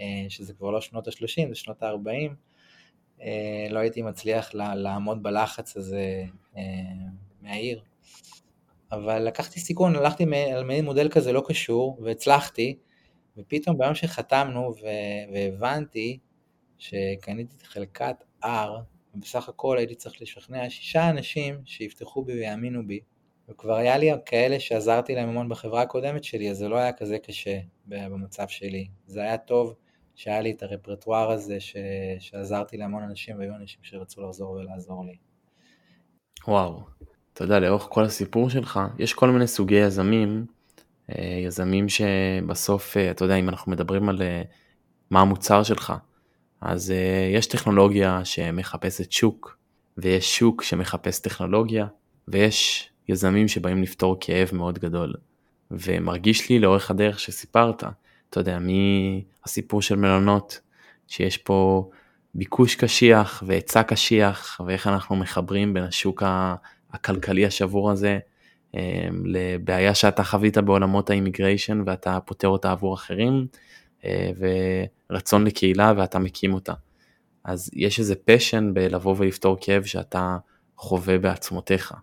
אה, 0.00 0.26
שזה 0.28 0.54
כבר 0.54 0.70
לא 0.70 0.80
שנות 0.80 1.08
ה-30, 1.08 1.48
זה 1.48 1.54
שנות 1.54 1.82
ה-40, 1.82 2.34
לא 3.70 3.78
הייתי 3.78 4.02
מצליח 4.02 4.54
לעמוד 4.54 5.22
בלחץ 5.22 5.76
הזה 5.76 6.24
אה, 6.56 6.62
מהעיר. 7.42 7.82
אבל 8.92 9.18
לקחתי 9.18 9.60
סיכון, 9.60 9.96
הלכתי 9.96 10.24
על 10.54 10.64
מעין 10.64 10.84
מודל 10.84 11.08
כזה 11.08 11.32
לא 11.32 11.42
קשור, 11.46 11.98
והצלחתי, 12.02 12.76
ופתאום 13.36 13.78
ביום 13.78 13.94
שחתמנו 13.94 14.74
והבנתי 15.32 16.18
שקניתי 16.78 17.56
את 17.56 17.62
חלקת 17.62 18.16
R, 18.44 18.48
ובסך 19.14 19.48
הכל 19.48 19.78
הייתי 19.78 19.94
צריך 19.94 20.22
לשכנע 20.22 20.70
שישה 20.70 21.10
אנשים 21.10 21.60
שיפתחו 21.64 22.24
בי 22.24 22.32
ויאמינו 22.32 22.86
בי, 22.86 23.00
וכבר 23.48 23.74
היה 23.74 23.98
לי 23.98 24.10
כאלה 24.26 24.60
שעזרתי 24.60 25.14
להם 25.14 25.28
המון 25.28 25.48
בחברה 25.48 25.82
הקודמת 25.82 26.24
שלי, 26.24 26.50
אז 26.50 26.56
זה 26.56 26.68
לא 26.68 26.76
היה 26.76 26.92
כזה 26.92 27.18
קשה 27.18 27.58
במצב 27.86 28.48
שלי. 28.48 28.88
זה 29.06 29.20
היה 29.20 29.38
טוב 29.38 29.74
שהיה 30.14 30.40
לי 30.40 30.50
את 30.50 30.62
הרפרטואר 30.62 31.30
הזה, 31.30 31.60
ש... 31.60 31.76
שעזרתי 32.18 32.76
להמון 32.76 33.02
אנשים, 33.02 33.38
והיו 33.38 33.54
אנשים 33.54 33.80
שרצו 33.82 34.22
לחזור 34.22 34.50
ולעזור 34.50 35.04
לי. 35.04 35.16
וואו, 36.48 36.80
אתה 37.32 37.44
יודע, 37.44 37.60
לאורך 37.60 37.86
כל 37.90 38.04
הסיפור 38.04 38.50
שלך, 38.50 38.80
יש 38.98 39.14
כל 39.14 39.30
מיני 39.30 39.46
סוגי 39.46 39.74
יזמים, 39.74 40.46
אה, 41.10 41.40
יזמים 41.46 41.88
שבסוף, 41.88 42.96
אה, 42.96 43.10
אתה 43.10 43.24
יודע, 43.24 43.36
אם 43.36 43.48
אנחנו 43.48 43.72
מדברים 43.72 44.08
על 44.08 44.22
אה, 44.22 44.42
מה 45.10 45.20
המוצר 45.20 45.62
שלך, 45.62 45.92
אז 46.60 46.92
יש 47.34 47.46
טכנולוגיה 47.46 48.24
שמחפשת 48.24 49.12
שוק, 49.12 49.58
ויש 49.98 50.38
שוק 50.38 50.62
שמחפש 50.62 51.18
טכנולוגיה, 51.18 51.86
ויש 52.28 52.90
יזמים 53.08 53.48
שבאים 53.48 53.82
לפתור 53.82 54.16
כאב 54.20 54.48
מאוד 54.52 54.78
גדול. 54.78 55.14
ומרגיש 55.70 56.50
לי 56.50 56.58
לאורך 56.58 56.90
הדרך 56.90 57.20
שסיפרת, 57.20 57.84
אתה 58.30 58.40
יודע, 58.40 58.58
מהסיפור 58.58 59.82
של 59.82 59.96
מלונות, 59.96 60.60
שיש 61.08 61.36
פה 61.38 61.88
ביקוש 62.34 62.74
קשיח 62.74 63.42
והיצע 63.46 63.82
קשיח, 63.82 64.60
ואיך 64.66 64.86
אנחנו 64.86 65.16
מחברים 65.16 65.74
בין 65.74 65.82
השוק 65.82 66.22
הכלכלי 66.92 67.46
השבור 67.46 67.90
הזה 67.90 68.18
אה, 68.76 69.08
לבעיה 69.24 69.94
שאתה 69.94 70.24
חווית 70.24 70.58
בעולמות 70.58 71.10
האימיגריישן 71.10 71.82
ואתה 71.86 72.18
פותר 72.24 72.48
אותה 72.48 72.70
עבור 72.72 72.94
אחרים, 72.94 73.46
אה, 74.04 74.30
ורצון 75.10 75.44
לקהילה 75.46 75.92
ואתה 75.96 76.18
מקים 76.18 76.54
אותה. 76.54 76.72
אז 77.44 77.70
יש 77.72 77.98
איזה 77.98 78.14
פשן 78.24 78.70
בלבוא 78.74 79.14
ולפתור 79.18 79.56
כאב 79.60 79.84
שאתה 79.84 80.36
חווה 80.76 81.18
בעצמותיך. 81.18 81.94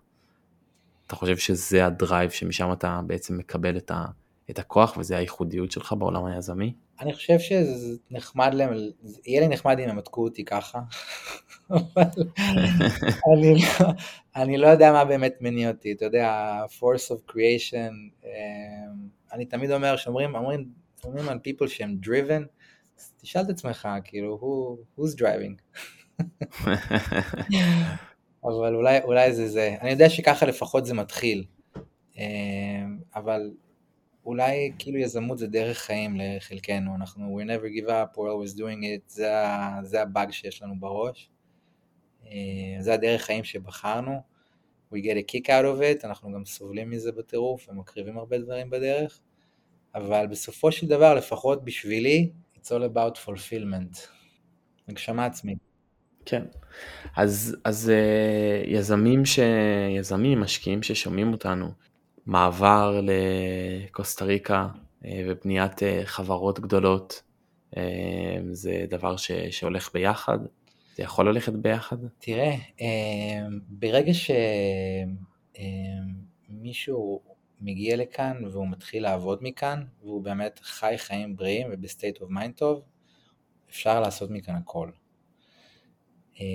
אתה 1.12 1.18
חושב 1.18 1.36
שזה 1.36 1.86
הדרייב 1.86 2.30
שמשם 2.30 2.72
אתה 2.72 3.00
בעצם 3.06 3.38
מקבל 3.38 3.76
את, 3.76 3.90
ה, 3.90 4.04
את 4.50 4.58
הכוח 4.58 4.96
וזה 4.96 5.16
הייחודיות 5.16 5.72
שלך 5.72 5.94
בעולם 5.98 6.24
היזמי? 6.24 6.74
אני 7.00 7.12
חושב 7.12 7.38
שזה 7.38 7.96
נחמד 8.10 8.54
להם, 8.54 8.70
יהיה 9.26 9.40
לי 9.40 9.48
נחמד 9.48 9.78
אם 9.78 9.88
ימתקו 9.88 10.24
אותי 10.24 10.44
ככה, 10.44 10.80
אבל 11.70 12.04
אני, 13.32 13.54
לא, 13.54 13.86
אני 14.36 14.58
לא 14.58 14.66
יודע 14.66 14.92
מה 14.92 15.04
באמת 15.04 15.34
מניע 15.40 15.70
אותי, 15.70 15.92
אתה 15.92 16.04
יודע, 16.04 16.58
force 16.78 17.14
of 17.14 17.32
creation, 17.32 17.92
אה, 18.24 18.30
אני 19.32 19.44
תמיד 19.44 19.70
אומר, 19.70 19.96
שאומרים 19.96 20.34
אומרים, 20.34 20.68
אומרים 21.04 21.28
על 21.28 21.38
people 21.48 21.68
שהם 21.68 21.96
driven, 22.04 22.42
אז 22.98 23.12
תשאל 23.20 23.42
את 23.42 23.48
עצמך, 23.50 23.88
כאילו, 24.04 24.40
who, 24.42 25.00
who's 25.00 25.16
driving? 25.18 25.54
אבל 28.44 28.74
אולי, 28.74 29.02
אולי 29.02 29.32
זה 29.32 29.48
זה, 29.48 29.76
אני 29.80 29.90
יודע 29.90 30.08
שככה 30.08 30.46
לפחות 30.46 30.86
זה 30.86 30.94
מתחיל, 30.94 31.44
אה, 32.18 32.24
אבל 33.14 33.50
אולי 34.26 34.72
כאילו 34.78 34.98
יזמות 34.98 35.38
זה 35.38 35.46
דרך 35.46 35.78
חיים 35.78 36.16
לחלקנו, 36.20 36.94
אנחנו 36.94 37.40
we 37.40 37.44
never 37.44 37.66
give 37.66 37.88
up, 37.88 38.16
we're 38.16 38.18
always 38.18 38.58
doing 38.58 38.82
it, 38.82 39.02
זה, 39.06 39.32
זה 39.82 40.02
הבאג 40.02 40.30
שיש 40.30 40.62
לנו 40.62 40.74
בראש, 40.80 41.30
אה, 42.26 42.76
זה 42.78 42.94
הדרך 42.94 43.22
חיים 43.22 43.44
שבחרנו, 43.44 44.20
we 44.94 44.96
get 44.96 45.16
a 45.16 45.32
kick 45.32 45.46
out 45.46 45.64
of 45.64 46.02
it, 46.02 46.06
אנחנו 46.06 46.32
גם 46.32 46.44
סובלים 46.44 46.90
מזה 46.90 47.12
בטירוף 47.12 47.68
ומקריבים 47.68 48.18
הרבה 48.18 48.38
דברים 48.38 48.70
בדרך, 48.70 49.20
אבל 49.94 50.26
בסופו 50.26 50.72
של 50.72 50.86
דבר, 50.86 51.14
לפחות 51.14 51.64
בשבילי, 51.64 52.30
it's 52.56 52.66
all 52.66 52.94
about 52.94 53.28
fulfillment, 53.28 53.98
הגשמה 54.88 55.26
עצמית. 55.26 55.71
כן. 56.24 56.42
אז, 57.16 57.56
אז 57.64 57.90
אה, 57.90 58.62
יזמים, 58.66 59.24
ש... 59.24 59.38
יזמים, 59.98 60.40
משקיעים 60.40 60.82
ששומעים 60.82 61.32
אותנו, 61.32 61.68
מעבר 62.26 63.00
לקוסטה 63.02 64.24
ריקה 64.24 64.68
אה, 65.04 65.24
ובניית 65.26 65.82
אה, 65.82 66.02
חברות 66.04 66.60
גדולות, 66.60 67.22
אה, 67.76 68.38
זה 68.52 68.84
דבר 68.88 69.16
ש... 69.16 69.32
שהולך 69.32 69.90
ביחד? 69.94 70.38
זה 70.96 71.02
יכול 71.02 71.28
ללכת 71.28 71.52
ביחד? 71.52 71.96
תראה, 72.18 72.54
אה, 72.80 73.46
ברגע 73.68 74.12
שמישהו 76.48 77.20
מגיע 77.60 77.96
לכאן 77.96 78.44
והוא 78.44 78.68
מתחיל 78.68 79.02
לעבוד 79.02 79.38
מכאן, 79.42 79.84
והוא 80.02 80.22
באמת 80.22 80.60
חי 80.62 80.94
חיים 80.98 81.36
בריאים 81.36 81.66
וב 81.72 81.86
state 81.86 82.20
of 82.20 82.30
mind 82.30 82.54
טוב, 82.54 82.82
אפשר 83.70 84.00
לעשות 84.00 84.30
מכאן 84.30 84.54
הכל. 84.54 84.90
אה, 86.40 86.46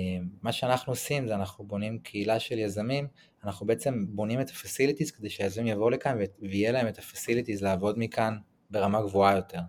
מה 0.42 0.52
שאנחנו 0.52 0.92
עושים 0.92 1.28
זה 1.28 1.34
אנחנו 1.34 1.64
בונים 1.64 1.98
קהילה 1.98 2.40
של 2.40 2.58
יזמים, 2.58 3.06
אנחנו 3.44 3.66
בעצם 3.66 4.06
בונים 4.08 4.40
את 4.40 4.50
ה-facilities 4.50 5.16
כדי 5.16 5.30
שהיזמים 5.30 5.66
יבואו 5.66 5.90
לכאן 5.90 6.18
ויהיה 6.42 6.72
להם 6.72 6.88
את 6.88 6.98
ה-facilities 6.98 7.62
לעבוד 7.62 7.98
מכאן 7.98 8.36
ברמה 8.70 9.02
גבוהה 9.02 9.36
יותר. 9.36 9.60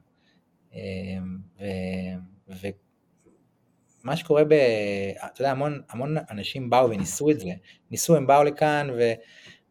אה, 0.74 0.80
ומה 4.04 4.16
שקורה 4.16 4.44
ב... 4.44 4.54
אתה 5.26 5.42
יודע, 5.42 5.52
המון, 5.52 5.82
המון 5.90 6.18
אנשים 6.32 6.70
באו 6.70 6.90
וניסו 6.90 7.32
את 7.32 7.40
זה, 7.40 7.52
ניסו, 7.92 8.16
הם 8.16 8.28
באו 8.28 8.44
לכאן 8.44 8.90
ו... 8.98 9.12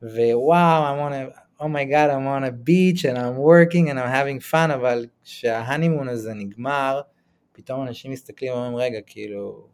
ווואו, 0.02 1.08
a, 1.10 1.62
oh 1.62 1.66
my 1.66 1.84
god, 1.84 2.10
I'm 2.10 2.26
on 2.26 2.44
a 2.44 2.52
beach 2.52 3.04
and 3.04 3.18
I'm 3.18 3.36
working 3.36 3.90
and 3.90 3.98
I'm 3.98 4.08
having 4.08 4.40
fun, 4.40 4.70
אבל 4.74 5.06
כשההנימון 5.24 6.08
הזה 6.08 6.34
נגמר, 6.34 7.00
פתאום 7.52 7.82
אנשים 7.82 8.12
מסתכלים 8.12 8.52
ואומרים, 8.52 8.76
רגע, 8.76 8.98
כאילו, 9.06 9.68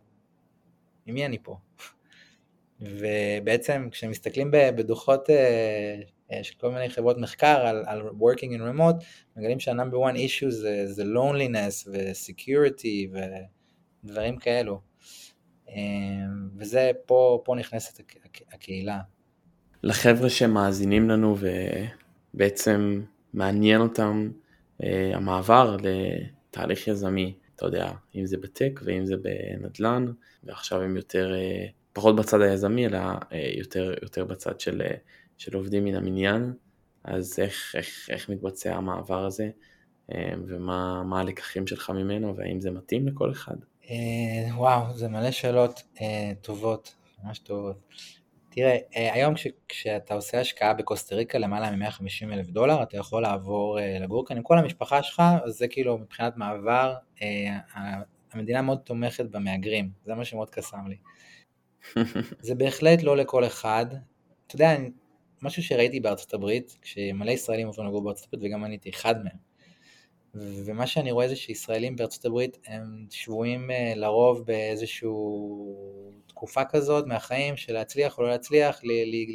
עם 1.06 1.14
מי 1.14 1.26
אני 1.26 1.38
פה? 1.42 1.56
ובעצם 2.80 3.88
כשמסתכלים 3.90 4.50
בדוחות 4.50 5.30
אה, 5.30 6.00
אה, 6.32 6.44
של 6.44 6.54
כל 6.60 6.70
מיני 6.70 6.90
חברות 6.90 7.18
מחקר 7.18 7.66
על, 7.66 7.84
על 7.86 8.02
working 8.02 8.50
in 8.56 8.78
remote, 8.78 9.04
מגלים 9.36 9.60
שה-number 9.60 9.94
one 9.94 10.16
issue 10.16 10.50
זה, 10.50 10.86
זה 10.86 11.02
loneliness 11.02 11.88
ו-security 11.92 13.16
ודברים 14.04 14.36
כאלו. 14.36 14.80
אה, 15.68 15.74
וזה, 16.56 16.90
פה, 17.06 17.42
פה 17.44 17.54
נכנסת 17.54 18.00
הקהילה. 18.52 19.00
לחבר'ה 19.82 20.30
שמאזינים 20.30 21.10
לנו 21.10 21.36
ובעצם 22.34 23.02
מעניין 23.32 23.80
אותם 23.80 24.30
המעבר 25.14 25.76
לתהליך 25.82 26.88
יזמי, 26.88 27.34
אתה 27.56 27.66
יודע, 27.66 27.92
אם 28.14 28.26
זה 28.26 28.36
בטק 28.36 28.80
ואם 28.84 29.06
זה 29.06 29.14
בנדל"ן, 29.16 30.12
ועכשיו 30.44 30.82
הם 30.82 30.96
יותר, 30.96 31.34
אה, 31.34 31.66
פחות 31.92 32.16
בצד 32.16 32.40
היזמי, 32.40 32.86
אלא 32.86 32.98
אה, 32.98 33.50
יותר, 33.56 33.94
יותר 34.02 34.24
בצד 34.24 34.60
של, 34.60 34.82
אה, 34.82 34.96
של 35.38 35.56
עובדים 35.56 35.84
מן 35.84 35.94
המניין, 35.94 36.52
אז 37.04 37.38
איך, 37.38 37.74
איך, 37.76 38.08
איך 38.10 38.28
מתבצע 38.28 38.76
המעבר 38.76 39.26
הזה, 39.26 39.50
ומה 40.46 41.20
הלקחים 41.20 41.66
שלך 41.66 41.90
ממנו, 41.90 42.36
והאם 42.36 42.60
זה 42.60 42.70
מתאים 42.70 43.08
לכל 43.08 43.32
אחד? 43.32 43.54
וואו, 44.56 44.94
זה 44.94 45.08
מלא 45.08 45.30
שאלות 45.30 45.82
טובות, 46.40 46.94
ממש 47.24 47.38
טובות. 47.38 47.76
תראה, 48.54 48.76
אה, 48.96 49.12
היום 49.14 49.34
כש, 49.34 49.46
כשאתה 49.68 50.14
עושה 50.14 50.40
השקעה 50.40 50.74
בקוסטה 50.74 51.14
ריקה 51.14 51.38
למעלה 51.38 51.70
מ-150 51.70 52.32
אלף 52.32 52.46
דולר, 52.46 52.82
אתה 52.82 52.96
יכול 52.96 53.22
לעבור 53.22 53.80
אה, 53.80 53.98
לגור 53.98 54.26
כאן 54.26 54.36
עם 54.36 54.42
כל 54.42 54.58
המשפחה 54.58 55.02
שלך, 55.02 55.22
אז 55.44 55.52
זה 55.54 55.68
כאילו 55.68 55.98
מבחינת 55.98 56.36
מעבר, 56.36 56.94
אה, 57.22 57.58
המדינה 58.32 58.62
מאוד 58.62 58.78
תומכת 58.78 59.24
במהגרים, 59.24 59.90
זה 60.04 60.14
מה 60.14 60.24
שמאוד 60.24 60.50
קסם 60.50 60.86
לי. 60.86 60.96
זה 62.46 62.54
בהחלט 62.54 63.02
לא 63.02 63.16
לכל 63.16 63.46
אחד. 63.46 63.86
אתה 64.46 64.54
יודע, 64.54 64.76
משהו 65.42 65.62
שראיתי 65.62 66.00
בארצות 66.00 66.34
הברית, 66.34 66.78
כשמלא 66.82 67.30
ישראלים 67.30 67.66
עוברים 67.66 67.88
לגור 67.88 68.04
בארצות 68.04 68.26
הברית, 68.26 68.50
וגם 68.50 68.64
אני 68.64 68.74
הייתי 68.74 68.90
אחד 68.90 69.24
מהם, 69.24 69.36
ומה 70.34 70.86
שאני 70.86 71.12
רואה 71.12 71.28
זה 71.28 71.36
שישראלים 71.36 71.96
בארצות 71.96 72.24
הברית 72.24 72.58
הם 72.66 73.06
שבויים 73.10 73.70
לרוב 73.96 74.46
באיזושהי 74.46 75.08
תקופה 76.26 76.64
כזאת 76.64 77.06
מהחיים 77.06 77.56
של 77.56 77.72
להצליח 77.72 78.18
או 78.18 78.22
לא 78.22 78.28
להצליח, 78.28 78.80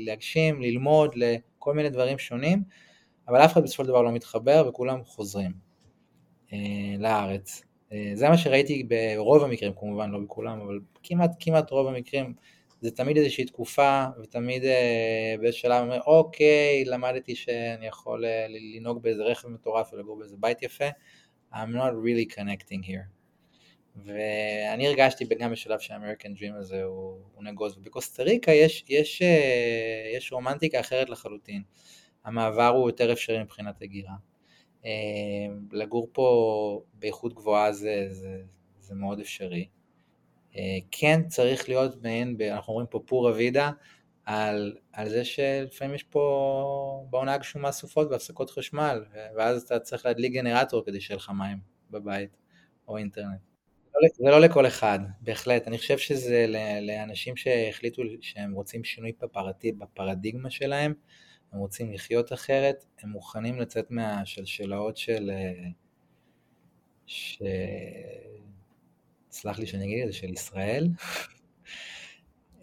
להגשים, 0.06 0.62
ללמוד, 0.62 1.16
לכל 1.16 1.74
מיני 1.74 1.90
דברים 1.90 2.18
שונים, 2.18 2.64
אבל 3.28 3.46
אף 3.46 3.54
אחד 3.54 3.64
בסופו 3.64 3.84
של 3.84 3.90
דבר 3.90 4.02
לא 4.02 4.12
מתחבר 4.12 4.66
וכולם 4.70 5.04
חוזרים 5.04 5.52
אה, 6.54 6.58
לארץ. 6.98 7.64
אה, 7.92 8.12
זה 8.14 8.30
מה 8.30 8.38
שראיתי 8.38 8.84
ברוב 8.84 9.44
המקרים, 9.44 9.74
כמובן 9.80 10.12
לא 10.12 10.20
בכולם, 10.20 10.62
אבל 10.62 10.80
כמעט, 11.04 11.32
כמעט 11.40 11.72
רוב 11.72 11.88
המקרים 11.88 12.34
זה 12.82 12.92
תמיד 12.92 13.18
איזושהי 13.18 13.46
תקופה, 13.46 14.06
ותמיד 14.24 14.64
אה, 14.64 15.36
באיזשהו 15.40 15.62
שלב 15.62 15.84
אומר, 15.84 16.02
אוקיי, 16.06 16.84
למדתי 16.86 17.36
שאני 17.36 17.88
יכול 17.88 18.26
אה, 18.26 18.46
לנהוג 18.50 19.04
באיזה 19.04 19.24
רכב 19.24 19.48
מטורף 19.48 19.94
ולגור 19.94 20.20
באיזה 20.20 20.36
בית 20.40 20.64
יפה, 20.64 20.90
I'm 21.54 21.74
not 21.76 21.94
really 22.04 22.36
connecting 22.36 22.86
here. 22.88 23.20
ואני 24.06 24.88
הרגשתי 24.88 25.26
גם 25.40 25.52
בשלב 25.52 25.80
שהאמריקן 25.80 26.34
דרים 26.34 26.56
הזה 26.56 26.84
הוא, 26.84 27.20
הוא 27.36 27.44
נגוז, 27.44 27.78
ובקוסטה 27.78 28.24
ריקה 28.24 28.52
יש, 28.52 28.86
יש, 28.90 29.22
אה, 29.22 30.12
יש 30.16 30.32
רומנטיקה 30.32 30.80
אחרת 30.80 31.10
לחלוטין, 31.10 31.64
המעבר 32.26 32.68
הוא 32.68 32.90
יותר 32.90 33.12
אפשרי 33.12 33.44
מבחינת 33.44 33.82
הגירה. 33.82 34.14
אה, 34.86 34.92
לגור 35.72 36.10
פה 36.14 36.82
באיכות 36.94 37.34
גבוהה 37.34 37.74
זה, 37.74 38.06
זה, 38.10 38.42
זה 38.80 38.96
מאוד 38.96 39.20
אפשרי. 39.20 39.68
אה, 40.60 40.78
כן 40.92 41.22
צריך 41.28 41.70
להיות 41.70 42.04
מעין, 42.04 42.38
אנחנו 42.52 42.74
אומרים 42.74 42.88
פה 42.88 43.04
פורה 43.06 43.32
וידה, 43.32 43.72
על, 44.26 44.76
על 44.94 45.10
זה 45.10 45.26
שלפעמים 45.26 45.96
יש 45.96 46.04
פה 46.04 47.08
בעונה 47.10 47.38
גשומה 47.38 47.72
סופות 47.72 48.08
והפסקות 48.12 48.50
חשמל, 48.50 49.06
ואז 49.38 49.62
אתה 49.62 49.80
צריך 49.80 50.06
להדליק 50.06 50.34
גנרטור 50.34 50.86
כדי 50.86 51.02
שיהיה 51.02 51.18
לך 51.18 51.30
מים 51.30 51.58
בבית 51.92 52.38
או 52.88 52.98
אינטרנט. 52.98 53.40
זה 54.18 54.30
לא 54.30 54.42
לכל 54.42 54.68
אחד, 54.68 55.00
בהחלט. 55.22 55.68
אני 55.68 55.78
חושב 55.78 55.98
שזה 55.98 56.46
לאנשים 56.82 57.36
שהחליטו 57.36 58.02
שהם 58.22 58.54
רוצים 58.54 58.84
שינוי 58.84 59.12
בפרדיגמה 59.78 60.50
שלהם, 60.50 60.94
הם 61.52 61.60
רוצים 61.60 61.94
לחיות 61.94 62.34
אחרת, 62.34 62.86
הם 63.02 63.10
מוכנים 63.10 63.60
לצאת 63.60 63.92
מהשלשלאות 63.92 64.98
של... 64.98 65.32
ש... 67.06 67.42
סלח 69.42 69.60
לי 69.60 69.66
שאני 69.66 69.86
אגיד 69.86 70.02
את 70.02 70.08
זה, 70.08 70.14
של 70.14 70.30
ישראל. 70.30 70.88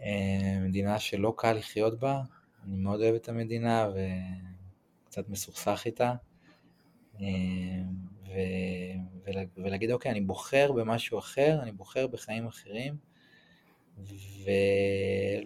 אה, 0.00 0.58
מדינה 0.60 0.98
שלא 0.98 1.34
קל 1.36 1.52
לחיות 1.52 1.98
בה, 1.98 2.20
אני 2.64 2.76
מאוד 2.76 3.00
אוהב 3.00 3.14
את 3.14 3.28
המדינה 3.28 3.88
וקצת 5.04 5.28
מסוכסך 5.28 5.82
איתה. 5.86 6.14
אה, 7.20 7.26
ו... 8.26 8.30
ולהגיד 9.56 9.90
אוקיי, 9.90 10.10
אני 10.10 10.20
בוחר 10.20 10.72
במשהו 10.72 11.18
אחר, 11.18 11.58
אני 11.62 11.72
בוחר 11.72 12.06
בחיים 12.06 12.46
אחרים, 12.46 12.96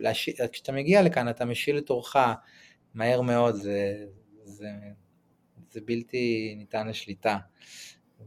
וכשאתה 0.03 0.73
מגיע 0.73 1.03
לכאן 1.03 1.29
אתה 1.29 1.45
משיל 1.45 1.79
את 1.79 1.91
אורך 1.91 2.17
מהר 2.95 3.21
מאוד, 3.21 3.55
זה, 3.55 4.07
זה, 4.45 4.71
זה 5.71 5.81
בלתי 5.81 6.55
ניתן 6.59 6.89
לשליטה. 6.89 7.39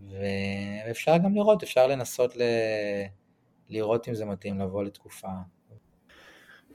ואפשר 0.09 1.17
גם 1.17 1.35
לראות, 1.35 1.63
אפשר 1.63 1.87
לנסות 1.87 2.35
ל... 2.35 2.41
לראות 3.69 4.07
אם 4.07 4.13
זה 4.13 4.25
מתאים 4.25 4.59
לבוא 4.59 4.83
לתקופה. 4.83 5.27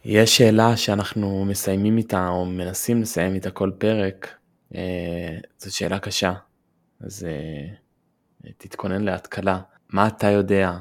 יש 0.04 0.36
שאלה 0.36 0.76
שאנחנו 0.76 1.44
מסיימים 1.44 1.98
איתה, 1.98 2.28
או 2.28 2.46
מנסים 2.46 3.02
לסיים 3.02 3.34
איתה 3.34 3.50
כל 3.50 3.70
פרק, 3.78 4.38
אה, 4.74 5.36
זו 5.58 5.76
שאלה 5.76 5.98
קשה. 5.98 6.32
אז 7.00 7.24
אה, 7.24 8.50
תתכונן 8.58 9.02
להתקלה. 9.02 9.60
מה 9.88 10.06
אתה 10.06 10.26
יודע 10.26 10.72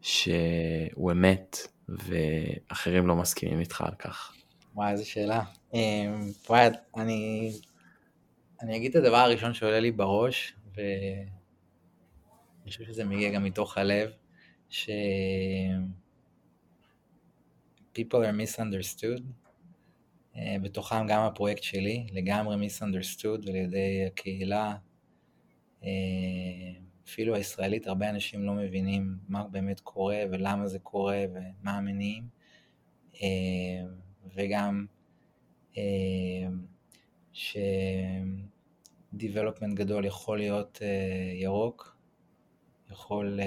שהוא 0.00 1.12
אמת 1.12 1.56
ואחרים 1.88 3.06
לא 3.06 3.16
מסכימים 3.16 3.60
איתך 3.60 3.80
על 3.80 3.94
כך? 3.98 4.32
וואי, 4.74 4.92
איזה 4.92 5.04
שאלה. 5.04 5.42
אמ, 5.74 6.30
וואי, 6.48 6.68
אני, 6.96 7.52
אני 8.62 8.76
אגיד 8.76 8.96
את 8.96 9.04
הדבר 9.04 9.16
הראשון 9.16 9.54
שעולה 9.54 9.80
לי 9.80 9.90
בראש, 9.90 10.54
ואני 12.64 12.72
חושב 12.72 12.84
שזה 12.84 13.04
מגיע 13.04 13.30
גם 13.30 13.44
מתוך 13.44 13.78
הלב, 13.78 14.10
ש... 14.68 14.90
people 17.94 18.20
are 18.24 18.34
misunderstood, 18.42 19.22
אה, 20.36 20.56
בתוכם 20.62 21.06
גם 21.06 21.22
הפרויקט 21.22 21.62
שלי, 21.62 22.06
לגמרי 22.12 22.66
misunderstood 22.66 23.46
ועל 23.46 23.56
ידי 23.56 24.04
הקהילה. 24.06 24.76
אה, 25.84 25.88
אפילו 27.06 27.34
הישראלית, 27.34 27.86
הרבה 27.86 28.10
אנשים 28.10 28.42
לא 28.42 28.52
מבינים 28.54 29.16
מה 29.28 29.44
באמת 29.48 29.80
קורה 29.80 30.22
ולמה 30.30 30.66
זה 30.66 30.78
קורה 30.78 31.24
ומה 31.34 31.76
המניעים. 31.76 32.28
אה, 33.22 33.28
וגם 34.34 34.86
אה, 35.76 35.82
ש-development 37.32 37.64
גדול 39.74 40.04
יכול 40.04 40.38
להיות 40.38 40.82
ירוק, 41.34 41.93
יכול 42.94 43.40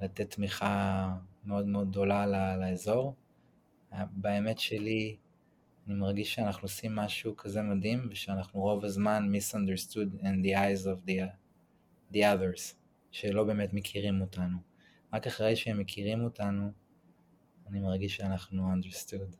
לתת 0.00 0.30
תמיכה 0.30 1.14
מאוד 1.44 1.66
מאוד 1.66 1.90
גדולה 1.90 2.56
לאזור. 2.56 3.14
באמת 4.10 4.58
שלי, 4.58 5.16
אני 5.86 5.94
מרגיש 5.94 6.34
שאנחנו 6.34 6.62
עושים 6.62 6.94
משהו 6.94 7.36
כזה 7.36 7.62
מדהים, 7.62 8.08
ושאנחנו 8.10 8.60
רוב 8.60 8.84
הזמן 8.84 9.28
misunderstood 9.34 10.22
in 10.22 10.44
the 10.44 10.54
eyes 10.54 10.84
of 10.84 11.08
the 11.08 11.26
the 12.12 12.18
others, 12.18 12.74
שלא 13.10 13.44
באמת 13.44 13.72
מכירים 13.72 14.20
אותנו. 14.20 14.58
רק 15.12 15.26
אחרי 15.26 15.56
שהם 15.56 15.78
מכירים 15.78 16.24
אותנו, 16.24 16.70
אני 17.68 17.80
מרגיש 17.80 18.16
שאנחנו 18.16 18.72
understood. 18.72 19.36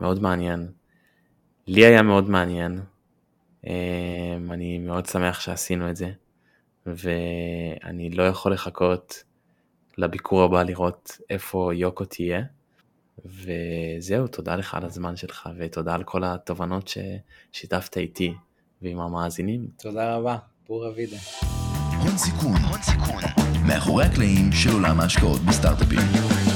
מאוד 0.00 0.22
מעניין. 0.22 0.72
לי 1.66 1.84
היה 1.84 2.02
מאוד 2.02 2.28
מעניין. 2.30 2.80
אמ, 3.64 4.52
אני 4.52 4.78
מאוד 4.78 5.06
שמח 5.06 5.40
שעשינו 5.40 5.90
את 5.90 5.96
זה, 5.96 6.12
ואני 6.86 8.10
לא 8.10 8.22
יכול 8.22 8.52
לחכות 8.52 9.24
לביקור 9.98 10.42
הבא 10.42 10.62
לראות 10.62 11.18
איפה 11.30 11.70
יוקו 11.74 12.04
תהיה. 12.04 12.42
וזהו, 13.24 14.26
תודה 14.26 14.56
לך 14.56 14.74
על 14.74 14.84
הזמן 14.84 15.16
שלך 15.16 15.48
ותודה 15.58 15.94
על 15.94 16.04
כל 16.04 16.24
התובנות 16.24 16.90
ששיתפת 17.52 17.96
איתי 17.96 18.34
ועם 18.82 19.00
המאזינים. 19.00 19.68
תודה 19.76 20.16
רבה, 20.16 20.36
פורה 20.66 20.90
וידה. 20.96 21.16
הון 22.02 22.18
סיכון, 22.18 22.56
הון 22.70 22.82
סיכון, 22.82 23.22
מאחורי 23.66 24.04
הקלעים 24.04 24.52
של 24.52 24.70
עולם 24.72 25.00
ההשקעות 25.00 25.40
בסטארט-אפים. 25.40 26.47